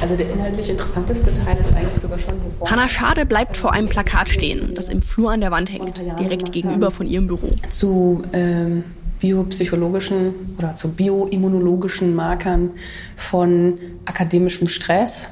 Also 0.00 0.14
der 0.14 0.30
inhaltlich 0.30 0.68
interessanteste 0.68 1.32
Teil 1.32 1.56
ist 1.56 1.74
eigentlich 1.74 1.98
sogar 1.98 2.18
schon 2.18 2.34
hier 2.42 2.50
vorne. 2.50 2.70
Hanna 2.70 2.88
Schade 2.88 3.24
bleibt 3.24 3.56
vor 3.56 3.72
einem 3.72 3.88
Plakat 3.88 4.28
stehen, 4.28 4.74
das 4.74 4.90
im 4.90 5.00
Flur 5.00 5.32
an 5.32 5.40
der 5.40 5.50
Wand 5.50 5.72
hängt, 5.72 5.98
direkt 6.20 6.52
gegenüber 6.52 6.90
von 6.90 7.06
ihrem 7.06 7.26
Büro. 7.26 7.48
Zu 7.70 8.22
ähm, 8.34 8.84
biopsychologischen 9.20 10.56
oder 10.58 10.76
zu 10.76 10.92
bioimmunologischen 10.92 12.14
Markern 12.14 12.72
von 13.16 13.78
akademischem 14.04 14.68
Stress. 14.68 15.30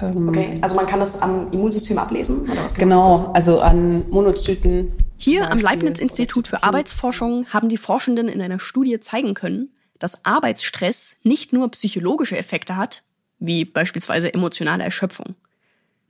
Ähm, 0.00 0.28
okay, 0.28 0.58
also 0.60 0.76
man 0.76 0.86
kann 0.86 1.00
das 1.00 1.20
am 1.20 1.50
Immunsystem 1.50 1.98
ablesen? 1.98 2.42
Oder 2.42 2.64
was 2.64 2.74
genau, 2.74 3.32
also 3.34 3.58
an 3.58 4.08
Monozyten. 4.10 4.92
Hier 5.16 5.50
am 5.50 5.58
Leibniz-Institut 5.58 6.46
für 6.46 6.62
Arbeitsforschung 6.62 7.46
haben 7.48 7.68
die 7.68 7.76
Forschenden 7.76 8.28
in 8.28 8.40
einer 8.40 8.60
Studie 8.60 9.00
zeigen 9.00 9.34
können, 9.34 9.70
dass 9.98 10.24
Arbeitsstress 10.24 11.18
nicht 11.22 11.52
nur 11.52 11.70
psychologische 11.70 12.36
Effekte 12.36 12.76
hat, 12.76 13.02
wie 13.38 13.64
beispielsweise 13.64 14.32
emotionale 14.32 14.84
Erschöpfung. 14.84 15.34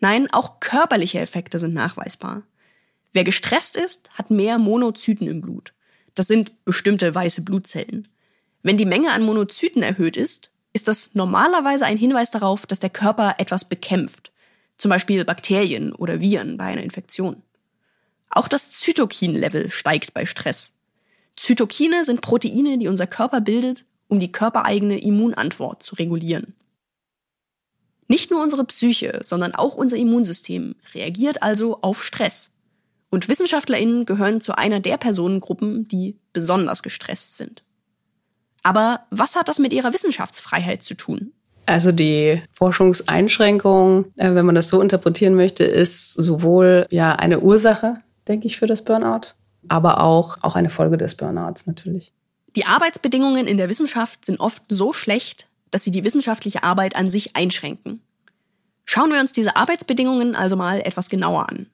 Nein, 0.01 0.29
auch 0.33 0.61
körperliche 0.61 1.19
Effekte 1.19 1.59
sind 1.59 1.75
nachweisbar. 1.75 2.43
Wer 3.13 3.25
gestresst 3.25 3.77
ist, 3.77 4.11
hat 4.11 4.31
mehr 4.31 4.59
Monozyten 4.59 5.27
im 5.27 5.41
Blut. 5.41 5.73
Das 6.15 6.27
sind 6.27 6.65
bestimmte 6.65 7.15
weiße 7.15 7.43
Blutzellen. 7.43 8.09
Wenn 8.63 8.77
die 8.77 8.87
Menge 8.87 9.13
an 9.13 9.23
Monozyten 9.23 9.83
erhöht 9.83 10.17
ist, 10.17 10.53
ist 10.73 10.89
das 10.89 11.15
normalerweise 11.15 11.87
ein 11.87 11.97
Hinweis 11.97 12.31
darauf, 12.31 12.67
dass 12.67 12.81
der 12.81 12.91
Körper 12.91 13.37
etwas 13.39 13.69
bekämpft. 13.69 14.33
Zum 14.77 14.91
Beispiel 14.91 15.25
Bakterien 15.25 15.93
oder 15.93 16.21
Viren 16.21 16.57
bei 16.57 16.65
einer 16.65 16.83
Infektion. 16.83 17.43
Auch 18.31 18.49
das 18.49 18.73
Zytokin-Level 18.81 19.71
steigt 19.71 20.13
bei 20.15 20.27
Stress. 20.27 20.73
Zytokine 21.39 22.05
sind 22.05 22.21
Proteine, 22.21 22.79
die 22.79 22.89
unser 22.89 23.07
Körper 23.07 23.41
bildet, 23.41 23.85
um 24.09 24.19
die 24.21 24.33
körpereigene 24.33 25.01
Immunantwort 25.01 25.83
zu 25.83 25.95
regulieren. 25.95 26.55
Nicht 28.09 28.31
nur 28.31 28.43
unsere 28.43 28.65
Psyche, 28.65 29.21
sondern 29.23 29.55
auch 29.55 29.75
unser 29.75 29.97
Immunsystem 29.97 30.75
reagiert 30.95 31.43
also 31.43 31.79
auf 31.83 32.03
Stress. 32.03 32.51
Und 33.11 33.29
WissenschaftlerInnen 33.29 34.05
gehören 34.05 34.41
zu 34.41 34.57
einer 34.57 34.81
der 34.81 34.97
Personengruppen, 34.97 35.87
die 35.87 36.19
besonders 36.33 36.83
gestresst 36.83 37.37
sind. 37.37 37.63
Aber 38.63 39.07
was 39.11 39.37
hat 39.37 39.49
das 39.49 39.59
mit 39.59 39.73
ihrer 39.73 39.93
Wissenschaftsfreiheit 39.93 40.83
zu 40.83 40.95
tun? 40.95 41.33
Also 41.67 41.93
die 41.93 42.43
Forschungseinschränkung, 42.51 44.07
äh, 44.17 44.35
wenn 44.35 44.47
man 44.47 44.55
das 44.55 44.71
so 44.71 44.81
interpretieren 44.81 45.35
möchte, 45.35 45.65
ist 45.65 46.15
sowohl 46.15 46.85
ja 46.91 47.13
eine 47.13 47.41
Ursache, 47.41 48.01
denke 48.27 48.47
ich, 48.47 48.59
für 48.59 48.67
das 48.67 48.83
Burnout, 48.83 49.35
aber 49.69 50.01
auch, 50.01 50.39
auch 50.43 50.55
eine 50.55 50.71
Folge 50.71 50.99
des 50.99 51.17
Burnouts 51.17 51.67
natürlich. 51.67 52.13
Die 52.57 52.67
Arbeitsbedingungen 52.67 53.47
in 53.47 53.59
der 53.59 53.69
Wissenschaft 53.69 54.25
sind 54.25 54.41
oft 54.41 54.63
so 54.69 54.93
schlecht, 54.93 55.49
dass 55.71 55.85
sie 55.85 55.91
die 55.91 56.05
wissenschaftliche 56.05 56.63
Arbeit 56.63 56.97
an 56.97 57.11
sich 57.11 57.37
einschränken. 57.37 58.01
Schauen 58.85 59.13
wir 59.13 59.21
uns 59.21 59.33
diese 59.33 59.57
Arbeitsbedingungen 59.57 60.35
also 60.35 60.57
mal 60.57 60.81
etwas 60.81 61.11
genauer 61.11 61.49
an. 61.51 61.67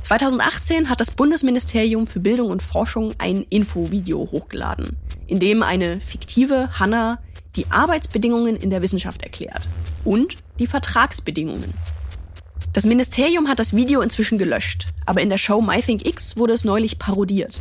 2018 0.00 0.88
hat 0.88 1.00
das 1.00 1.10
Bundesministerium 1.10 2.06
für 2.06 2.20
Bildung 2.20 2.50
und 2.50 2.62
Forschung 2.62 3.14
ein 3.18 3.42
Infovideo 3.50 4.28
hochgeladen, 4.30 4.96
in 5.26 5.38
dem 5.38 5.62
eine 5.62 6.00
fiktive 6.00 6.78
Hanna 6.78 7.18
die 7.56 7.70
Arbeitsbedingungen 7.70 8.56
in 8.56 8.70
der 8.70 8.82
Wissenschaft 8.82 9.22
erklärt 9.22 9.68
und 10.04 10.36
die 10.58 10.66
Vertragsbedingungen. 10.66 11.72
Das 12.72 12.84
Ministerium 12.84 13.48
hat 13.48 13.58
das 13.58 13.76
Video 13.76 14.00
inzwischen 14.00 14.38
gelöscht, 14.38 14.86
aber 15.04 15.20
in 15.20 15.28
der 15.28 15.36
Show 15.36 15.60
MyThinkX 15.60 16.38
wurde 16.38 16.54
es 16.54 16.64
neulich 16.64 16.98
parodiert. 16.98 17.60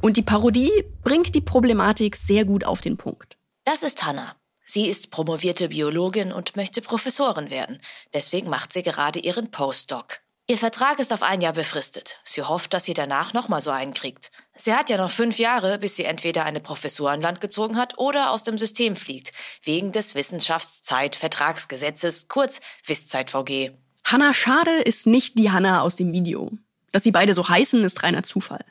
Und 0.00 0.16
die 0.16 0.22
Parodie 0.22 0.70
bringt 1.02 1.34
die 1.34 1.40
Problematik 1.40 2.14
sehr 2.14 2.44
gut 2.44 2.62
auf 2.62 2.80
den 2.80 2.96
Punkt. 2.96 3.36
Das 3.64 3.82
ist 3.82 4.06
Hannah. 4.06 4.36
Sie 4.64 4.86
ist 4.86 5.10
promovierte 5.10 5.70
Biologin 5.70 6.32
und 6.32 6.54
möchte 6.54 6.82
Professorin 6.82 7.50
werden. 7.50 7.80
Deswegen 8.14 8.48
macht 8.48 8.72
sie 8.72 8.84
gerade 8.84 9.18
ihren 9.18 9.50
Postdoc. 9.50 10.20
Ihr 10.46 10.56
Vertrag 10.56 11.00
ist 11.00 11.12
auf 11.12 11.24
ein 11.24 11.40
Jahr 11.40 11.54
befristet. 11.54 12.20
Sie 12.22 12.42
hofft, 12.42 12.72
dass 12.72 12.84
sie 12.84 12.94
danach 12.94 13.32
nochmal 13.32 13.60
so 13.60 13.70
einen 13.70 13.92
kriegt. 13.92 14.30
Sie 14.54 14.72
hat 14.72 14.88
ja 14.88 14.98
noch 14.98 15.10
fünf 15.10 15.40
Jahre, 15.40 15.78
bis 15.78 15.96
sie 15.96 16.04
entweder 16.04 16.44
eine 16.44 16.60
Professur 16.60 17.10
an 17.10 17.20
Land 17.20 17.40
gezogen 17.40 17.76
hat 17.76 17.98
oder 17.98 18.30
aus 18.30 18.44
dem 18.44 18.56
System 18.56 18.94
fliegt. 18.94 19.32
Wegen 19.64 19.90
des 19.90 20.14
Wissenschaftszeitvertragsgesetzes, 20.14 22.28
kurz 22.28 22.60
WISZeit-VG. 22.86 23.72
Hannah 24.10 24.34
Schade 24.34 24.80
ist 24.84 25.06
nicht 25.06 25.38
die 25.38 25.50
Hannah 25.50 25.82
aus 25.82 25.96
dem 25.96 26.12
Video. 26.12 26.52
Dass 26.92 27.02
sie 27.02 27.10
beide 27.10 27.34
so 27.34 27.48
heißen, 27.48 27.84
ist 27.84 28.02
reiner 28.02 28.22
Zufall. 28.22 28.64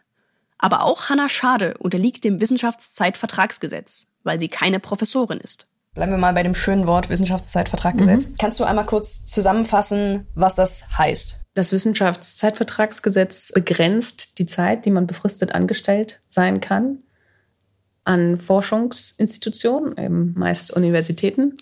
Aber 0.57 0.83
auch 0.83 1.09
Hannah 1.09 1.29
Schade 1.29 1.75
unterliegt 1.77 2.23
dem 2.23 2.41
Wissenschaftszeitvertragsgesetz 2.41 4.07
weil 4.27 4.39
sie 4.39 4.49
keine 4.49 4.79
Professorin 4.79 5.39
ist. 5.39 5.65
Bleiben 5.95 6.11
wir 6.11 6.19
mal 6.19 6.33
bei 6.33 6.43
dem 6.43 6.53
schönen 6.53 6.85
Wort 6.85 7.09
Wissenschaftszeitvertraggesetz. 7.09 8.27
Mhm. 8.27 8.35
Kannst 8.37 8.59
du 8.59 8.65
einmal 8.65 8.85
kurz 8.85 9.25
zusammenfassen, 9.25 10.27
was 10.35 10.55
das 10.55 10.83
heißt? 10.95 11.37
Das 11.55 11.71
Wissenschaftszeitvertragsgesetz 11.71 13.53
begrenzt 13.53 14.37
die 14.37 14.45
Zeit, 14.45 14.85
die 14.85 14.91
man 14.91 15.07
befristet 15.07 15.55
angestellt 15.55 16.19
sein 16.29 16.61
kann 16.61 16.99
an 18.03 18.37
Forschungsinstitutionen, 18.37 19.97
eben 19.97 20.33
meist 20.37 20.71
Universitäten. 20.71 21.57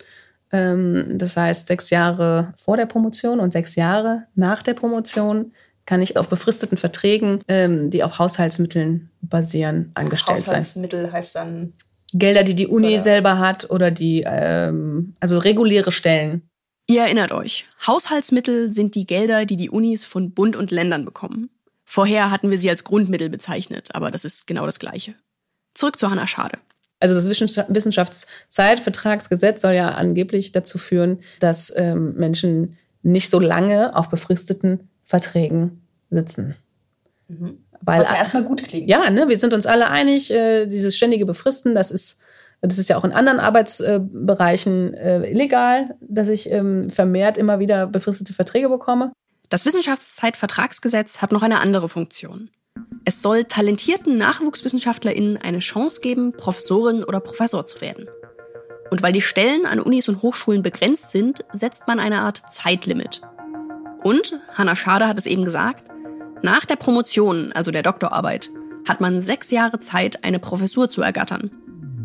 Ähm, 0.51 1.17
das 1.17 1.37
heißt, 1.37 1.67
sechs 1.67 1.89
Jahre 1.89 2.53
vor 2.57 2.77
der 2.77 2.85
Promotion 2.85 3.39
und 3.39 3.51
sechs 3.51 3.75
Jahre 3.75 4.23
nach 4.35 4.63
der 4.63 4.73
Promotion 4.73 5.51
kann 5.85 6.01
ich 6.01 6.17
auf 6.17 6.29
befristeten 6.29 6.77
Verträgen, 6.77 7.39
ähm, 7.47 7.89
die 7.89 8.03
auf 8.03 8.17
Haushaltsmitteln 8.17 9.09
basieren, 9.21 9.91
angestellt 9.93 10.39
sein. 10.39 10.47
Haushaltsmittel 10.47 11.11
heißt 11.11 11.35
dann 11.35 11.73
Gelder, 12.13 12.43
die 12.43 12.55
die 12.55 12.67
Uni 12.67 12.99
selber 12.99 13.39
hat 13.39 13.69
oder 13.69 13.91
die, 13.91 14.23
ähm, 14.25 15.13
also 15.19 15.37
reguläre 15.37 15.91
Stellen. 15.91 16.43
Ihr 16.87 17.01
erinnert 17.01 17.31
euch, 17.31 17.65
Haushaltsmittel 17.85 18.71
sind 18.71 18.95
die 18.95 19.05
Gelder, 19.05 19.45
die 19.45 19.57
die 19.57 19.69
Unis 19.69 20.05
von 20.05 20.31
Bund 20.31 20.55
und 20.55 20.71
Ländern 20.71 21.03
bekommen. 21.03 21.49
Vorher 21.83 22.31
hatten 22.31 22.51
wir 22.51 22.59
sie 22.59 22.69
als 22.69 22.83
Grundmittel 22.83 23.29
bezeichnet, 23.29 23.89
aber 23.93 24.11
das 24.11 24.23
ist 24.23 24.47
genau 24.47 24.65
das 24.65 24.79
Gleiche. 24.79 25.15
Zurück 25.73 25.99
zu 25.99 26.09
Hannah 26.09 26.27
Schade. 26.27 26.57
Also 26.99 27.13
das 27.13 27.29
Wissenschaftszeitvertragsgesetz 27.29 29.61
soll 29.61 29.73
ja 29.73 29.89
angeblich 29.89 30.53
dazu 30.53 30.77
führen, 30.77 31.19
dass 31.39 31.73
ähm, 31.75 32.13
Menschen 32.15 32.77
nicht 33.03 33.29
so 33.29 33.39
lange 33.39 33.95
auf 33.95 34.09
befristeten 34.09 34.89
Verträgen 35.03 35.83
sitzen. 36.09 36.55
Mhm. 37.27 37.59
Weil, 37.81 38.01
Was 38.01 38.09
ja 38.09 38.15
erstmal 38.15 38.43
gut 38.43 38.63
klingt. 38.63 38.87
Ja, 38.87 39.09
ne, 39.09 39.27
wir 39.27 39.39
sind 39.39 39.53
uns 39.53 39.65
alle 39.65 39.89
einig, 39.89 40.31
äh, 40.31 40.65
dieses 40.65 40.97
ständige 40.97 41.25
Befristen, 41.25 41.75
das 41.75 41.91
ist, 41.91 42.23
das 42.61 42.79
ist 42.79 42.89
ja 42.89 42.97
auch 42.97 43.03
in 43.03 43.11
anderen 43.11 43.39
Arbeitsbereichen 43.39 44.93
äh, 44.93 45.29
illegal, 45.29 45.95
dass 46.01 46.29
ich 46.29 46.49
ähm, 46.49 46.89
vermehrt 46.89 47.37
immer 47.37 47.59
wieder 47.59 47.85
befristete 47.85 48.33
Verträge 48.33 48.69
bekomme. 48.69 49.11
Das 49.49 49.65
Wissenschaftszeitvertragsgesetz 49.65 51.21
hat 51.21 51.31
noch 51.31 51.43
eine 51.43 51.59
andere 51.59 51.89
Funktion. 51.89 52.49
Es 53.07 53.21
soll 53.21 53.43
talentierten 53.43 54.17
NachwuchswissenschaftlerInnen 54.17 55.37
eine 55.37 55.59
Chance 55.59 56.01
geben, 56.01 56.33
Professorin 56.33 57.03
oder 57.03 57.19
Professor 57.19 57.63
zu 57.63 57.79
werden. 57.79 58.07
Und 58.89 59.03
weil 59.03 59.13
die 59.13 59.21
Stellen 59.21 59.67
an 59.67 59.79
Unis 59.79 60.09
und 60.09 60.23
Hochschulen 60.23 60.63
begrenzt 60.63 61.11
sind, 61.11 61.45
setzt 61.51 61.87
man 61.87 61.99
eine 61.99 62.21
Art 62.21 62.41
Zeitlimit. 62.49 63.21
Und, 64.03 64.39
Hannah 64.53 64.75
Schade 64.75 65.07
hat 65.07 65.19
es 65.19 65.27
eben 65.27 65.45
gesagt, 65.45 65.83
nach 66.41 66.65
der 66.65 66.77
Promotion, 66.77 67.51
also 67.53 67.69
der 67.69 67.83
Doktorarbeit, 67.83 68.49
hat 68.87 69.01
man 69.01 69.21
sechs 69.21 69.51
Jahre 69.51 69.79
Zeit, 69.79 70.23
eine 70.23 70.39
Professur 70.39 70.89
zu 70.89 71.03
ergattern. 71.03 71.51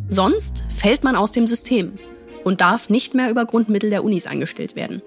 Sonst 0.09 0.65
fällt 0.69 1.03
man 1.03 1.17
aus 1.17 1.33
dem 1.33 1.47
System 1.47 1.99
und 2.45 2.61
darf 2.61 2.91
nicht 2.91 3.15
mehr 3.15 3.31
über 3.31 3.47
Grundmittel 3.47 3.89
der 3.89 4.05
Unis 4.05 4.27
angestellt 4.27 4.77
werden. 4.77 5.01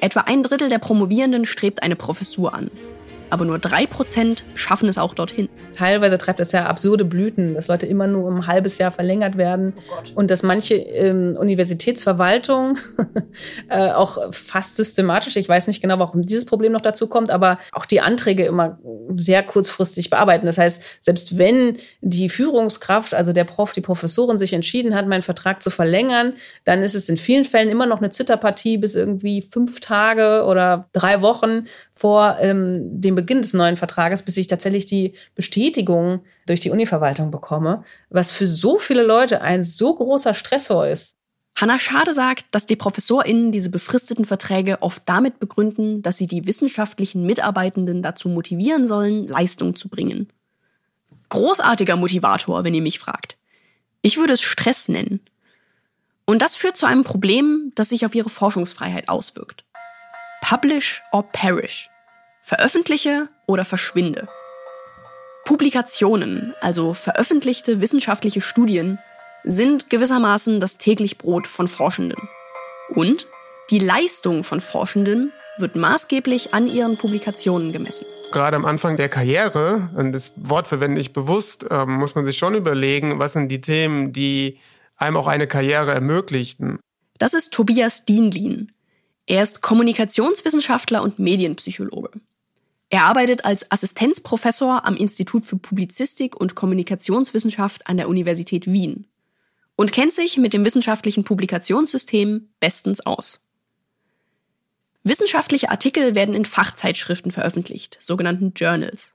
Etwa 0.00 0.20
ein 0.20 0.42
Drittel 0.42 0.68
der 0.68 0.78
Promovierenden 0.78 1.46
strebt 1.46 1.82
eine 1.82 1.96
Professur 1.96 2.54
an. 2.54 2.70
Aber 3.30 3.44
nur 3.44 3.58
drei 3.58 3.86
Prozent 3.86 4.44
schaffen 4.54 4.88
es 4.88 4.98
auch 4.98 5.14
dorthin. 5.14 5.48
Teilweise 5.72 6.18
treibt 6.18 6.40
das 6.40 6.52
ja 6.52 6.66
absurde 6.66 7.04
Blüten, 7.04 7.54
dass 7.54 7.68
Leute 7.68 7.86
immer 7.86 8.06
nur 8.06 8.26
um 8.26 8.36
ein 8.36 8.46
halbes 8.46 8.78
Jahr 8.78 8.90
verlängert 8.90 9.36
werden 9.36 9.74
oh 9.88 10.02
und 10.16 10.30
dass 10.30 10.42
manche 10.42 10.74
ähm, 10.74 11.36
Universitätsverwaltung 11.38 12.78
äh, 13.68 13.90
auch 13.90 14.32
fast 14.32 14.76
systematisch, 14.76 15.36
ich 15.36 15.48
weiß 15.48 15.68
nicht 15.68 15.80
genau, 15.80 15.98
warum 15.98 16.22
dieses 16.22 16.44
Problem 16.44 16.72
noch 16.72 16.80
dazu 16.80 17.08
kommt, 17.08 17.30
aber 17.30 17.58
auch 17.72 17.86
die 17.86 18.00
Anträge 18.00 18.44
immer 18.44 18.78
sehr 19.16 19.42
kurzfristig 19.42 20.10
bearbeiten. 20.10 20.46
Das 20.46 20.58
heißt, 20.58 21.04
selbst 21.04 21.38
wenn 21.38 21.76
die 22.00 22.28
Führungskraft, 22.28 23.14
also 23.14 23.32
der 23.32 23.44
Prof, 23.44 23.72
die 23.72 23.80
Professorin 23.80 24.38
sich 24.38 24.52
entschieden 24.52 24.94
hat, 24.94 25.06
meinen 25.06 25.22
Vertrag 25.22 25.62
zu 25.62 25.70
verlängern, 25.70 26.34
dann 26.64 26.82
ist 26.82 26.94
es 26.94 27.08
in 27.08 27.16
vielen 27.16 27.44
Fällen 27.44 27.68
immer 27.68 27.86
noch 27.86 27.98
eine 27.98 28.10
Zitterpartie 28.10 28.78
bis 28.78 28.94
irgendwie 28.94 29.42
fünf 29.42 29.80
Tage 29.80 30.44
oder 30.44 30.88
drei 30.92 31.20
Wochen 31.20 31.64
vor 32.00 32.38
ähm, 32.40 32.98
dem 32.98 33.14
Beginn 33.14 33.42
des 33.42 33.52
neuen 33.52 33.76
Vertrages, 33.76 34.22
bis 34.22 34.38
ich 34.38 34.46
tatsächlich 34.46 34.86
die 34.86 35.12
Bestätigung 35.34 36.24
durch 36.46 36.60
die 36.60 36.70
Univerwaltung 36.70 37.30
bekomme, 37.30 37.84
was 38.08 38.32
für 38.32 38.46
so 38.46 38.78
viele 38.78 39.02
Leute 39.02 39.42
ein 39.42 39.64
so 39.64 39.94
großer 39.96 40.32
Stressor 40.32 40.86
ist. 40.86 41.18
Hanna 41.56 41.78
Schade 41.78 42.14
sagt, 42.14 42.46
dass 42.52 42.64
die 42.64 42.76
ProfessorInnen 42.76 43.52
diese 43.52 43.68
befristeten 43.68 44.24
Verträge 44.24 44.80
oft 44.80 45.02
damit 45.04 45.40
begründen, 45.40 46.00
dass 46.00 46.16
sie 46.16 46.26
die 46.26 46.46
wissenschaftlichen 46.46 47.26
Mitarbeitenden 47.26 48.02
dazu 48.02 48.30
motivieren 48.30 48.86
sollen, 48.86 49.28
Leistung 49.28 49.76
zu 49.76 49.90
bringen. 49.90 50.32
Großartiger 51.28 51.96
Motivator, 51.96 52.64
wenn 52.64 52.72
ihr 52.72 52.80
mich 52.80 52.98
fragt. 52.98 53.36
Ich 54.00 54.16
würde 54.16 54.32
es 54.32 54.40
Stress 54.40 54.88
nennen. 54.88 55.20
Und 56.24 56.40
das 56.40 56.54
führt 56.54 56.78
zu 56.78 56.86
einem 56.86 57.04
Problem, 57.04 57.72
das 57.74 57.90
sich 57.90 58.06
auf 58.06 58.14
ihre 58.14 58.30
Forschungsfreiheit 58.30 59.10
auswirkt. 59.10 59.66
Publish 60.40 61.02
or 61.12 61.30
perish. 61.30 61.89
Veröffentliche 62.50 63.28
oder 63.46 63.64
verschwinde. 63.64 64.26
Publikationen, 65.44 66.52
also 66.60 66.94
veröffentlichte 66.94 67.80
wissenschaftliche 67.80 68.40
Studien, 68.40 68.98
sind 69.44 69.88
gewissermaßen 69.88 70.58
das 70.58 70.76
täglich 70.76 71.16
Brot 71.16 71.46
von 71.46 71.68
Forschenden. 71.68 72.28
Und 72.88 73.28
die 73.70 73.78
Leistung 73.78 74.42
von 74.42 74.60
Forschenden 74.60 75.32
wird 75.58 75.76
maßgeblich 75.76 76.52
an 76.52 76.66
ihren 76.66 76.98
Publikationen 76.98 77.70
gemessen. 77.70 78.08
Gerade 78.32 78.56
am 78.56 78.64
Anfang 78.64 78.96
der 78.96 79.08
Karriere, 79.08 79.88
und 79.96 80.10
das 80.10 80.32
Wort 80.34 80.66
verwende 80.66 81.00
ich 81.00 81.12
bewusst, 81.12 81.70
äh, 81.70 81.86
muss 81.86 82.16
man 82.16 82.24
sich 82.24 82.36
schon 82.36 82.56
überlegen, 82.56 83.20
was 83.20 83.34
sind 83.34 83.48
die 83.48 83.60
Themen, 83.60 84.12
die 84.12 84.58
einem 84.96 85.16
auch 85.16 85.28
eine 85.28 85.46
Karriere 85.46 85.92
ermöglichten. 85.92 86.80
Das 87.16 87.32
ist 87.32 87.52
Tobias 87.52 88.06
Dienlin. 88.06 88.72
Er 89.26 89.44
ist 89.44 89.60
Kommunikationswissenschaftler 89.60 91.00
und 91.00 91.20
Medienpsychologe. 91.20 92.10
Er 92.90 93.04
arbeitet 93.04 93.44
als 93.44 93.70
Assistenzprofessor 93.70 94.84
am 94.84 94.96
Institut 94.96 95.46
für 95.46 95.56
Publizistik 95.56 96.38
und 96.38 96.56
Kommunikationswissenschaft 96.56 97.86
an 97.86 97.96
der 97.96 98.08
Universität 98.08 98.66
Wien 98.66 99.06
und 99.76 99.92
kennt 99.92 100.12
sich 100.12 100.36
mit 100.36 100.52
dem 100.52 100.64
wissenschaftlichen 100.64 101.22
Publikationssystem 101.22 102.50
bestens 102.58 103.06
aus. 103.06 103.40
Wissenschaftliche 105.04 105.70
Artikel 105.70 106.16
werden 106.16 106.34
in 106.34 106.44
Fachzeitschriften 106.44 107.30
veröffentlicht, 107.30 107.96
sogenannten 108.00 108.52
Journals. 108.54 109.14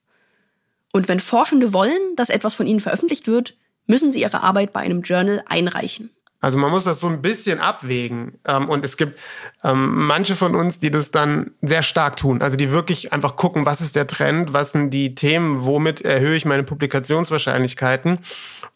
Und 0.94 1.10
wenn 1.10 1.20
Forschende 1.20 1.74
wollen, 1.74 2.16
dass 2.16 2.30
etwas 2.30 2.54
von 2.54 2.68
ihnen 2.68 2.80
veröffentlicht 2.80 3.28
wird, 3.28 3.58
müssen 3.88 4.12
sie 4.12 4.22
ihre 4.22 4.42
Arbeit 4.42 4.72
bei 4.72 4.80
einem 4.80 5.02
Journal 5.02 5.44
einreichen. 5.48 6.15
Also 6.42 6.58
man 6.58 6.70
muss 6.70 6.84
das 6.84 7.00
so 7.00 7.08
ein 7.08 7.22
bisschen 7.22 7.60
abwägen. 7.60 8.40
Ähm, 8.46 8.70
und 8.70 8.86
es 8.86 8.98
gibt 8.98 9.20
ähm, 9.64 10.06
manche 10.06 10.36
von 10.36 10.56
uns, 10.56 10.80
die 10.80 10.92
das 10.92 11.12
dann 11.12 11.52
sehr 11.62 11.82
stark 11.82 12.18
tun. 12.18 12.42
Also 12.42 12.58
die 12.58 12.72
wirklich 12.72 13.14
einfach 13.14 13.36
gucken, 13.36 13.66
was 13.66 13.82
ist 13.82 13.96
der 13.96 14.08
Trend, 14.08 14.54
was 14.54 14.74
sind 14.74 14.92
die 14.92 15.16
Themen, 15.16 15.66
womit 15.66 16.02
erhöhe 16.02 16.36
ich 16.36 16.46
meine 16.46 16.64
Publikationswahrscheinlichkeiten 16.64 18.20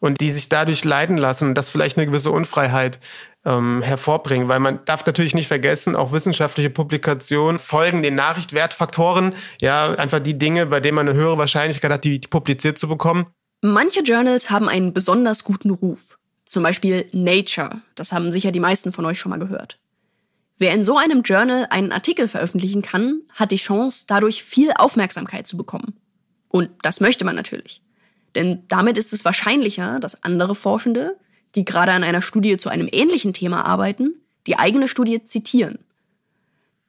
und 0.00 0.20
die 0.20 0.30
sich 0.30 0.48
dadurch 0.48 0.84
leiten 0.84 1.16
lassen 1.16 1.48
und 1.48 1.54
das 1.54 1.70
vielleicht 1.70 1.96
eine 1.96 2.06
gewisse 2.06 2.30
Unfreiheit 2.30 2.98
ähm, 3.44 3.82
hervorbringen, 3.82 4.48
weil 4.48 4.60
man 4.60 4.84
darf 4.84 5.06
natürlich 5.06 5.34
nicht 5.34 5.48
vergessen, 5.48 5.96
auch 5.96 6.12
wissenschaftliche 6.12 6.70
Publikationen 6.70 7.58
folgen 7.58 8.02
den 8.02 8.14
Nachrichtwertfaktoren, 8.14 9.34
ja, 9.60 9.94
einfach 9.94 10.20
die 10.20 10.36
Dinge, 10.36 10.66
bei 10.66 10.80
denen 10.80 10.96
man 10.96 11.08
eine 11.08 11.18
höhere 11.18 11.38
Wahrscheinlichkeit 11.38 11.90
hat, 11.90 12.04
die 12.04 12.18
publiziert 12.18 12.78
zu 12.78 12.88
bekommen. 12.88 13.26
Manche 13.62 14.00
Journals 14.00 14.50
haben 14.50 14.68
einen 14.68 14.92
besonders 14.92 15.44
guten 15.44 15.70
Ruf. 15.70 16.18
Zum 16.50 16.64
Beispiel 16.64 17.08
Nature, 17.12 17.80
das 17.94 18.10
haben 18.10 18.32
sicher 18.32 18.50
die 18.50 18.58
meisten 18.58 18.90
von 18.90 19.04
euch 19.04 19.20
schon 19.20 19.30
mal 19.30 19.38
gehört. 19.38 19.78
Wer 20.58 20.74
in 20.74 20.82
so 20.82 20.96
einem 20.96 21.22
Journal 21.22 21.68
einen 21.70 21.92
Artikel 21.92 22.26
veröffentlichen 22.26 22.82
kann, 22.82 23.20
hat 23.32 23.52
die 23.52 23.56
Chance, 23.56 24.06
dadurch 24.08 24.42
viel 24.42 24.72
Aufmerksamkeit 24.76 25.46
zu 25.46 25.56
bekommen. 25.56 26.00
Und 26.48 26.70
das 26.82 26.98
möchte 26.98 27.24
man 27.24 27.36
natürlich. 27.36 27.82
Denn 28.34 28.64
damit 28.66 28.98
ist 28.98 29.12
es 29.12 29.24
wahrscheinlicher, 29.24 30.00
dass 30.00 30.24
andere 30.24 30.56
Forschende, 30.56 31.16
die 31.54 31.64
gerade 31.64 31.92
an 31.92 32.02
einer 32.02 32.20
Studie 32.20 32.56
zu 32.56 32.68
einem 32.68 32.88
ähnlichen 32.90 33.32
Thema 33.32 33.64
arbeiten, 33.64 34.16
die 34.48 34.58
eigene 34.58 34.88
Studie 34.88 35.22
zitieren 35.22 35.78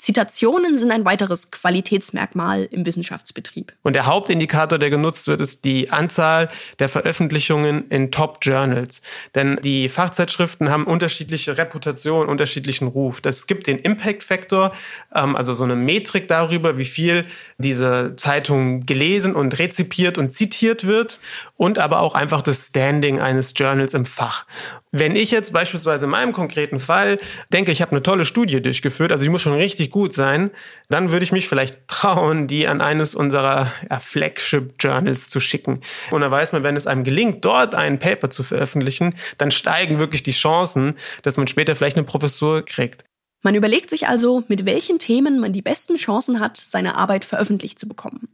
Zitationen 0.02 0.80
sind 0.80 0.92
ein 0.92 1.06
weiteres 1.06 1.52
Qualitätsmerkmal 1.52 2.68
im 2.72 2.88
Wissenschaftsbetrieb. 2.88 3.72
Und 3.84 3.94
der 3.94 4.08
Hauptindikator, 4.08 4.80
der 4.80 4.90
genutzt 4.90 5.28
wird, 5.28 5.42
ist 5.42 5.64
die 5.64 5.92
Anzahl 5.92 6.50
der 6.80 6.90
Veröffentlichungen 6.90 7.88
in 7.90 8.10
Top 8.10 8.40
Journals. 8.42 9.04
Denn 9.36 9.60
die 9.64 9.90
Fachzeitschriften 9.90 10.70
haben 10.72 10.86
unterschiedliche 10.86 11.56
Reputation, 11.56 12.30
unterschiedlichen 12.30 12.88
Ruf. 12.88 13.22
Das 13.22 13.46
gibt 13.46 13.68
den 13.68 13.78
Impact 13.78 14.24
Factor, 14.24 14.74
ähm, 15.14 15.36
also 15.36 15.54
so 15.54 15.66
eine 15.66 15.76
Metrik 15.76 16.28
darüber, 16.28 16.80
wie 16.80 16.86
viel 16.86 17.26
diese 17.60 18.16
Zeitung 18.16 18.88
gelesen 18.88 19.36
und 19.36 19.60
rezipiert 19.60 20.18
und 20.18 20.32
zitiert 20.32 20.88
wird 20.88 21.20
und 21.62 21.78
aber 21.78 22.00
auch 22.00 22.16
einfach 22.16 22.42
das 22.42 22.70
Standing 22.70 23.20
eines 23.20 23.54
Journals 23.56 23.94
im 23.94 24.04
Fach. 24.04 24.48
Wenn 24.92 25.16
ich 25.16 25.30
jetzt 25.30 25.54
beispielsweise 25.54 26.06
in 26.06 26.12
meinem 26.12 26.34
konkreten 26.34 26.80
Fall 26.80 27.20
denke, 27.54 27.72
ich 27.72 27.84
habe 27.84 27.92
eine 27.92 28.02
tolle 28.02 28.26
Studie 28.26 28.64
durchgeführt, 28.64 29.12
also 29.12 29.24
die 29.24 29.30
muss 29.30 29.44
schon 29.44 29.54
richtig 29.54 29.92
gut 29.92 30.12
sein, 30.12 30.50
dann 30.90 31.12
würde 31.12 31.24
ich 31.24 31.32
mich 31.32 31.48
vielleicht 31.48 31.88
trauen, 31.88 32.48
die 32.48 32.68
an 32.68 32.82
eines 32.82 33.14
unserer 33.14 33.72
Flagship 34.00 34.74
Journals 34.80 35.30
zu 35.30 35.40
schicken. 35.40 35.82
Und 36.10 36.22
dann 36.22 36.32
weiß 36.32 36.52
man, 36.52 36.64
wenn 36.64 36.76
es 36.76 36.88
einem 36.88 37.04
gelingt, 37.04 37.46
dort 37.46 37.76
ein 37.76 38.00
Paper 38.00 38.32
zu 38.32 38.42
veröffentlichen, 38.42 39.14
dann 39.38 39.52
steigen 39.52 40.00
wirklich 40.00 40.24
die 40.24 40.32
Chancen, 40.32 40.96
dass 41.22 41.38
man 41.38 41.48
später 41.48 41.76
vielleicht 41.76 41.96
eine 41.96 42.08
Professur 42.08 42.66
kriegt. 42.66 43.04
Man 43.44 43.54
überlegt 43.54 43.92
sich 43.92 44.08
also, 44.08 44.44
mit 44.48 44.66
welchen 44.66 44.98
Themen 44.98 45.40
man 45.40 45.54
die 45.54 45.62
besten 45.62 45.98
Chancen 45.98 46.40
hat, 46.40 46.58
seine 46.58 46.96
Arbeit 46.96 47.24
veröffentlicht 47.24 47.78
zu 47.78 47.88
bekommen. 47.88 48.30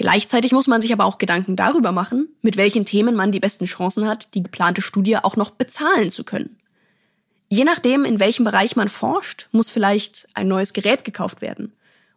Gleichzeitig 0.00 0.52
muss 0.52 0.66
man 0.66 0.80
sich 0.80 0.94
aber 0.94 1.04
auch 1.04 1.18
Gedanken 1.18 1.56
darüber 1.56 1.92
machen, 1.92 2.30
mit 2.40 2.56
welchen 2.56 2.86
Themen 2.86 3.14
man 3.14 3.32
die 3.32 3.38
besten 3.38 3.66
Chancen 3.66 4.08
hat, 4.08 4.32
die 4.32 4.42
geplante 4.42 4.80
Studie 4.80 5.18
auch 5.18 5.36
noch 5.36 5.50
bezahlen 5.50 6.10
zu 6.10 6.24
können. 6.24 6.58
Je 7.50 7.64
nachdem, 7.64 8.06
in 8.06 8.18
welchem 8.18 8.46
Bereich 8.46 8.76
man 8.76 8.88
forscht, 8.88 9.50
muss 9.52 9.68
vielleicht 9.68 10.26
ein 10.32 10.48
neues 10.48 10.72
Gerät 10.72 11.04
gekauft 11.04 11.42
werden. 11.42 11.74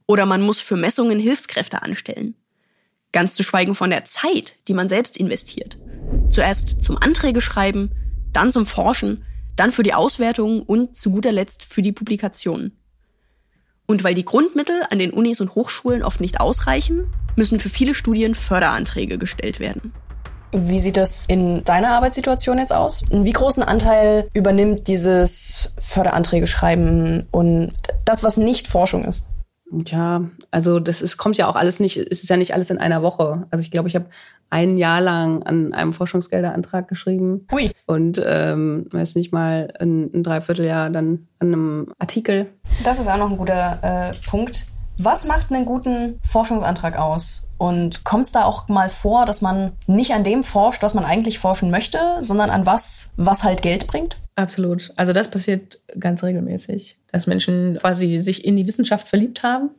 Oder 0.07 0.25
man 0.25 0.41
muss 0.41 0.59
für 0.59 0.77
Messungen 0.77 1.19
Hilfskräfte 1.19 1.81
anstellen. 1.81 2.35
Ganz 3.11 3.35
zu 3.35 3.43
schweigen 3.43 3.75
von 3.75 3.89
der 3.89 4.05
Zeit, 4.05 4.55
die 4.69 4.73
man 4.73 4.87
selbst 4.87 5.17
investiert. 5.17 5.77
Zuerst 6.29 6.81
zum 6.85 6.97
Anträge 6.97 7.41
schreiben, 7.41 7.91
dann 8.31 8.53
zum 8.53 8.65
Forschen, 8.65 9.25
dann 9.57 9.73
für 9.73 9.83
die 9.83 9.93
Auswertung 9.93 10.61
und 10.61 10.95
zu 10.95 11.11
guter 11.11 11.33
Letzt 11.33 11.65
für 11.65 11.81
die 11.81 11.91
Publikation. 11.91 12.71
Und 13.87 14.05
weil 14.05 14.15
die 14.15 14.23
Grundmittel 14.23 14.83
an 14.89 14.99
den 14.99 15.11
Unis 15.11 15.41
und 15.41 15.55
Hochschulen 15.55 16.01
oft 16.01 16.21
nicht 16.21 16.39
ausreichen, 16.39 17.13
müssen 17.35 17.59
für 17.59 17.69
viele 17.69 17.93
Studien 17.93 18.35
Förderanträge 18.35 19.17
gestellt 19.17 19.59
werden. 19.59 19.93
Wie 20.51 20.79
sieht 20.79 20.97
das 20.97 21.25
in 21.27 21.63
deiner 21.63 21.91
Arbeitssituation 21.91 22.59
jetzt 22.59 22.73
aus? 22.73 23.03
Wie 23.09 23.31
großen 23.31 23.63
Anteil 23.63 24.29
übernimmt 24.33 24.87
dieses 24.87 25.73
Förderanträge 25.79 26.45
schreiben 26.45 27.25
und 27.31 27.73
das, 28.05 28.23
was 28.23 28.37
nicht 28.37 28.67
Forschung 28.67 29.03
ist? 29.03 29.27
Ja, 29.87 30.25
also 30.51 30.79
das 30.79 31.01
ist, 31.01 31.17
kommt 31.17 31.37
ja 31.37 31.47
auch 31.47 31.55
alles 31.55 31.79
nicht, 31.79 31.97
es 31.97 32.21
ist 32.21 32.29
ja 32.29 32.37
nicht 32.37 32.53
alles 32.53 32.69
in 32.69 32.77
einer 32.77 33.01
Woche. 33.01 33.47
Also 33.49 33.63
ich 33.63 33.71
glaube, 33.71 33.89
ich 33.89 33.95
habe 33.95 34.05
ein 34.51 34.77
Jahr 34.77 35.01
lang 35.01 35.41
an 35.43 35.73
einem 35.73 35.93
Forschungsgelderantrag 35.93 36.87
geschrieben. 36.87 37.47
Ui. 37.51 37.71
Und 37.87 38.21
ähm, 38.23 38.85
weiß 38.91 39.15
nicht 39.15 39.33
mal 39.33 39.73
ein, 39.79 40.11
ein 40.13 40.21
Dreivierteljahr 40.21 40.91
dann 40.91 41.27
an 41.39 41.47
einem 41.47 41.93
Artikel. 41.97 42.51
Das 42.83 42.99
ist 42.99 43.07
auch 43.07 43.17
noch 43.17 43.31
ein 43.31 43.37
guter 43.37 43.79
äh, 43.81 44.29
Punkt. 44.29 44.67
Was 44.97 45.25
macht 45.25 45.51
einen 45.51 45.65
guten 45.65 46.19
Forschungsantrag 46.27 46.97
aus? 46.97 47.43
Und 47.57 48.03
kommt 48.03 48.25
es 48.25 48.31
da 48.31 48.43
auch 48.43 48.67
mal 48.67 48.89
vor, 48.89 49.25
dass 49.25 49.41
man 49.41 49.71
nicht 49.87 50.11
an 50.11 50.23
dem 50.23 50.43
forscht, 50.43 50.83
was 50.83 50.95
man 50.95 51.05
eigentlich 51.05 51.39
forschen 51.39 51.71
möchte, 51.71 51.97
sondern 52.19 52.49
an 52.49 52.65
was, 52.65 53.13
was 53.15 53.43
halt 53.43 53.61
Geld 53.61 53.87
bringt? 53.87 54.15
Absolut. 54.35 54.91
Also 54.97 55.13
das 55.13 55.29
passiert 55.29 55.81
ganz 55.97 56.23
regelmäßig, 56.23 56.97
dass 57.11 57.27
Menschen 57.27 57.77
quasi 57.79 58.19
sich 58.19 58.43
in 58.45 58.55
die 58.55 58.67
Wissenschaft 58.67 59.07
verliebt 59.07 59.43
haben 59.43 59.69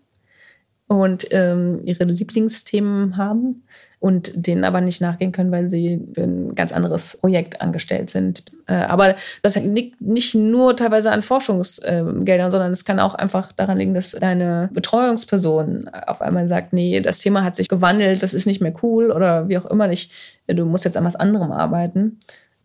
und 0.86 1.26
ähm, 1.30 1.80
ihre 1.84 2.04
Lieblingsthemen 2.04 3.16
haben 3.16 3.64
und 4.04 4.46
denen 4.46 4.64
aber 4.64 4.82
nicht 4.82 5.00
nachgehen 5.00 5.32
können, 5.32 5.50
weil 5.50 5.70
sie 5.70 5.98
für 6.12 6.24
ein 6.24 6.54
ganz 6.54 6.72
anderes 6.72 7.16
Projekt 7.22 7.62
angestellt 7.62 8.10
sind. 8.10 8.44
Äh, 8.66 8.74
aber 8.74 9.14
das 9.40 9.56
liegt 9.56 9.98
nicht 10.02 10.34
nur 10.34 10.76
teilweise 10.76 11.10
an 11.10 11.22
Forschungsgeldern, 11.22 12.50
sondern 12.50 12.70
es 12.70 12.84
kann 12.84 13.00
auch 13.00 13.14
einfach 13.14 13.52
daran 13.52 13.78
liegen, 13.78 13.94
dass 13.94 14.10
deine 14.10 14.68
Betreuungsperson 14.74 15.88
auf 15.88 16.20
einmal 16.20 16.50
sagt, 16.50 16.74
nee, 16.74 17.00
das 17.00 17.20
Thema 17.20 17.44
hat 17.44 17.56
sich 17.56 17.70
gewandelt, 17.70 18.22
das 18.22 18.34
ist 18.34 18.44
nicht 18.44 18.60
mehr 18.60 18.74
cool 18.82 19.10
oder 19.10 19.48
wie 19.48 19.56
auch 19.56 19.64
immer 19.64 19.86
nicht, 19.86 20.12
du 20.48 20.66
musst 20.66 20.84
jetzt 20.84 20.98
an 20.98 21.04
was 21.06 21.16
anderem 21.16 21.50
arbeiten 21.50 22.18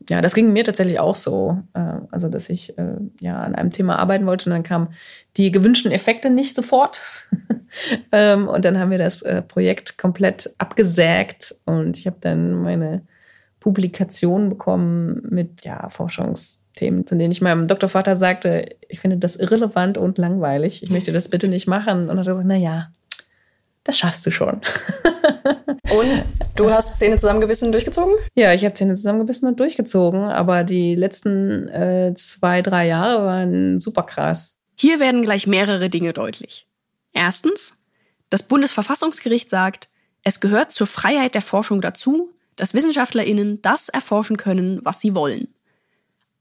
ja, 0.08 0.22
das 0.22 0.34
ging 0.34 0.54
mir 0.54 0.64
tatsächlich 0.64 1.00
auch 1.00 1.16
so. 1.16 1.60
Äh, 1.74 2.00
also, 2.12 2.30
dass 2.30 2.50
ich 2.50 2.78
äh, 2.78 2.98
ja 3.20 3.40
an 3.42 3.56
einem 3.56 3.72
Thema 3.72 4.00
arbeiten 4.00 4.26
wollte 4.26 4.50
und 4.50 4.54
dann 4.54 4.64
kamen 4.64 4.94
die 5.38 5.52
gewünschten 5.52 5.92
Effekte 5.92 6.30
nicht 6.30 6.56
sofort. 6.56 7.02
ähm, 8.12 8.48
und 8.48 8.66
dann 8.66 8.80
haben 8.80 8.92
wir 8.92 8.98
das 8.98 9.22
äh, 9.22 9.42
Projekt 9.42 9.98
komplett 9.98 10.50
abgesägt 10.58 11.56
und 11.66 11.98
ich 11.98 12.08
habe 12.08 12.18
dann 12.22 12.62
meine 12.62 13.02
Publikation 13.60 14.50
bekommen 14.50 15.22
mit 15.30 15.66
ja, 15.66 15.90
Forschungsthemen, 15.90 17.06
zu 17.06 17.16
denen 17.16 17.32
ich 17.32 17.42
meinem 17.42 17.68
Doktorvater 17.68 18.16
sagte, 18.16 18.76
ich 18.88 19.00
finde 19.02 19.18
das 19.18 19.36
irrelevant 19.36 19.98
und 19.98 20.18
langweilig. 20.18 20.82
Ich 20.82 20.92
möchte 20.92 21.12
das 21.12 21.30
bitte 21.30 21.50
nicht 21.50 21.68
machen. 21.68 22.10
Und 22.10 22.18
er 22.18 22.20
hat 22.20 22.28
gesagt, 22.28 22.46
na 22.46 22.56
ja, 22.56 22.90
das 23.84 23.98
schaffst 23.98 24.26
du 24.26 24.32
schon. 24.32 24.62
und 25.92 26.24
du 26.56 26.72
hast 26.72 27.00
Zähne 27.00 27.18
zusammengebissen 27.18 27.68
und 27.68 27.72
durchgezogen? 27.74 28.14
Ja, 28.36 28.54
ich 28.54 28.64
habe 28.66 28.74
Zähne 28.74 28.96
zusammengebissen 28.96 29.48
und 29.48 29.60
durchgezogen, 29.60 30.24
aber 30.24 30.64
die 30.64 30.96
letzten 30.96 31.68
äh, 31.70 32.14
zwei, 32.16 32.62
drei 32.62 32.88
Jahre 32.88 33.26
waren 33.26 33.80
super 33.80 34.04
krass. 34.04 34.60
Hier 34.76 35.00
werden 35.00 35.24
gleich 35.24 35.48
mehrere 35.48 35.90
Dinge 35.90 36.14
deutlich. 36.14 36.68
Erstens, 37.14 37.76
das 38.30 38.44
Bundesverfassungsgericht 38.44 39.50
sagt, 39.50 39.90
es 40.24 40.40
gehört 40.40 40.72
zur 40.72 40.88
Freiheit 40.88 41.36
der 41.36 41.42
Forschung 41.42 41.82
dazu, 41.82 42.32
dass 42.56 42.74
WissenschaftlerInnen 42.74 43.62
das 43.62 43.90
erforschen 43.90 44.38
können, 44.38 44.80
was 44.84 45.00
sie 45.00 45.16
wollen. 45.16 45.48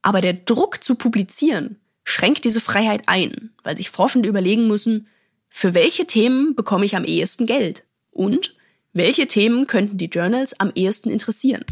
Aber 0.03 0.21
der 0.21 0.33
Druck 0.33 0.83
zu 0.83 0.95
publizieren 0.95 1.81
schränkt 2.05 2.45
diese 2.45 2.61
Freiheit 2.61 3.03
ein, 3.07 3.51
weil 3.63 3.77
sich 3.77 3.91
Forschende 3.91 4.29
überlegen 4.29 4.67
müssen, 4.67 5.09
für 5.49 5.75
welche 5.75 6.07
Themen 6.07 6.55
bekomme 6.55 6.85
ich 6.85 6.97
am 6.97 7.05
ehesten 7.05 7.47
Geld? 7.47 7.85
Und 8.11 8.55
welche 8.99 9.29
Themen 9.29 9.67
könnten 9.67 9.97
die 9.97 10.07
Journals 10.07 10.59
am 10.59 10.73
ehesten 10.75 11.09
interessieren? 11.09 11.65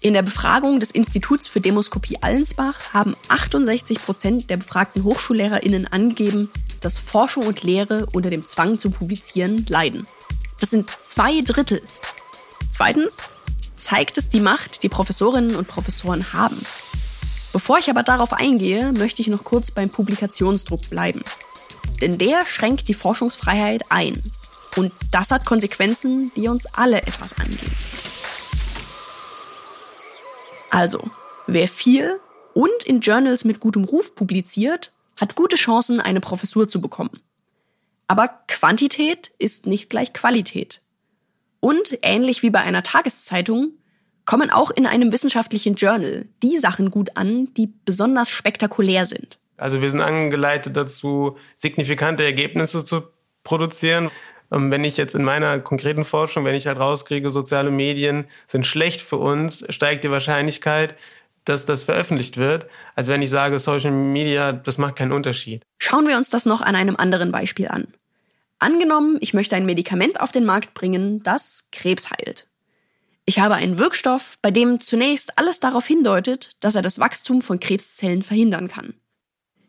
In 0.00 0.14
der 0.14 0.22
Befragung 0.22 0.78
des 0.78 0.92
Instituts 0.92 1.48
für 1.48 1.60
Demoskopie 1.60 2.18
Allensbach 2.20 2.94
haben 2.94 3.16
68 3.28 3.98
Prozent 3.98 4.48
der 4.48 4.56
befragten 4.56 5.02
HochschullehrerInnen 5.02 5.88
angegeben, 5.88 6.48
dass 6.80 6.96
Forschung 6.96 7.48
und 7.48 7.64
Lehre 7.64 8.06
unter 8.12 8.30
dem 8.30 8.46
Zwang 8.46 8.78
zu 8.78 8.90
publizieren 8.90 9.66
leiden. 9.68 10.06
Das 10.60 10.70
sind 10.70 10.88
zwei 10.90 11.40
Drittel. 11.40 11.82
Zweitens 12.70 13.16
zeigt 13.76 14.16
es 14.16 14.30
die 14.30 14.40
Macht, 14.40 14.84
die 14.84 14.88
Professorinnen 14.88 15.56
und 15.56 15.66
Professoren 15.66 16.32
haben. 16.32 16.64
Bevor 17.52 17.78
ich 17.78 17.90
aber 17.90 18.04
darauf 18.04 18.32
eingehe, 18.32 18.92
möchte 18.92 19.22
ich 19.22 19.28
noch 19.28 19.42
kurz 19.42 19.72
beim 19.72 19.90
Publikationsdruck 19.90 20.88
bleiben. 20.88 21.24
Denn 22.00 22.16
der 22.16 22.46
schränkt 22.46 22.86
die 22.86 22.94
Forschungsfreiheit 22.94 23.90
ein. 23.90 24.22
Und 24.76 24.92
das 25.10 25.30
hat 25.30 25.46
Konsequenzen, 25.46 26.30
die 26.36 26.48
uns 26.48 26.66
alle 26.66 26.98
etwas 26.98 27.36
angehen. 27.38 27.72
Also, 30.70 31.10
wer 31.46 31.68
viel 31.68 32.20
und 32.52 32.82
in 32.84 33.00
Journals 33.00 33.44
mit 33.44 33.60
gutem 33.60 33.84
Ruf 33.84 34.14
publiziert, 34.14 34.92
hat 35.16 35.34
gute 35.34 35.56
Chancen, 35.56 36.00
eine 36.00 36.20
Professur 36.20 36.68
zu 36.68 36.80
bekommen. 36.80 37.20
Aber 38.06 38.28
Quantität 38.48 39.32
ist 39.38 39.66
nicht 39.66 39.90
gleich 39.90 40.12
Qualität. 40.12 40.82
Und 41.60 41.98
ähnlich 42.02 42.42
wie 42.42 42.50
bei 42.50 42.60
einer 42.60 42.82
Tageszeitung 42.82 43.72
kommen 44.26 44.50
auch 44.50 44.70
in 44.70 44.86
einem 44.86 45.12
wissenschaftlichen 45.12 45.76
Journal 45.76 46.26
die 46.42 46.58
Sachen 46.58 46.90
gut 46.90 47.16
an, 47.16 47.52
die 47.54 47.72
besonders 47.84 48.28
spektakulär 48.28 49.06
sind. 49.06 49.40
Also 49.56 49.80
wir 49.80 49.90
sind 49.90 50.02
angeleitet 50.02 50.76
dazu, 50.76 51.38
signifikante 51.54 52.24
Ergebnisse 52.24 52.84
zu 52.84 53.02
produzieren. 53.42 54.10
Ähm, 54.52 54.70
wenn 54.70 54.84
ich 54.84 54.96
jetzt 54.96 55.14
in 55.14 55.24
meiner 55.24 55.58
konkreten 55.60 56.04
Forschung, 56.04 56.44
wenn 56.44 56.54
ich 56.54 56.66
halt 56.66 56.78
rauskriege, 56.78 57.30
soziale 57.30 57.70
Medien 57.70 58.26
sind 58.46 58.66
schlecht 58.66 59.02
für 59.02 59.16
uns, 59.16 59.64
steigt 59.68 60.04
die 60.04 60.10
Wahrscheinlichkeit, 60.10 60.94
dass 61.44 61.64
das 61.64 61.84
veröffentlicht 61.84 62.36
wird, 62.36 62.66
als 62.94 63.08
wenn 63.08 63.22
ich 63.22 63.30
sage, 63.30 63.58
Social 63.58 63.92
Media, 63.92 64.52
das 64.52 64.78
macht 64.78 64.96
keinen 64.96 65.12
Unterschied. 65.12 65.62
Schauen 65.78 66.08
wir 66.08 66.16
uns 66.16 66.28
das 66.28 66.44
noch 66.44 66.60
an 66.60 66.74
einem 66.74 66.96
anderen 66.96 67.32
Beispiel 67.32 67.68
an. 67.68 67.86
Angenommen, 68.58 69.18
ich 69.20 69.34
möchte 69.34 69.54
ein 69.54 69.66
Medikament 69.66 70.20
auf 70.20 70.32
den 70.32 70.44
Markt 70.44 70.74
bringen, 70.74 71.22
das 71.22 71.68
Krebs 71.72 72.10
heilt. 72.10 72.48
Ich 73.26 73.38
habe 73.38 73.54
einen 73.54 73.78
Wirkstoff, 73.78 74.38
bei 74.40 74.50
dem 74.50 74.80
zunächst 74.80 75.38
alles 75.38 75.60
darauf 75.60 75.86
hindeutet, 75.86 76.56
dass 76.60 76.74
er 76.74 76.82
das 76.82 76.98
Wachstum 76.98 77.42
von 77.42 77.60
Krebszellen 77.60 78.22
verhindern 78.22 78.68
kann. 78.68 78.94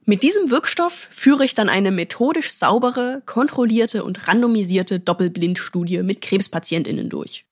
Mit 0.09 0.23
diesem 0.23 0.51
Wirkstoff 0.51 1.09
führe 1.11 1.43
ich 1.43 1.53
dann 1.53 1.67
eine 1.67 1.91
methodisch 1.91 2.53
saubere, 2.53 3.21
kontrollierte 3.25 4.05
und 4.05 4.29
randomisierte 4.29 5.01
Doppelblindstudie 5.01 6.01
mit 6.01 6.21
Krebspatientinnen 6.21 7.09
durch. 7.09 7.45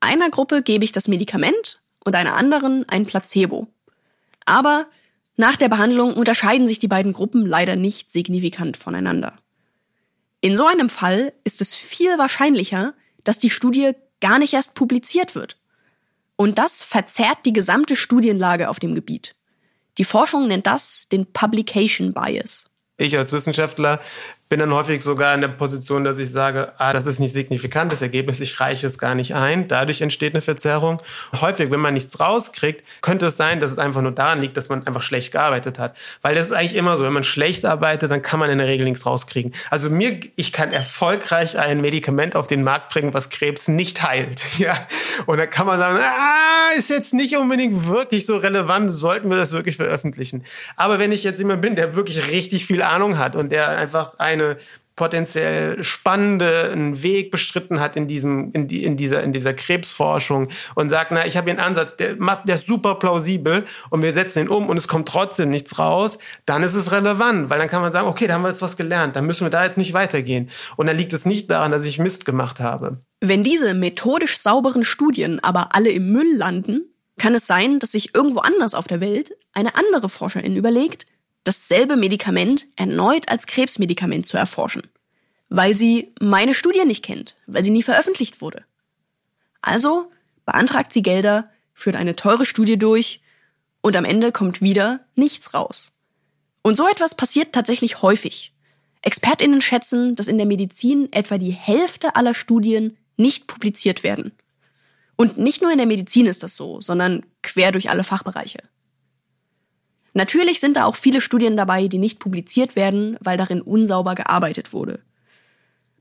Einer 0.00 0.28
Gruppe 0.28 0.60
gebe 0.60 0.84
ich 0.84 0.92
das 0.92 1.08
Medikament 1.08 1.80
und 2.04 2.14
einer 2.14 2.34
anderen 2.34 2.86
ein 2.90 3.06
Placebo. 3.06 3.68
Aber 4.44 4.86
nach 5.36 5.56
der 5.56 5.70
Behandlung 5.70 6.12
unterscheiden 6.12 6.68
sich 6.68 6.78
die 6.78 6.86
beiden 6.86 7.14
Gruppen 7.14 7.46
leider 7.46 7.76
nicht 7.76 8.10
signifikant 8.10 8.76
voneinander. 8.76 9.38
In 10.42 10.54
so 10.54 10.66
einem 10.66 10.90
Fall 10.90 11.32
ist 11.44 11.62
es 11.62 11.74
viel 11.74 12.18
wahrscheinlicher, 12.18 12.92
dass 13.24 13.38
die 13.38 13.48
Studie 13.48 13.92
gar 14.20 14.38
nicht 14.38 14.52
erst 14.52 14.74
publiziert 14.74 15.34
wird. 15.34 15.56
Und 16.36 16.58
das 16.58 16.82
verzerrt 16.82 17.38
die 17.46 17.54
gesamte 17.54 17.96
Studienlage 17.96 18.68
auf 18.68 18.80
dem 18.80 18.94
Gebiet. 18.94 19.34
Die 19.98 20.04
Forschung 20.04 20.48
nennt 20.48 20.66
das 20.66 21.06
den 21.10 21.32
Publication 21.32 22.12
Bias. 22.12 22.66
Ich 22.98 23.16
als 23.16 23.32
Wissenschaftler 23.32 24.00
bin 24.48 24.60
dann 24.60 24.72
häufig 24.72 25.02
sogar 25.02 25.34
in 25.34 25.40
der 25.40 25.48
Position, 25.48 26.04
dass 26.04 26.18
ich 26.18 26.30
sage, 26.30 26.72
ah, 26.78 26.92
das 26.92 27.06
ist 27.06 27.18
nicht 27.18 27.32
signifikant, 27.32 27.90
das 27.90 28.00
Ergebnis, 28.00 28.38
ich 28.38 28.60
reiche 28.60 28.86
es 28.86 28.96
gar 28.96 29.16
nicht 29.16 29.34
ein. 29.34 29.66
Dadurch 29.66 30.00
entsteht 30.00 30.34
eine 30.34 30.40
Verzerrung. 30.40 31.02
Häufig, 31.40 31.72
wenn 31.72 31.80
man 31.80 31.94
nichts 31.94 32.20
rauskriegt, 32.20 32.84
könnte 33.02 33.26
es 33.26 33.36
sein, 33.36 33.58
dass 33.58 33.72
es 33.72 33.78
einfach 33.78 34.02
nur 34.02 34.12
daran 34.12 34.40
liegt, 34.40 34.56
dass 34.56 34.68
man 34.68 34.86
einfach 34.86 35.02
schlecht 35.02 35.32
gearbeitet 35.32 35.80
hat. 35.80 35.96
Weil 36.22 36.36
das 36.36 36.46
ist 36.46 36.52
eigentlich 36.52 36.76
immer 36.76 36.96
so, 36.96 37.02
wenn 37.02 37.12
man 37.12 37.24
schlecht 37.24 37.64
arbeitet, 37.64 38.10
dann 38.10 38.22
kann 38.22 38.38
man 38.38 38.48
in 38.48 38.58
der 38.58 38.68
Regel 38.68 38.84
nichts 38.84 39.04
rauskriegen. 39.04 39.52
Also 39.70 39.90
mir, 39.90 40.20
ich 40.36 40.52
kann 40.52 40.72
erfolgreich 40.72 41.58
ein 41.58 41.80
Medikament 41.80 42.36
auf 42.36 42.46
den 42.46 42.62
Markt 42.62 42.92
bringen, 42.92 43.14
was 43.14 43.30
Krebs 43.30 43.68
nicht 43.68 44.02
heilt. 44.02 44.42
Ja. 44.56 44.74
Und 45.26 45.36
dann 45.36 45.50
kann 45.50 45.66
man 45.66 45.78
sagen, 45.78 45.98
ah, 45.98 46.72
ist 46.76 46.88
jetzt 46.88 47.12
nicht 47.12 47.36
unbedingt 47.36 47.86
wirklich 47.86 48.26
so 48.26 48.36
relevant, 48.36 48.90
sollten 48.90 49.28
wir 49.28 49.36
das 49.36 49.52
wirklich 49.52 49.76
veröffentlichen. 49.76 50.44
Aber 50.76 50.98
wenn 50.98 51.12
ich 51.12 51.24
jetzt 51.24 51.38
jemand 51.38 51.60
bin, 51.62 51.76
der 51.76 51.94
wirklich 51.94 52.30
richtig 52.30 52.64
viel 52.64 52.82
Ahnung 52.82 53.18
hat 53.18 53.36
und 53.36 53.50
der 53.50 53.68
einfach 53.68 54.18
ein 54.18 54.35
eine 54.40 54.56
potenziell 54.96 55.84
spannenden 55.84 57.02
Weg 57.02 57.30
bestritten 57.30 57.80
hat 57.80 57.96
in 57.96 58.08
diesem 58.08 58.50
in, 58.52 58.66
die, 58.66 58.82
in 58.82 58.96
dieser 58.96 59.22
in 59.22 59.34
dieser 59.34 59.52
Krebsforschung 59.52 60.48
und 60.74 60.88
sagt, 60.88 61.10
na, 61.12 61.26
ich 61.26 61.36
habe 61.36 61.50
hier 61.50 61.58
einen 61.58 61.68
Ansatz, 61.68 61.96
der 61.96 62.16
macht 62.16 62.48
der 62.48 62.54
ist 62.54 62.66
super 62.66 62.94
plausibel 62.94 63.64
und 63.90 64.02
wir 64.02 64.14
setzen 64.14 64.40
ihn 64.40 64.48
um 64.48 64.70
und 64.70 64.78
es 64.78 64.88
kommt 64.88 65.06
trotzdem 65.06 65.50
nichts 65.50 65.78
raus, 65.78 66.18
dann 66.46 66.62
ist 66.62 66.74
es 66.74 66.92
relevant, 66.92 67.50
weil 67.50 67.58
dann 67.58 67.68
kann 67.68 67.82
man 67.82 67.92
sagen, 67.92 68.08
okay, 68.08 68.26
da 68.26 68.34
haben 68.34 68.42
wir 68.42 68.48
jetzt 68.48 68.62
was 68.62 68.78
gelernt, 68.78 69.16
dann 69.16 69.26
müssen 69.26 69.44
wir 69.44 69.50
da 69.50 69.64
jetzt 69.64 69.78
nicht 69.78 69.92
weitergehen 69.92 70.48
und 70.76 70.86
dann 70.86 70.96
liegt 70.96 71.12
es 71.12 71.26
nicht 71.26 71.50
daran, 71.50 71.72
dass 71.72 71.84
ich 71.84 71.98
Mist 71.98 72.24
gemacht 72.24 72.58
habe. 72.58 72.98
Wenn 73.20 73.44
diese 73.44 73.74
methodisch 73.74 74.38
sauberen 74.38 74.84
Studien 74.84 75.40
aber 75.42 75.74
alle 75.74 75.90
im 75.90 76.10
Müll 76.10 76.36
landen, 76.36 76.88
kann 77.18 77.34
es 77.34 77.46
sein, 77.46 77.78
dass 77.78 77.92
sich 77.92 78.14
irgendwo 78.14 78.40
anders 78.40 78.74
auf 78.74 78.86
der 78.86 79.00
Welt 79.00 79.32
eine 79.52 79.74
andere 79.76 80.08
Forscherin 80.08 80.56
überlegt, 80.56 81.06
dasselbe 81.46 81.96
Medikament 81.96 82.66
erneut 82.76 83.28
als 83.28 83.46
Krebsmedikament 83.46 84.26
zu 84.26 84.36
erforschen, 84.36 84.82
weil 85.48 85.76
sie 85.76 86.12
meine 86.20 86.54
Studie 86.54 86.84
nicht 86.84 87.04
kennt, 87.04 87.36
weil 87.46 87.62
sie 87.62 87.70
nie 87.70 87.82
veröffentlicht 87.82 88.40
wurde. 88.40 88.64
Also 89.60 90.10
beantragt 90.44 90.92
sie 90.92 91.02
Gelder, 91.02 91.50
führt 91.72 91.96
eine 91.96 92.16
teure 92.16 92.46
Studie 92.46 92.78
durch 92.78 93.20
und 93.80 93.96
am 93.96 94.04
Ende 94.04 94.32
kommt 94.32 94.60
wieder 94.60 95.06
nichts 95.14 95.54
raus. 95.54 95.92
Und 96.62 96.76
so 96.76 96.88
etwas 96.88 97.14
passiert 97.14 97.52
tatsächlich 97.52 98.02
häufig. 98.02 98.52
Expertinnen 99.02 99.62
schätzen, 99.62 100.16
dass 100.16 100.26
in 100.26 100.38
der 100.38 100.46
Medizin 100.46 101.08
etwa 101.12 101.38
die 101.38 101.52
Hälfte 101.52 102.16
aller 102.16 102.34
Studien 102.34 102.96
nicht 103.16 103.46
publiziert 103.46 104.02
werden. 104.02 104.32
Und 105.14 105.38
nicht 105.38 105.62
nur 105.62 105.70
in 105.70 105.78
der 105.78 105.86
Medizin 105.86 106.26
ist 106.26 106.42
das 106.42 106.56
so, 106.56 106.80
sondern 106.80 107.24
quer 107.42 107.70
durch 107.70 107.88
alle 107.88 108.02
Fachbereiche. 108.02 108.58
Natürlich 110.16 110.60
sind 110.60 110.78
da 110.78 110.86
auch 110.86 110.96
viele 110.96 111.20
Studien 111.20 111.58
dabei, 111.58 111.88
die 111.88 111.98
nicht 111.98 112.20
publiziert 112.20 112.74
werden, 112.74 113.18
weil 113.20 113.36
darin 113.36 113.60
unsauber 113.60 114.14
gearbeitet 114.14 114.72
wurde. 114.72 115.00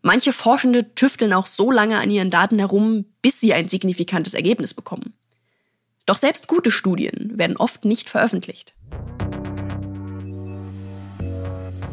Manche 0.04 0.32
Forschende 0.32 0.96
tüfteln 0.96 1.34
auch 1.34 1.48
so 1.48 1.70
lange 1.70 1.98
an 1.98 2.10
ihren 2.10 2.30
Daten 2.30 2.58
herum, 2.60 3.04
bis 3.22 3.42
sie 3.42 3.54
ein 3.54 3.68
signifikantes 3.68 4.34
Ergebnis 4.34 4.74
bekommen. 4.74 5.16
Doch 6.06 6.16
selbst 6.16 6.48
gute 6.48 6.72
Studien 6.72 7.34
werden 7.38 7.58
oft 7.58 7.84
nicht 7.84 8.08
veröffentlicht. 8.08 8.74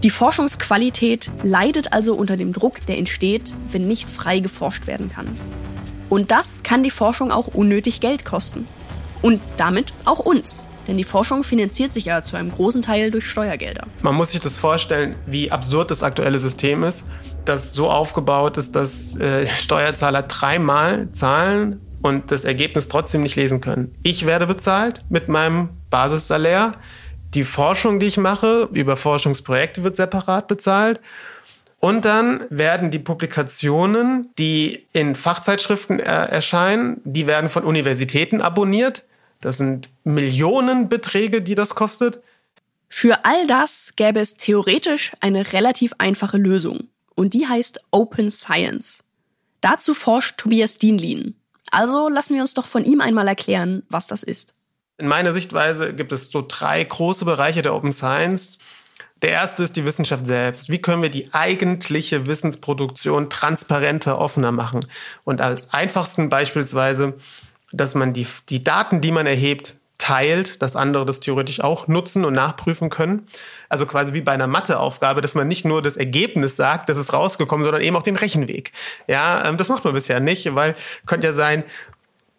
Die 0.05 0.11
Forschungsqualität 0.11 1.29
leidet 1.43 1.93
also 1.93 2.15
unter 2.15 2.37
dem 2.37 2.53
Druck, 2.53 2.87
der 2.87 2.99
entsteht, 2.99 3.53
wenn 3.73 3.89
nicht 3.89 4.09
frei 4.09 4.39
geforscht 4.39 4.87
werden 4.87 5.11
kann. 5.11 5.37
Und 6.09 6.31
das 6.31 6.63
kann 6.63 6.85
die 6.85 6.93
Forschung 6.93 7.33
auch 7.33 7.49
unnötig 7.49 7.99
Geld 7.99 8.25
kosten. 8.25 8.69
Und 9.23 9.41
damit 9.57 9.93
auch 10.05 10.21
uns. 10.21 10.69
Denn 10.93 10.99
die 10.99 11.05
Forschung 11.05 11.43
finanziert 11.43 11.95
sich 11.95 12.05
ja 12.05 12.23
zu 12.23 12.37
einem 12.37 12.53
großen 12.53 12.83
Teil 12.83 13.11
durch 13.11 13.25
Steuergelder. 13.25 13.87
Man 14.03 14.15
muss 14.15 14.33
sich 14.33 14.43
das 14.43 14.59
vorstellen, 14.59 15.15
wie 15.25 15.51
absurd 15.51 15.91
das 15.91 16.03
aktuelle 16.03 16.39
System 16.39 16.85
ist, 16.85 17.07
das 17.47 17.73
so 17.73 17.91
aufgebaut 17.91 18.59
ist, 18.59 18.77
dass 18.77 19.17
äh, 19.17 19.47
Steuerzahler 19.49 20.21
dreimal 20.25 21.11
zahlen 21.13 21.81
und 22.03 22.31
das 22.31 22.45
Ergebnis 22.45 22.89
trotzdem 22.89 23.23
nicht 23.23 23.37
lesen 23.37 23.63
können. 23.63 23.95
Ich 24.03 24.27
werde 24.27 24.47
bezahlt 24.47 25.03
mit 25.09 25.29
meinem 25.29 25.71
Basissalär. 25.89 26.75
Die 27.33 27.45
Forschung, 27.45 27.99
die 27.99 28.05
ich 28.05 28.19
mache, 28.19 28.69
über 28.75 28.99
Forschungsprojekte 28.99 29.85
wird 29.85 29.97
separat 29.97 30.47
bezahlt. 30.47 31.01
Und 31.81 32.05
dann 32.05 32.45
werden 32.51 32.91
die 32.91 32.99
Publikationen, 32.99 34.29
die 34.39 34.87
in 34.93 35.15
Fachzeitschriften 35.15 36.01
äh, 36.01 36.03
erscheinen, 36.03 37.01
die 37.05 37.27
werden 37.27 37.49
von 37.49 37.65
Universitäten 37.65 38.43
abonniert. 38.43 39.05
Das 39.43 39.59
sind 39.59 39.91
Millionenbeträge, 40.05 41.43
die 41.43 41.55
das 41.55 41.75
kostet. 41.75 42.23
Für 42.89 43.25
all 43.25 43.47
das 43.47 43.93
gäbe 43.97 44.21
es 44.21 44.37
theoretisch 44.37 45.13
eine 45.21 45.53
relativ 45.53 45.93
einfache 45.99 46.39
Lösung. 46.39 46.89
Und 47.15 47.35
die 47.35 47.47
heißt 47.47 47.81
Open 47.91 48.31
Science. 48.31 49.03
Dazu 49.61 49.93
forscht 49.95 50.39
Tobias 50.39 50.79
Dienlin. 50.79 51.35
Also 51.71 52.09
lassen 52.09 52.35
wir 52.35 52.43
uns 52.43 52.55
doch 52.55 52.67
von 52.67 52.85
ihm 52.85 53.01
einmal 53.01 53.29
erklären, 53.29 53.83
was 53.89 54.07
das 54.07 54.23
ist. 54.23 54.55
In 54.99 55.09
meiner 55.09 55.33
Sichtweise 55.33 55.95
gibt 55.95 56.13
es 56.13 56.31
so 56.31 56.45
drei 56.47 56.83
große 56.85 57.25
Bereiche 57.25 57.63
der 57.63 57.75
Open 57.75 57.93
Science. 57.93 58.59
Der 59.23 59.31
erste 59.31 59.63
ist 59.63 59.77
die 59.77 59.85
Wissenschaft 59.85 60.27
selbst. 60.27 60.69
Wie 60.69 60.81
können 60.81 61.03
wir 61.03 61.11
die 61.11 61.33
eigentliche 61.33 62.27
Wissensproduktion 62.27 63.31
transparenter, 63.31 64.19
offener 64.19 64.53
machen? 64.53 64.87
Und 65.25 65.41
als 65.41 65.73
einfachsten 65.73 66.29
beispielsweise, 66.29 67.15
dass 67.73 67.95
man 67.95 68.13
die, 68.13 68.27
die 68.49 68.63
Daten, 68.63 69.01
die 69.01 69.11
man 69.11 69.27
erhebt, 69.27 69.75
teilt, 70.03 70.63
dass 70.63 70.75
andere 70.75 71.07
das 71.07 71.21
theoretisch 71.21 71.61
auch 71.61 71.87
nutzen 71.87 72.25
und 72.25 72.35
nachprüfen 72.35 72.91
können. 72.91 73.27
Also 73.69 73.87
quasi 73.87 74.13
wie 74.15 74.21
bei 74.21 74.33
einer 74.33 74.49
Matheaufgabe, 74.49 75.21
dass 75.21 75.37
man 75.37 75.47
nicht 75.47 75.65
nur 75.65 75.81
das 75.81 75.97
Ergebnis 75.97 76.57
sagt, 76.57 76.89
das 76.89 76.97
ist 76.97 77.13
rausgekommen, 77.13 77.63
sondern 77.63 77.83
eben 77.83 77.95
auch 77.95 78.03
den 78.03 78.17
Rechenweg. 78.17 78.73
Ja, 79.07 79.49
ähm, 79.49 79.59
das 79.59 79.69
macht 79.69 79.85
man 79.85 79.95
bisher 79.95 80.19
nicht, 80.19 80.53
weil 80.57 80.75
könnte 81.07 81.29
ja 81.29 81.33
sein, 81.33 81.63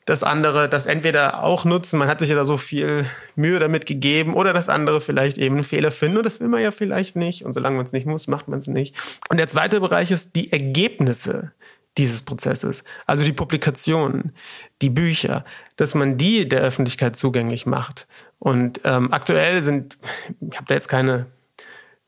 dass 0.06 0.24
andere 0.24 0.68
das 0.68 0.86
entweder 0.86 1.44
auch 1.44 1.64
nutzen, 1.64 1.98
man 1.98 2.10
hat 2.10 2.20
sich 2.20 2.30
ja 2.30 2.36
da 2.36 2.44
so 2.44 2.58
viel 2.58 3.06
Mühe 3.38 3.60
damit 3.60 3.86
gegeben, 3.86 4.34
oder 4.34 4.52
dass 4.52 4.68
andere 4.68 5.00
vielleicht 5.00 5.38
eben 5.38 5.56
einen 5.56 5.64
Fehler 5.64 5.92
finden 5.92 6.18
und 6.18 6.26
das 6.26 6.42
will 6.42 6.50
man 6.50 6.62
ja 6.62 6.72
vielleicht 6.72 7.16
nicht. 7.16 7.46
Und 7.46 7.54
solange 7.54 7.78
man 7.78 7.86
es 7.86 7.94
nicht 7.94 8.06
muss, 8.06 8.28
macht 8.28 8.50
man 8.50 8.60
es 8.60 8.68
nicht. 8.68 8.94
Und 9.30 9.38
der 9.38 9.48
zweite 9.48 9.80
Bereich 9.80 10.12
ist 10.12 10.36
die 10.36 10.52
Ergebnisse 10.52 11.54
dieses 11.98 12.24
Prozesses, 12.24 12.84
also 13.06 13.24
die 13.24 13.34
Publikationen, 13.34 14.34
die 14.82 14.90
Bücher, 14.90 15.46
dass 15.76 15.94
man 15.94 16.18
die 16.18 16.48
der 16.50 16.62
Öffentlichkeit 16.62 17.16
zugänglich 17.16 17.66
macht. 17.66 18.08
Und 18.40 18.82
ähm, 18.84 19.14
aktuell 19.14 19.62
sind, 19.62 19.98
ich 20.42 20.58
habe 20.58 20.66
da 20.68 20.74
jetzt 20.74 20.88
keine 20.88 21.28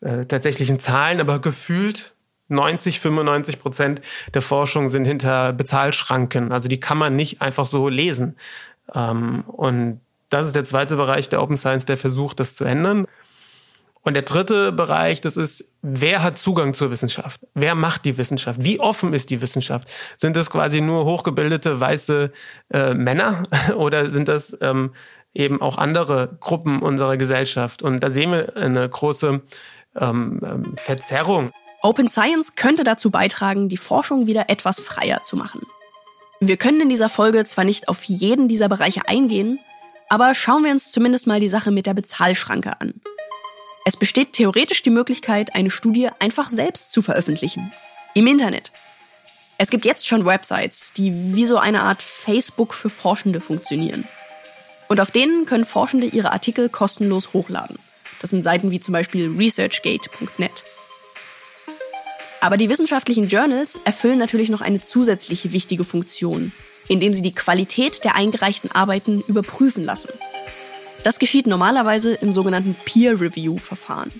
äh, 0.01 0.25
tatsächlichen 0.25 0.79
Zahlen, 0.79 1.19
aber 1.19 1.39
gefühlt 1.39 2.13
90, 2.47 2.99
95 2.99 3.59
Prozent 3.59 4.01
der 4.33 4.41
Forschung 4.41 4.89
sind 4.89 5.05
hinter 5.05 5.53
Bezahlschranken. 5.53 6.51
Also 6.51 6.67
die 6.67 6.79
kann 6.79 6.97
man 6.97 7.15
nicht 7.15 7.41
einfach 7.41 7.65
so 7.65 7.89
lesen. 7.89 8.36
Ähm, 8.93 9.43
und 9.47 10.01
das 10.29 10.47
ist 10.47 10.55
der 10.55 10.65
zweite 10.65 10.95
Bereich 10.95 11.29
der 11.29 11.41
Open 11.41 11.57
Science, 11.57 11.86
der 11.86 11.97
versucht, 11.97 12.39
das 12.39 12.55
zu 12.55 12.65
ändern. 12.65 13.07
Und 14.06 14.14
der 14.14 14.22
dritte 14.22 14.72
Bereich, 14.72 15.20
das 15.20 15.36
ist, 15.36 15.66
wer 15.82 16.22
hat 16.22 16.38
Zugang 16.38 16.76
zur 16.76 16.91
Wissenschaft? 16.91 17.41
Wer 17.56 17.74
macht 17.74 18.06
die 18.06 18.20
Wissenschaft? 18.20 18.64
Wie 18.64 18.80
offen 18.80 19.14
ist 19.14 19.32
die 19.32 19.41
Wissenschaft? 19.41 19.88
Sind 20.16 20.36
das 20.36 20.51
quasi 20.51 20.80
nur 20.80 21.06
hochgebildete 21.06 21.80
weiße 21.80 22.32
äh, 22.72 22.93
Männer 22.93 23.43
oder 23.78 24.12
sind 24.12 24.28
das 24.28 24.56
ähm, 24.62 24.93
eben 25.34 25.60
auch 25.60 25.80
andere 25.80 26.38
Gruppen 26.39 26.84
unserer 26.84 27.18
Gesellschaft? 27.18 27.82
Und 27.82 28.01
da 28.01 28.12
sehen 28.12 28.32
wir 28.32 28.56
eine 28.56 28.88
große 28.88 29.41
ähm, 29.99 30.39
ähm 30.43 30.74
Verzerrung. 30.78 31.49
Open 31.82 32.08
Science 32.08 32.56
könnte 32.56 32.84
dazu 32.84 33.10
beitragen, 33.10 33.70
die 33.70 33.78
Forschung 33.78 34.28
wieder 34.28 34.51
etwas 34.51 34.80
freier 34.80 35.24
zu 35.24 35.36
machen. 35.36 35.64
Wir 36.39 36.58
können 36.58 36.82
in 36.82 36.89
dieser 36.89 37.10
Folge 37.10 37.43
zwar 37.45 37.64
nicht 37.64 37.88
auf 37.88 38.03
jeden 38.03 38.49
dieser 38.49 38.70
Bereiche 38.70 39.08
eingehen, 39.08 39.60
aber 40.10 40.36
schauen 40.36 40.64
wir 40.64 40.72
uns 40.72 40.91
zumindest 40.91 41.26
mal 41.26 41.39
die 41.39 41.49
Sache 41.49 41.72
mit 41.72 41.88
der 41.88 41.95
Bezahlschranke 41.95 42.80
an. 42.80 43.01
Es 43.88 43.95
besteht 43.95 44.33
theoretisch 44.33 44.81
die 44.81 44.89
Möglichkeit, 44.89 45.53
eine 45.53 45.69
Studie 45.69 46.09
einfach 46.17 46.49
selbst 46.49 46.91
zu 46.91 47.03
veröffentlichen. 47.03 47.71
Im 48.15 48.25
Internet. 48.25 48.71
Es 49.59 49.69
gibt 49.69 49.86
jetzt 49.86 50.07
schon 50.07 50.25
Websites, 50.25 50.91
die 50.93 51.36
wie 51.36 51.45
so 51.45 51.59
eine 51.59 51.83
Art 51.83 52.01
Facebook 52.01 52.73
für 52.73 52.89
Forschende 52.89 53.39
funktionieren. 53.39 54.07
Und 54.88 54.99
auf 54.99 55.11
denen 55.11 55.45
können 55.45 55.65
Forschende 55.65 56.07
ihre 56.07 56.31
Artikel 56.31 56.67
kostenlos 56.67 57.33
hochladen. 57.33 57.77
Das 58.21 58.31
sind 58.31 58.41
Seiten 58.41 58.71
wie 58.71 58.79
zum 58.79 58.91
Beispiel 58.91 59.31
researchgate.net. 59.38 60.63
Aber 62.41 62.57
die 62.57 62.69
wissenschaftlichen 62.69 63.27
Journals 63.27 63.79
erfüllen 63.86 64.17
natürlich 64.17 64.49
noch 64.49 64.61
eine 64.61 64.81
zusätzliche 64.81 65.51
wichtige 65.51 65.83
Funktion, 65.83 66.53
indem 66.88 67.13
sie 67.13 67.21
die 67.21 67.36
Qualität 67.36 68.03
der 68.03 68.15
eingereichten 68.15 68.71
Arbeiten 68.71 69.21
überprüfen 69.27 69.86
lassen. 69.86 70.11
Das 71.06 71.20
geschieht 71.20 71.45
normalerweise 71.45 72.16
im 72.16 72.34
sogenannten 72.34 72.76
Peer-Review-Verfahren. 72.84 74.12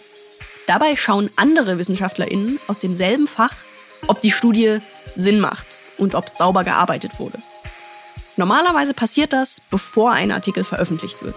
Dabei 0.68 0.96
schauen 0.96 1.32
andere 1.36 1.80
WissenschaftlerInnen 1.80 2.60
aus 2.68 2.78
demselben 2.78 3.26
Fach, 3.26 3.56
ob 4.06 4.22
die 4.22 4.30
Studie 4.30 4.78
Sinn 5.16 5.40
macht 5.40 5.80
und 5.98 6.14
ob 6.14 6.30
sauber 6.30 6.64
gearbeitet 6.64 7.18
wurde. 7.18 7.40
Normalerweise 8.36 8.94
passiert 8.94 9.34
das, 9.34 9.64
bevor 9.72 10.12
ein 10.12 10.32
Artikel 10.32 10.64
veröffentlicht 10.64 11.24
wird. 11.24 11.34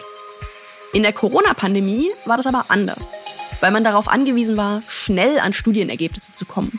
In 0.93 1.03
der 1.03 1.15
Corona-Pandemie 1.15 2.11
war 2.27 2.37
das 2.37 2.47
aber 2.47 2.67
anders, 2.69 3.19
weil 3.61 3.71
man 3.71 3.85
darauf 3.85 4.07
angewiesen 4.07 4.59
war, 4.59 4.83
schnell 4.87 5.39
an 5.39 5.55
Studienergebnisse 5.55 6.35
zu 6.35 6.45
kommen. 6.45 6.79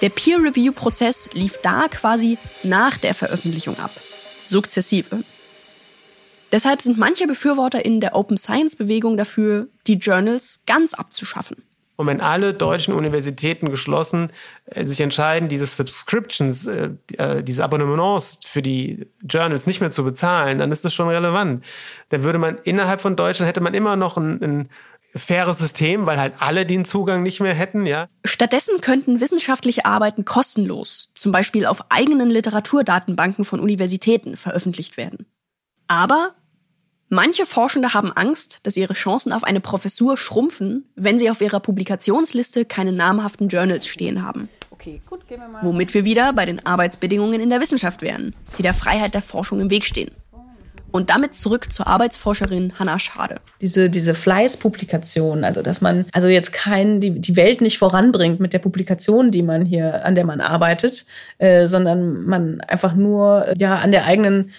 Der 0.00 0.08
Peer-Review-Prozess 0.08 1.34
lief 1.34 1.58
da 1.62 1.88
quasi 1.88 2.38
nach 2.62 2.96
der 2.96 3.14
Veröffentlichung 3.14 3.78
ab, 3.78 3.90
sukzessive. 4.46 5.22
Deshalb 6.52 6.82
sind 6.82 6.98
manche 6.98 7.26
Befürworter 7.26 7.84
in 7.84 8.00
der 8.00 8.16
Open 8.16 8.38
Science 8.38 8.76
Bewegung 8.76 9.16
dafür, 9.16 9.68
die 9.86 9.94
Journals 9.94 10.62
ganz 10.66 10.94
abzuschaffen. 10.94 11.56
Und 11.96 12.06
wenn 12.06 12.20
alle 12.20 12.54
deutschen 12.54 12.94
Universitäten 12.94 13.70
geschlossen 13.70 14.30
äh, 14.66 14.86
sich 14.86 15.00
entscheiden, 15.00 15.48
diese 15.48 15.66
Subscriptions, 15.66 16.68
äh, 16.68 16.90
äh, 17.14 17.42
diese 17.42 17.64
Abonnements 17.64 18.38
für 18.44 18.62
die 18.62 19.08
Journals 19.28 19.66
nicht 19.66 19.80
mehr 19.80 19.90
zu 19.90 20.04
bezahlen, 20.04 20.60
dann 20.60 20.70
ist 20.70 20.84
das 20.84 20.94
schon 20.94 21.08
relevant. 21.08 21.64
Dann 22.10 22.22
würde 22.22 22.38
man 22.38 22.56
innerhalb 22.62 23.00
von 23.00 23.16
Deutschland 23.16 23.48
hätte 23.48 23.60
man 23.60 23.74
immer 23.74 23.96
noch 23.96 24.16
ein, 24.16 24.40
ein 24.40 24.68
faires 25.16 25.58
System, 25.58 26.06
weil 26.06 26.20
halt 26.20 26.34
alle 26.38 26.64
den 26.64 26.84
Zugang 26.84 27.24
nicht 27.24 27.40
mehr 27.40 27.54
hätten, 27.54 27.84
ja. 27.84 28.06
Stattdessen 28.24 28.80
könnten 28.80 29.20
wissenschaftliche 29.20 29.84
Arbeiten 29.84 30.24
kostenlos, 30.24 31.10
zum 31.16 31.32
Beispiel 31.32 31.66
auf 31.66 31.90
eigenen 31.90 32.30
Literaturdatenbanken 32.30 33.44
von 33.44 33.58
Universitäten, 33.58 34.36
veröffentlicht 34.36 34.96
werden. 34.96 35.26
Aber 35.88 36.34
manche 37.08 37.46
Forschende 37.46 37.94
haben 37.94 38.12
Angst, 38.12 38.60
dass 38.62 38.76
ihre 38.76 38.94
Chancen 38.94 39.32
auf 39.32 39.44
eine 39.44 39.60
Professur 39.60 40.16
schrumpfen, 40.16 40.84
wenn 40.96 41.18
sie 41.18 41.30
auf 41.30 41.40
ihrer 41.40 41.60
Publikationsliste 41.60 42.64
keine 42.64 42.92
namhaften 42.92 43.48
Journals 43.48 43.86
stehen 43.86 44.24
haben. 44.24 44.48
Okay, 44.70 45.00
gut, 45.08 45.26
gehen 45.26 45.40
wir 45.40 45.48
mal. 45.48 45.64
Womit 45.64 45.92
wir 45.92 46.04
wieder 46.04 46.32
bei 46.32 46.46
den 46.46 46.64
Arbeitsbedingungen 46.64 47.40
in 47.40 47.50
der 47.50 47.60
Wissenschaft 47.60 48.02
wären, 48.02 48.34
die 48.58 48.62
der 48.62 48.74
Freiheit 48.74 49.14
der 49.14 49.22
Forschung 49.22 49.60
im 49.60 49.70
Weg 49.70 49.84
stehen. 49.84 50.10
Und 50.90 51.10
damit 51.10 51.34
zurück 51.34 51.72
zur 51.72 51.86
Arbeitsforscherin 51.86 52.78
Hanna 52.78 52.98
Schade. 52.98 53.40
Diese, 53.60 53.90
diese 53.90 54.14
Fleißpublikation, 54.14 55.44
also 55.44 55.60
dass 55.62 55.80
man 55.80 56.06
also 56.12 56.28
jetzt 56.28 56.52
kein, 56.52 57.00
die, 57.00 57.20
die 57.20 57.36
Welt 57.36 57.60
nicht 57.60 57.78
voranbringt 57.78 58.40
mit 58.40 58.52
der 58.52 58.58
Publikation, 58.58 59.30
die 59.30 59.42
man 59.42 59.66
hier, 59.66 60.04
an 60.06 60.14
der 60.14 60.24
man 60.24 60.40
arbeitet, 60.40 61.04
äh, 61.38 61.66
sondern 61.66 62.24
man 62.24 62.60
einfach 62.62 62.94
nur 62.94 63.52
ja 63.58 63.76
an 63.76 63.92
der 63.92 64.06
eigenen 64.06 64.52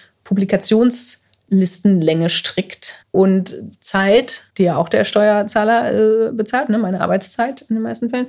Publikationslistenlänge 1.49 2.29
strickt 2.29 3.05
und 3.11 3.61
Zeit, 3.79 4.51
die 4.57 4.63
ja 4.63 4.77
auch 4.77 4.89
der 4.89 5.03
Steuerzahler 5.03 6.27
äh, 6.27 6.31
bezahlt, 6.31 6.69
ne, 6.69 6.77
meine 6.77 7.01
Arbeitszeit 7.01 7.61
in 7.61 7.75
den 7.75 7.83
meisten 7.83 8.09
Fällen. 8.09 8.27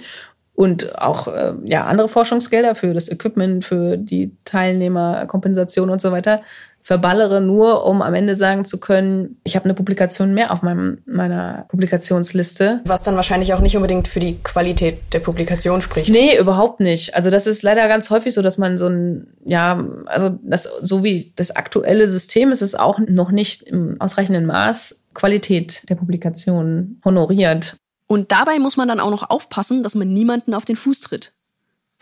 Und 0.54 0.98
auch 1.00 1.28
äh, 1.28 1.54
ja, 1.64 1.84
andere 1.86 2.08
Forschungsgelder 2.08 2.74
für 2.74 2.92
das 2.92 3.10
Equipment, 3.10 3.64
für 3.64 3.96
die 3.96 4.36
Teilnehmerkompensation 4.44 5.88
und 5.88 6.00
so 6.00 6.12
weiter 6.12 6.42
verballere, 6.83 7.41
nur 7.41 7.85
um 7.85 8.03
am 8.03 8.14
Ende 8.14 8.35
sagen 8.37 8.64
zu 8.64 8.81
können, 8.81 9.41
ich 9.45 9.55
habe 9.55 9.64
eine 9.64 9.74
Publikation 9.74 10.35
mehr 10.35 10.51
auf 10.51 10.62
meinem, 10.62 10.99
meiner 11.07 11.66
Publikationsliste. 11.68 12.81
Was 12.85 13.03
dann 13.03 13.16
wahrscheinlich 13.16 13.55
auch 13.55 13.61
nicht 13.61 13.76
unbedingt 13.76 14.09
für 14.09 14.20
die 14.20 14.39
Qualität 14.43 14.99
der 15.12 15.20
Publikation 15.20 15.83
spricht. 15.83 16.11
Nee, 16.11 16.39
überhaupt 16.39 16.81
nicht. 16.81 17.14
Also 17.14 17.31
das 17.31 17.47
ist 17.47 17.62
leider 17.62 17.87
ganz 17.89 18.11
häufig 18.11 18.35
so, 18.35 18.43
dass 18.43 18.59
man 18.59 18.78
so 18.78 18.89
ein, 18.89 19.26
ja, 19.45 19.85
also 20.07 20.31
das, 20.43 20.64
so 20.83 21.05
wie 21.05 21.33
das 21.37 21.55
aktuelle 21.55 22.09
System 22.09 22.51
ist 22.51 22.62
es 22.62 22.74
auch 22.74 22.99
noch 22.99 23.31
nicht 23.31 23.62
im 23.62 24.01
ausreichenden 24.01 24.47
Maß 24.47 25.07
Qualität 25.14 25.89
der 25.91 25.97
Publikation 25.97 27.01
honoriert. 27.05 27.76
Und 28.07 28.33
dabei 28.33 28.59
muss 28.59 28.76
man 28.76 28.89
dann 28.89 29.01
auch 29.01 29.11
noch 29.11 29.31
aufpassen, 29.31 29.83
dass 29.83 29.95
man 29.95 30.12
niemanden 30.12 30.55
auf 30.55 30.64
den 30.64 30.76
Fuß 30.76 31.01
tritt. 31.01 31.33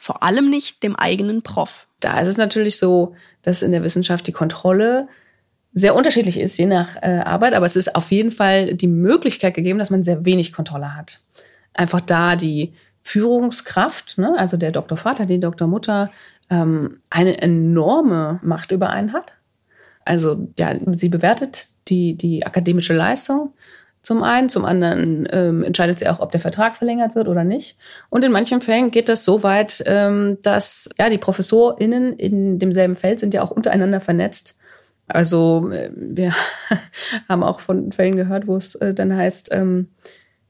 Vor 0.00 0.22
allem 0.22 0.48
nicht 0.48 0.84
dem 0.84 0.94
eigenen 0.94 1.42
Prof. 1.42 1.88
Da 1.98 2.20
ist 2.20 2.28
es 2.28 2.36
natürlich 2.36 2.78
so, 2.78 3.16
dass 3.42 3.62
in 3.62 3.72
der 3.72 3.82
Wissenschaft 3.82 4.28
die 4.28 4.32
Kontrolle 4.32 5.08
sehr 5.74 5.96
unterschiedlich 5.96 6.38
ist, 6.38 6.56
je 6.56 6.66
nach 6.66 6.96
äh, 7.02 7.20
Arbeit, 7.24 7.52
aber 7.52 7.66
es 7.66 7.74
ist 7.74 7.96
auf 7.96 8.12
jeden 8.12 8.30
Fall 8.30 8.74
die 8.74 8.86
Möglichkeit 8.86 9.54
gegeben, 9.54 9.80
dass 9.80 9.90
man 9.90 10.04
sehr 10.04 10.24
wenig 10.24 10.52
Kontrolle 10.52 10.94
hat. 10.96 11.20
Einfach 11.74 12.00
da 12.00 12.36
die 12.36 12.74
Führungskraft, 13.02 14.18
ne, 14.18 14.34
also 14.38 14.56
der 14.56 14.70
Doktorvater, 14.70 15.26
die 15.26 15.40
Doktormutter, 15.40 16.12
ähm, 16.48 17.00
eine 17.10 17.42
enorme 17.42 18.38
Macht 18.42 18.70
über 18.70 18.90
einen 18.90 19.12
hat. 19.12 19.34
Also 20.04 20.48
ja, 20.56 20.74
sie 20.94 21.08
bewertet 21.08 21.70
die, 21.88 22.14
die 22.14 22.46
akademische 22.46 22.94
Leistung 22.94 23.52
zum 24.08 24.22
einen, 24.22 24.48
zum 24.48 24.64
anderen 24.64 25.28
ähm, 25.30 25.62
entscheidet 25.62 25.98
sie 25.98 26.08
auch, 26.08 26.20
ob 26.20 26.30
der 26.30 26.40
Vertrag 26.40 26.78
verlängert 26.78 27.14
wird 27.14 27.28
oder 27.28 27.44
nicht. 27.44 27.76
Und 28.08 28.24
in 28.24 28.32
manchen 28.32 28.62
Fällen 28.62 28.90
geht 28.90 29.10
das 29.10 29.22
so 29.22 29.42
weit, 29.42 29.84
ähm, 29.84 30.38
dass 30.40 30.88
ja 30.98 31.10
die 31.10 31.18
ProfessorInnen 31.18 32.14
in 32.14 32.58
demselben 32.58 32.96
Feld 32.96 33.20
sind 33.20 33.34
ja 33.34 33.42
auch 33.42 33.50
untereinander 33.50 34.00
vernetzt. 34.00 34.58
Also 35.08 35.68
äh, 35.70 35.90
wir 35.94 36.32
haben 37.28 37.42
auch 37.42 37.60
von 37.60 37.92
Fällen 37.92 38.16
gehört, 38.16 38.46
wo 38.46 38.56
es 38.56 38.76
äh, 38.76 38.94
dann 38.94 39.14
heißt, 39.14 39.50
ähm, 39.52 39.88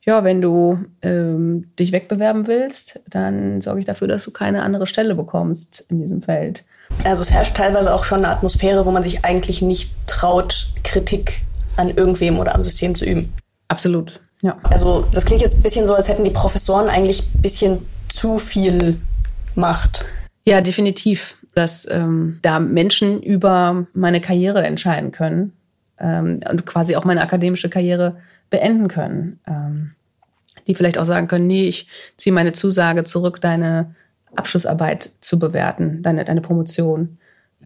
ja, 0.03 0.23
wenn 0.23 0.41
du 0.41 0.79
ähm, 1.03 1.73
dich 1.81 1.91
wegbewerben 1.91 2.47
willst, 2.47 3.01
dann 3.11 3.61
sorge 3.61 3.81
ich 3.81 3.87
dafür, 3.87 4.07
dass 4.07 4.23
du 4.23 4.31
keine 4.31 4.63
andere 4.63 4.87
Stelle 4.87 5.17
bekommst 5.17 5.85
in 5.91 5.99
diesem 5.99 6.23
Feld. 6.23 6.65
Also 7.03 7.23
es 7.23 7.33
herrscht 7.33 7.57
teilweise 7.57 7.93
auch 7.93 8.05
schon 8.05 8.19
eine 8.19 8.29
Atmosphäre, 8.29 8.87
wo 8.87 8.93
man 8.93 9.03
sich 9.03 9.25
eigentlich 9.25 9.63
nicht 9.63 9.91
traut, 10.07 10.69
Kritik 10.85 11.43
an 11.77 11.91
irgendwem 11.91 12.39
oder 12.39 12.55
am 12.55 12.63
System 12.63 12.95
zu 12.95 13.05
üben. 13.05 13.33
Absolut, 13.69 14.21
ja. 14.43 14.59
Also 14.65 15.07
das 15.13 15.25
klingt 15.25 15.43
jetzt 15.43 15.59
ein 15.59 15.63
bisschen 15.63 15.87
so, 15.87 15.95
als 15.95 16.09
hätten 16.09 16.25
die 16.25 16.31
Professoren 16.31 16.89
eigentlich 16.89 17.23
ein 17.35 17.43
bisschen 17.43 17.87
zu 18.09 18.39
viel 18.39 18.99
Macht. 19.55 20.05
Ja, 20.45 20.61
definitiv, 20.61 21.39
dass 21.55 21.87
ähm, 21.91 22.39
da 22.43 22.61
Menschen 22.61 23.23
über 23.23 23.87
meine 23.93 24.21
Karriere 24.21 24.65
entscheiden 24.65 25.11
können 25.11 25.53
ähm, 25.99 26.41
und 26.49 26.65
quasi 26.65 26.97
auch 26.97 27.05
meine 27.05 27.21
akademische 27.21 27.69
Karriere 27.69 28.17
beenden 28.51 28.89
können. 28.89 29.41
Ähm, 29.47 29.93
die 30.67 30.75
vielleicht 30.75 30.99
auch 30.99 31.05
sagen 31.05 31.29
können, 31.29 31.47
nee, 31.47 31.67
ich 31.67 31.89
ziehe 32.17 32.33
meine 32.33 32.53
Zusage 32.53 33.03
zurück, 33.05 33.41
deine 33.41 33.95
Abschlussarbeit 34.37 35.13
zu 35.21 35.39
bewerten, 35.39 36.03
deine, 36.03 36.25
deine 36.25 36.43
Promotion. 36.43 37.19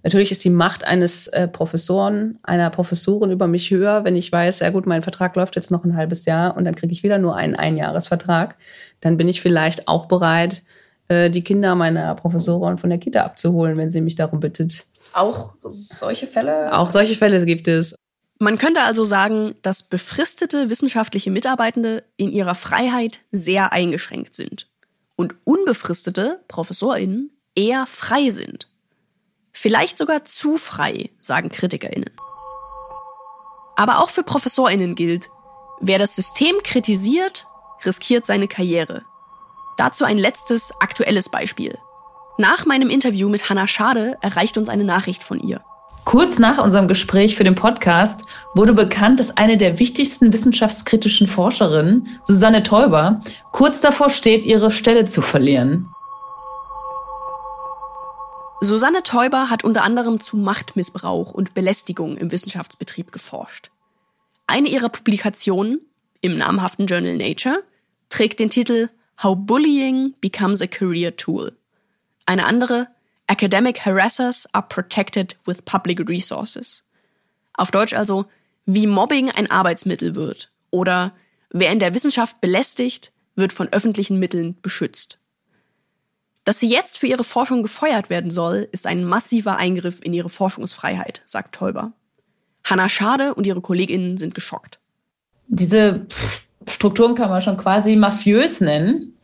Natürlich 0.02 0.32
ist 0.32 0.44
die 0.44 0.50
Macht 0.50 0.84
eines 0.84 1.28
äh, 1.28 1.46
Professoren, 1.46 2.38
einer 2.42 2.70
Professorin 2.70 3.30
über 3.30 3.46
mich 3.46 3.70
höher, 3.70 4.04
wenn 4.04 4.16
ich 4.16 4.32
weiß, 4.32 4.60
ja 4.60 4.70
gut, 4.70 4.86
mein 4.86 5.02
Vertrag 5.02 5.36
läuft 5.36 5.54
jetzt 5.54 5.70
noch 5.70 5.84
ein 5.84 5.96
halbes 5.96 6.24
Jahr 6.24 6.56
und 6.56 6.64
dann 6.64 6.74
kriege 6.74 6.92
ich 6.92 7.02
wieder 7.02 7.18
nur 7.18 7.36
einen 7.36 7.54
Einjahresvertrag. 7.54 8.56
Dann 9.00 9.16
bin 9.16 9.28
ich 9.28 9.40
vielleicht 9.40 9.86
auch 9.86 10.06
bereit, 10.06 10.64
äh, 11.08 11.30
die 11.30 11.44
Kinder 11.44 11.74
meiner 11.74 12.14
Professorin 12.16 12.78
von 12.78 12.90
der 12.90 12.98
Kita 12.98 13.22
abzuholen, 13.22 13.76
wenn 13.76 13.90
sie 13.90 14.00
mich 14.00 14.16
darum 14.16 14.40
bittet. 14.40 14.86
Auch 15.12 15.54
solche 15.62 16.26
Fälle? 16.26 16.72
Auch 16.76 16.90
solche 16.90 17.14
Fälle 17.14 17.44
gibt 17.44 17.68
es. 17.68 17.94
Man 18.38 18.58
könnte 18.58 18.80
also 18.80 19.04
sagen, 19.04 19.54
dass 19.62 19.84
befristete 19.84 20.68
wissenschaftliche 20.68 21.30
Mitarbeitende 21.30 22.02
in 22.16 22.32
ihrer 22.32 22.56
Freiheit 22.56 23.20
sehr 23.30 23.72
eingeschränkt 23.72 24.34
sind 24.34 24.66
und 25.14 25.34
unbefristete 25.44 26.40
ProfessorInnen 26.48 27.30
eher 27.54 27.86
frei 27.86 28.30
sind. 28.30 28.68
Vielleicht 29.52 29.98
sogar 29.98 30.24
zu 30.24 30.56
frei, 30.56 31.10
sagen 31.20 31.50
KritikerInnen. 31.50 32.10
Aber 33.76 34.00
auch 34.00 34.10
für 34.10 34.22
ProfessorInnen 34.22 34.94
gilt, 34.94 35.30
wer 35.80 35.98
das 35.98 36.16
System 36.16 36.56
kritisiert, 36.62 37.46
riskiert 37.84 38.26
seine 38.26 38.48
Karriere. 38.48 39.02
Dazu 39.76 40.04
ein 40.04 40.18
letztes 40.18 40.72
aktuelles 40.80 41.30
Beispiel. 41.30 41.78
Nach 42.38 42.66
meinem 42.66 42.90
Interview 42.90 43.28
mit 43.28 43.48
Hannah 43.48 43.66
Schade 43.66 44.16
erreicht 44.22 44.56
uns 44.56 44.68
eine 44.68 44.84
Nachricht 44.84 45.22
von 45.22 45.40
ihr. 45.40 45.62
Kurz 46.04 46.38
nach 46.38 46.58
unserem 46.58 46.88
Gespräch 46.88 47.36
für 47.36 47.44
den 47.44 47.54
Podcast 47.54 48.24
wurde 48.54 48.72
bekannt, 48.72 49.20
dass 49.20 49.36
eine 49.36 49.56
der 49.56 49.78
wichtigsten 49.78 50.32
wissenschaftskritischen 50.32 51.28
Forscherinnen, 51.28 52.08
Susanne 52.24 52.62
Teuber, 52.62 53.20
kurz 53.52 53.80
davor 53.80 54.10
steht, 54.10 54.44
ihre 54.44 54.70
Stelle 54.70 55.04
zu 55.04 55.22
verlieren. 55.22 55.88
Susanne 58.64 59.02
Teuber 59.02 59.50
hat 59.50 59.64
unter 59.64 59.82
anderem 59.82 60.20
zu 60.20 60.36
Machtmissbrauch 60.36 61.32
und 61.32 61.52
Belästigung 61.52 62.16
im 62.16 62.30
Wissenschaftsbetrieb 62.30 63.10
geforscht. 63.10 63.72
Eine 64.46 64.68
ihrer 64.68 64.88
Publikationen 64.88 65.80
im 66.20 66.38
namhaften 66.38 66.86
Journal 66.86 67.16
Nature 67.16 67.64
trägt 68.08 68.38
den 68.38 68.50
Titel 68.50 68.88
How 69.20 69.36
Bullying 69.36 70.14
Becomes 70.20 70.62
a 70.62 70.68
Career 70.68 71.16
Tool. 71.16 71.56
Eine 72.24 72.46
andere 72.46 72.86
Academic 73.26 73.84
harassers 73.84 74.46
are 74.54 74.64
protected 74.68 75.36
with 75.44 75.62
public 75.62 76.08
resources. 76.08 76.84
Auf 77.54 77.72
Deutsch 77.72 77.94
also, 77.94 78.26
wie 78.64 78.86
Mobbing 78.86 79.28
ein 79.32 79.50
Arbeitsmittel 79.50 80.14
wird 80.14 80.52
oder 80.70 81.14
wer 81.50 81.72
in 81.72 81.80
der 81.80 81.96
Wissenschaft 81.96 82.40
belästigt, 82.40 83.12
wird 83.34 83.52
von 83.52 83.72
öffentlichen 83.72 84.20
Mitteln 84.20 84.56
beschützt. 84.62 85.18
Dass 86.44 86.58
sie 86.58 86.68
jetzt 86.68 86.98
für 86.98 87.06
ihre 87.06 87.24
Forschung 87.24 87.62
gefeuert 87.62 88.10
werden 88.10 88.30
soll, 88.30 88.68
ist 88.72 88.86
ein 88.86 89.04
massiver 89.04 89.56
Eingriff 89.56 90.00
in 90.02 90.12
ihre 90.12 90.28
Forschungsfreiheit, 90.28 91.22
sagt 91.24 91.54
Teuber. 91.54 91.92
Hannah 92.64 92.88
Schade 92.88 93.34
und 93.34 93.46
ihre 93.46 93.60
Kolleginnen 93.60 94.16
sind 94.16 94.34
geschockt. 94.34 94.78
Diese 95.48 96.06
Strukturen 96.68 97.14
kann 97.14 97.30
man 97.30 97.42
schon 97.42 97.56
quasi 97.56 97.96
mafiös 97.96 98.60
nennen. 98.60 99.16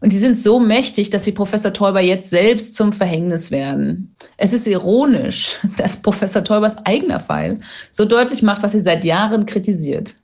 Und 0.00 0.12
die 0.12 0.18
sind 0.18 0.38
so 0.38 0.60
mächtig, 0.60 1.10
dass 1.10 1.24
sie 1.24 1.32
Professor 1.32 1.72
Teuber 1.72 2.00
jetzt 2.00 2.28
selbst 2.28 2.74
zum 2.74 2.92
Verhängnis 2.92 3.50
werden. 3.50 4.14
Es 4.36 4.52
ist 4.52 4.66
ironisch, 4.66 5.60
dass 5.76 6.02
Professor 6.02 6.44
Teubers 6.44 6.76
eigener 6.84 7.20
Fall 7.20 7.54
so 7.90 8.04
deutlich 8.04 8.42
macht, 8.42 8.62
was 8.62 8.72
sie 8.72 8.80
seit 8.80 9.04
Jahren 9.04 9.46
kritisiert. 9.46 10.16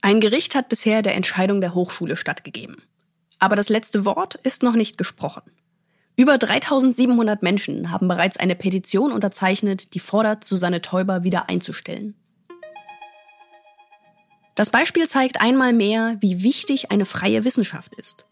Ein 0.00 0.20
Gericht 0.20 0.54
hat 0.54 0.68
bisher 0.68 1.00
der 1.02 1.14
Entscheidung 1.14 1.60
der 1.60 1.74
Hochschule 1.74 2.16
stattgegeben. 2.16 2.76
Aber 3.38 3.56
das 3.56 3.68
letzte 3.68 4.04
Wort 4.04 4.36
ist 4.36 4.62
noch 4.62 4.74
nicht 4.74 4.98
gesprochen. 4.98 5.42
Über 6.16 6.38
3700 6.38 7.42
Menschen 7.42 7.90
haben 7.90 8.06
bereits 8.06 8.36
eine 8.36 8.54
Petition 8.54 9.10
unterzeichnet, 9.10 9.94
die 9.94 10.00
fordert, 10.00 10.44
Susanne 10.44 10.80
Teuber 10.80 11.24
wieder 11.24 11.48
einzustellen. 11.48 12.14
Das 14.54 14.70
Beispiel 14.70 15.08
zeigt 15.08 15.40
einmal 15.40 15.72
mehr, 15.72 16.16
wie 16.20 16.44
wichtig 16.44 16.92
eine 16.92 17.04
freie 17.04 17.44
Wissenschaft 17.44 17.92
ist. 17.96 18.26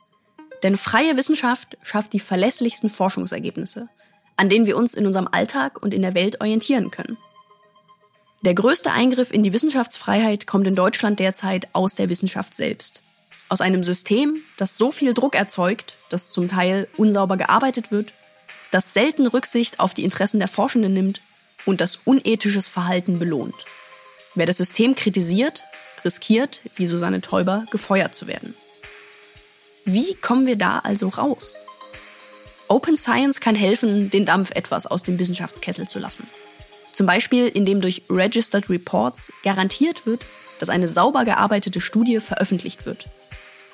Denn 0.62 0.76
freie 0.76 1.16
Wissenschaft 1.16 1.76
schafft 1.82 2.12
die 2.12 2.20
verlässlichsten 2.20 2.88
Forschungsergebnisse, 2.88 3.88
an 4.36 4.48
denen 4.48 4.66
wir 4.66 4.76
uns 4.76 4.94
in 4.94 5.06
unserem 5.06 5.28
Alltag 5.30 5.82
und 5.82 5.92
in 5.92 6.02
der 6.02 6.14
Welt 6.14 6.40
orientieren 6.40 6.92
können. 6.92 7.18
Der 8.42 8.54
größte 8.54 8.92
Eingriff 8.92 9.32
in 9.32 9.42
die 9.42 9.52
Wissenschaftsfreiheit 9.52 10.46
kommt 10.46 10.68
in 10.68 10.76
Deutschland 10.76 11.18
derzeit 11.18 11.68
aus 11.72 11.96
der 11.96 12.08
Wissenschaft 12.08 12.54
selbst. 12.54 13.02
Aus 13.52 13.60
einem 13.60 13.82
System, 13.82 14.42
das 14.56 14.78
so 14.78 14.90
viel 14.90 15.12
Druck 15.12 15.34
erzeugt, 15.34 15.98
dass 16.08 16.30
zum 16.30 16.48
Teil 16.48 16.88
unsauber 16.96 17.36
gearbeitet 17.36 17.90
wird, 17.90 18.14
das 18.70 18.94
selten 18.94 19.26
Rücksicht 19.26 19.78
auf 19.78 19.92
die 19.92 20.04
Interessen 20.04 20.38
der 20.38 20.48
Forschenden 20.48 20.94
nimmt 20.94 21.20
und 21.66 21.82
das 21.82 21.96
unethisches 22.06 22.68
Verhalten 22.68 23.18
belohnt. 23.18 23.54
Wer 24.34 24.46
das 24.46 24.56
System 24.56 24.94
kritisiert, 24.94 25.64
riskiert, 26.02 26.62
wie 26.76 26.86
Susanne 26.86 27.20
Teuber, 27.20 27.66
gefeuert 27.70 28.14
zu 28.14 28.26
werden. 28.26 28.54
Wie 29.84 30.14
kommen 30.14 30.46
wir 30.46 30.56
da 30.56 30.78
also 30.78 31.08
raus? 31.08 31.62
Open 32.68 32.96
Science 32.96 33.40
kann 33.40 33.54
helfen, 33.54 34.08
den 34.08 34.24
Dampf 34.24 34.52
etwas 34.52 34.86
aus 34.86 35.02
dem 35.02 35.18
Wissenschaftskessel 35.18 35.86
zu 35.86 35.98
lassen. 35.98 36.26
Zum 36.92 37.04
Beispiel, 37.04 37.48
indem 37.48 37.82
durch 37.82 38.04
Registered 38.08 38.70
Reports 38.70 39.30
garantiert 39.42 40.06
wird, 40.06 40.24
dass 40.58 40.70
eine 40.70 40.88
sauber 40.88 41.26
gearbeitete 41.26 41.82
Studie 41.82 42.18
veröffentlicht 42.18 42.86
wird. 42.86 43.10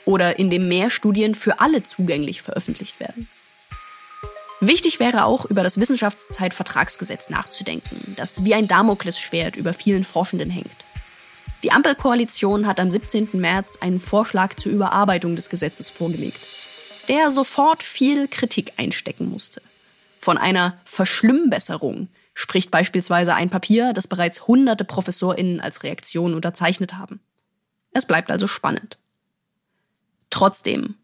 Oder 0.09 0.39
indem 0.39 0.69
mehr 0.69 0.89
Studien 0.89 1.35
für 1.35 1.61
alle 1.61 1.83
zugänglich 1.83 2.41
veröffentlicht 2.41 2.99
werden. 2.99 3.29
Wichtig 4.59 5.01
wäre 5.01 5.27
auch, 5.27 5.45
über 5.45 5.63
das 5.63 5.79
Wissenschaftszeitvertragsgesetz 5.79 7.29
nachzudenken, 7.29 8.15
das 8.17 8.43
wie 8.43 8.55
ein 8.55 8.69
Damoklesschwert 8.69 9.55
über 9.55 9.75
vielen 9.75 10.05
Forschenden 10.05 10.49
hängt. 10.49 10.87
Die 11.63 11.73
Ampelkoalition 11.73 12.67
hat 12.67 12.81
am 12.81 12.91
17. 12.91 13.29
März 13.35 13.81
einen 13.83 14.01
Vorschlag 14.01 14.57
zur 14.57 14.73
Überarbeitung 14.73 15.37
des 15.37 15.51
Gesetzes 15.51 15.91
vorgelegt, 15.91 16.41
der 17.09 17.31
sofort 17.31 17.83
viel 17.83 18.29
Kritik 18.29 18.73
einstecken 18.79 19.29
musste. 19.29 19.61
Von 20.19 20.39
einer 20.39 20.79
Verschlimmbesserung 20.87 22.09
spricht 22.33 22.71
beispielsweise 22.71 23.35
ein 23.35 23.51
Papier, 23.51 23.93
das 23.93 24.09
bereits 24.09 24.47
hunderte 24.47 24.87
ProfessorInnen 24.87 25.61
als 25.61 25.83
Reaktion 25.83 26.33
unterzeichnet 26.33 26.95
haben. 26.95 27.21
Es 27.93 28.07
bleibt 28.07 28.31
also 28.31 28.49
spannend. 28.49 28.97
Trotzdem, 30.31 30.97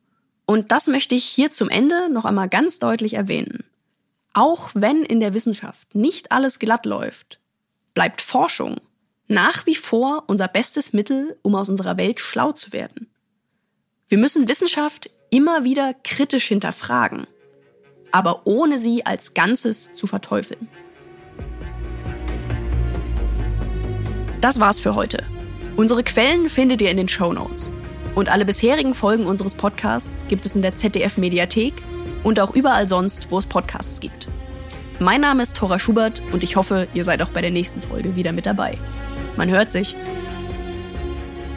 und 0.46 0.72
das 0.72 0.86
möchte 0.86 1.14
ich 1.14 1.24
hier 1.24 1.50
zum 1.50 1.70
Ende 1.70 2.08
noch 2.10 2.24
einmal 2.24 2.48
ganz 2.48 2.78
deutlich 2.78 3.14
erwähnen, 3.14 3.64
auch 4.32 4.70
wenn 4.74 5.02
in 5.02 5.20
der 5.20 5.34
Wissenschaft 5.34 5.94
nicht 5.94 6.32
alles 6.32 6.58
glatt 6.58 6.86
läuft, 6.86 7.40
bleibt 7.94 8.20
Forschung 8.20 8.76
nach 9.26 9.64
wie 9.66 9.76
vor 9.76 10.24
unser 10.26 10.48
bestes 10.48 10.92
Mittel, 10.92 11.38
um 11.42 11.54
aus 11.54 11.68
unserer 11.68 11.96
Welt 11.96 12.20
schlau 12.20 12.52
zu 12.52 12.72
werden. 12.72 13.10
Wir 14.08 14.18
müssen 14.18 14.48
Wissenschaft 14.48 15.10
immer 15.30 15.64
wieder 15.64 15.94
kritisch 15.94 16.46
hinterfragen. 16.46 17.26
aber 18.14 18.42
ohne 18.46 18.78
sie 18.78 19.04
als 19.04 19.34
Ganzes 19.34 19.92
zu 19.92 20.06
verteufeln. 20.06 20.68
Das 24.40 24.60
war's 24.60 24.78
für 24.78 24.94
heute. 24.94 25.24
Unsere 25.74 26.04
Quellen 26.04 26.48
findet 26.48 26.80
ihr 26.80 26.92
in 26.92 26.96
den 26.96 27.08
Show 27.08 27.32
Notes. 27.32 27.72
Und 28.14 28.28
alle 28.28 28.44
bisherigen 28.44 28.94
Folgen 28.94 29.26
unseres 29.26 29.54
Podcasts 29.54 30.24
gibt 30.28 30.46
es 30.46 30.54
in 30.54 30.62
der 30.62 30.76
ZDF 30.76 31.18
Mediathek 31.18 31.74
und 32.22 32.38
auch 32.38 32.54
überall 32.54 32.88
sonst, 32.88 33.30
wo 33.30 33.38
es 33.38 33.46
Podcasts 33.46 33.98
gibt. 33.98 34.28
Mein 35.00 35.20
Name 35.20 35.42
ist 35.42 35.56
Thora 35.56 35.80
Schubert 35.80 36.22
und 36.32 36.44
ich 36.44 36.54
hoffe, 36.54 36.86
ihr 36.94 37.04
seid 37.04 37.20
auch 37.22 37.30
bei 37.30 37.40
der 37.40 37.50
nächsten 37.50 37.80
Folge 37.80 38.14
wieder 38.14 38.30
mit 38.30 38.46
dabei. 38.46 38.78
Man 39.36 39.50
hört 39.50 39.72
sich. 39.72 39.96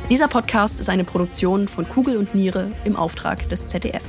Dieser 0.10 0.28
Podcast 0.28 0.80
ist 0.80 0.90
eine 0.90 1.04
Produktion 1.04 1.68
von 1.68 1.88
Kugel 1.88 2.18
und 2.18 2.34
Niere 2.34 2.72
im 2.86 2.96
Auftrag 2.96 3.48
des 3.50 3.68
ZDF. 3.68 4.04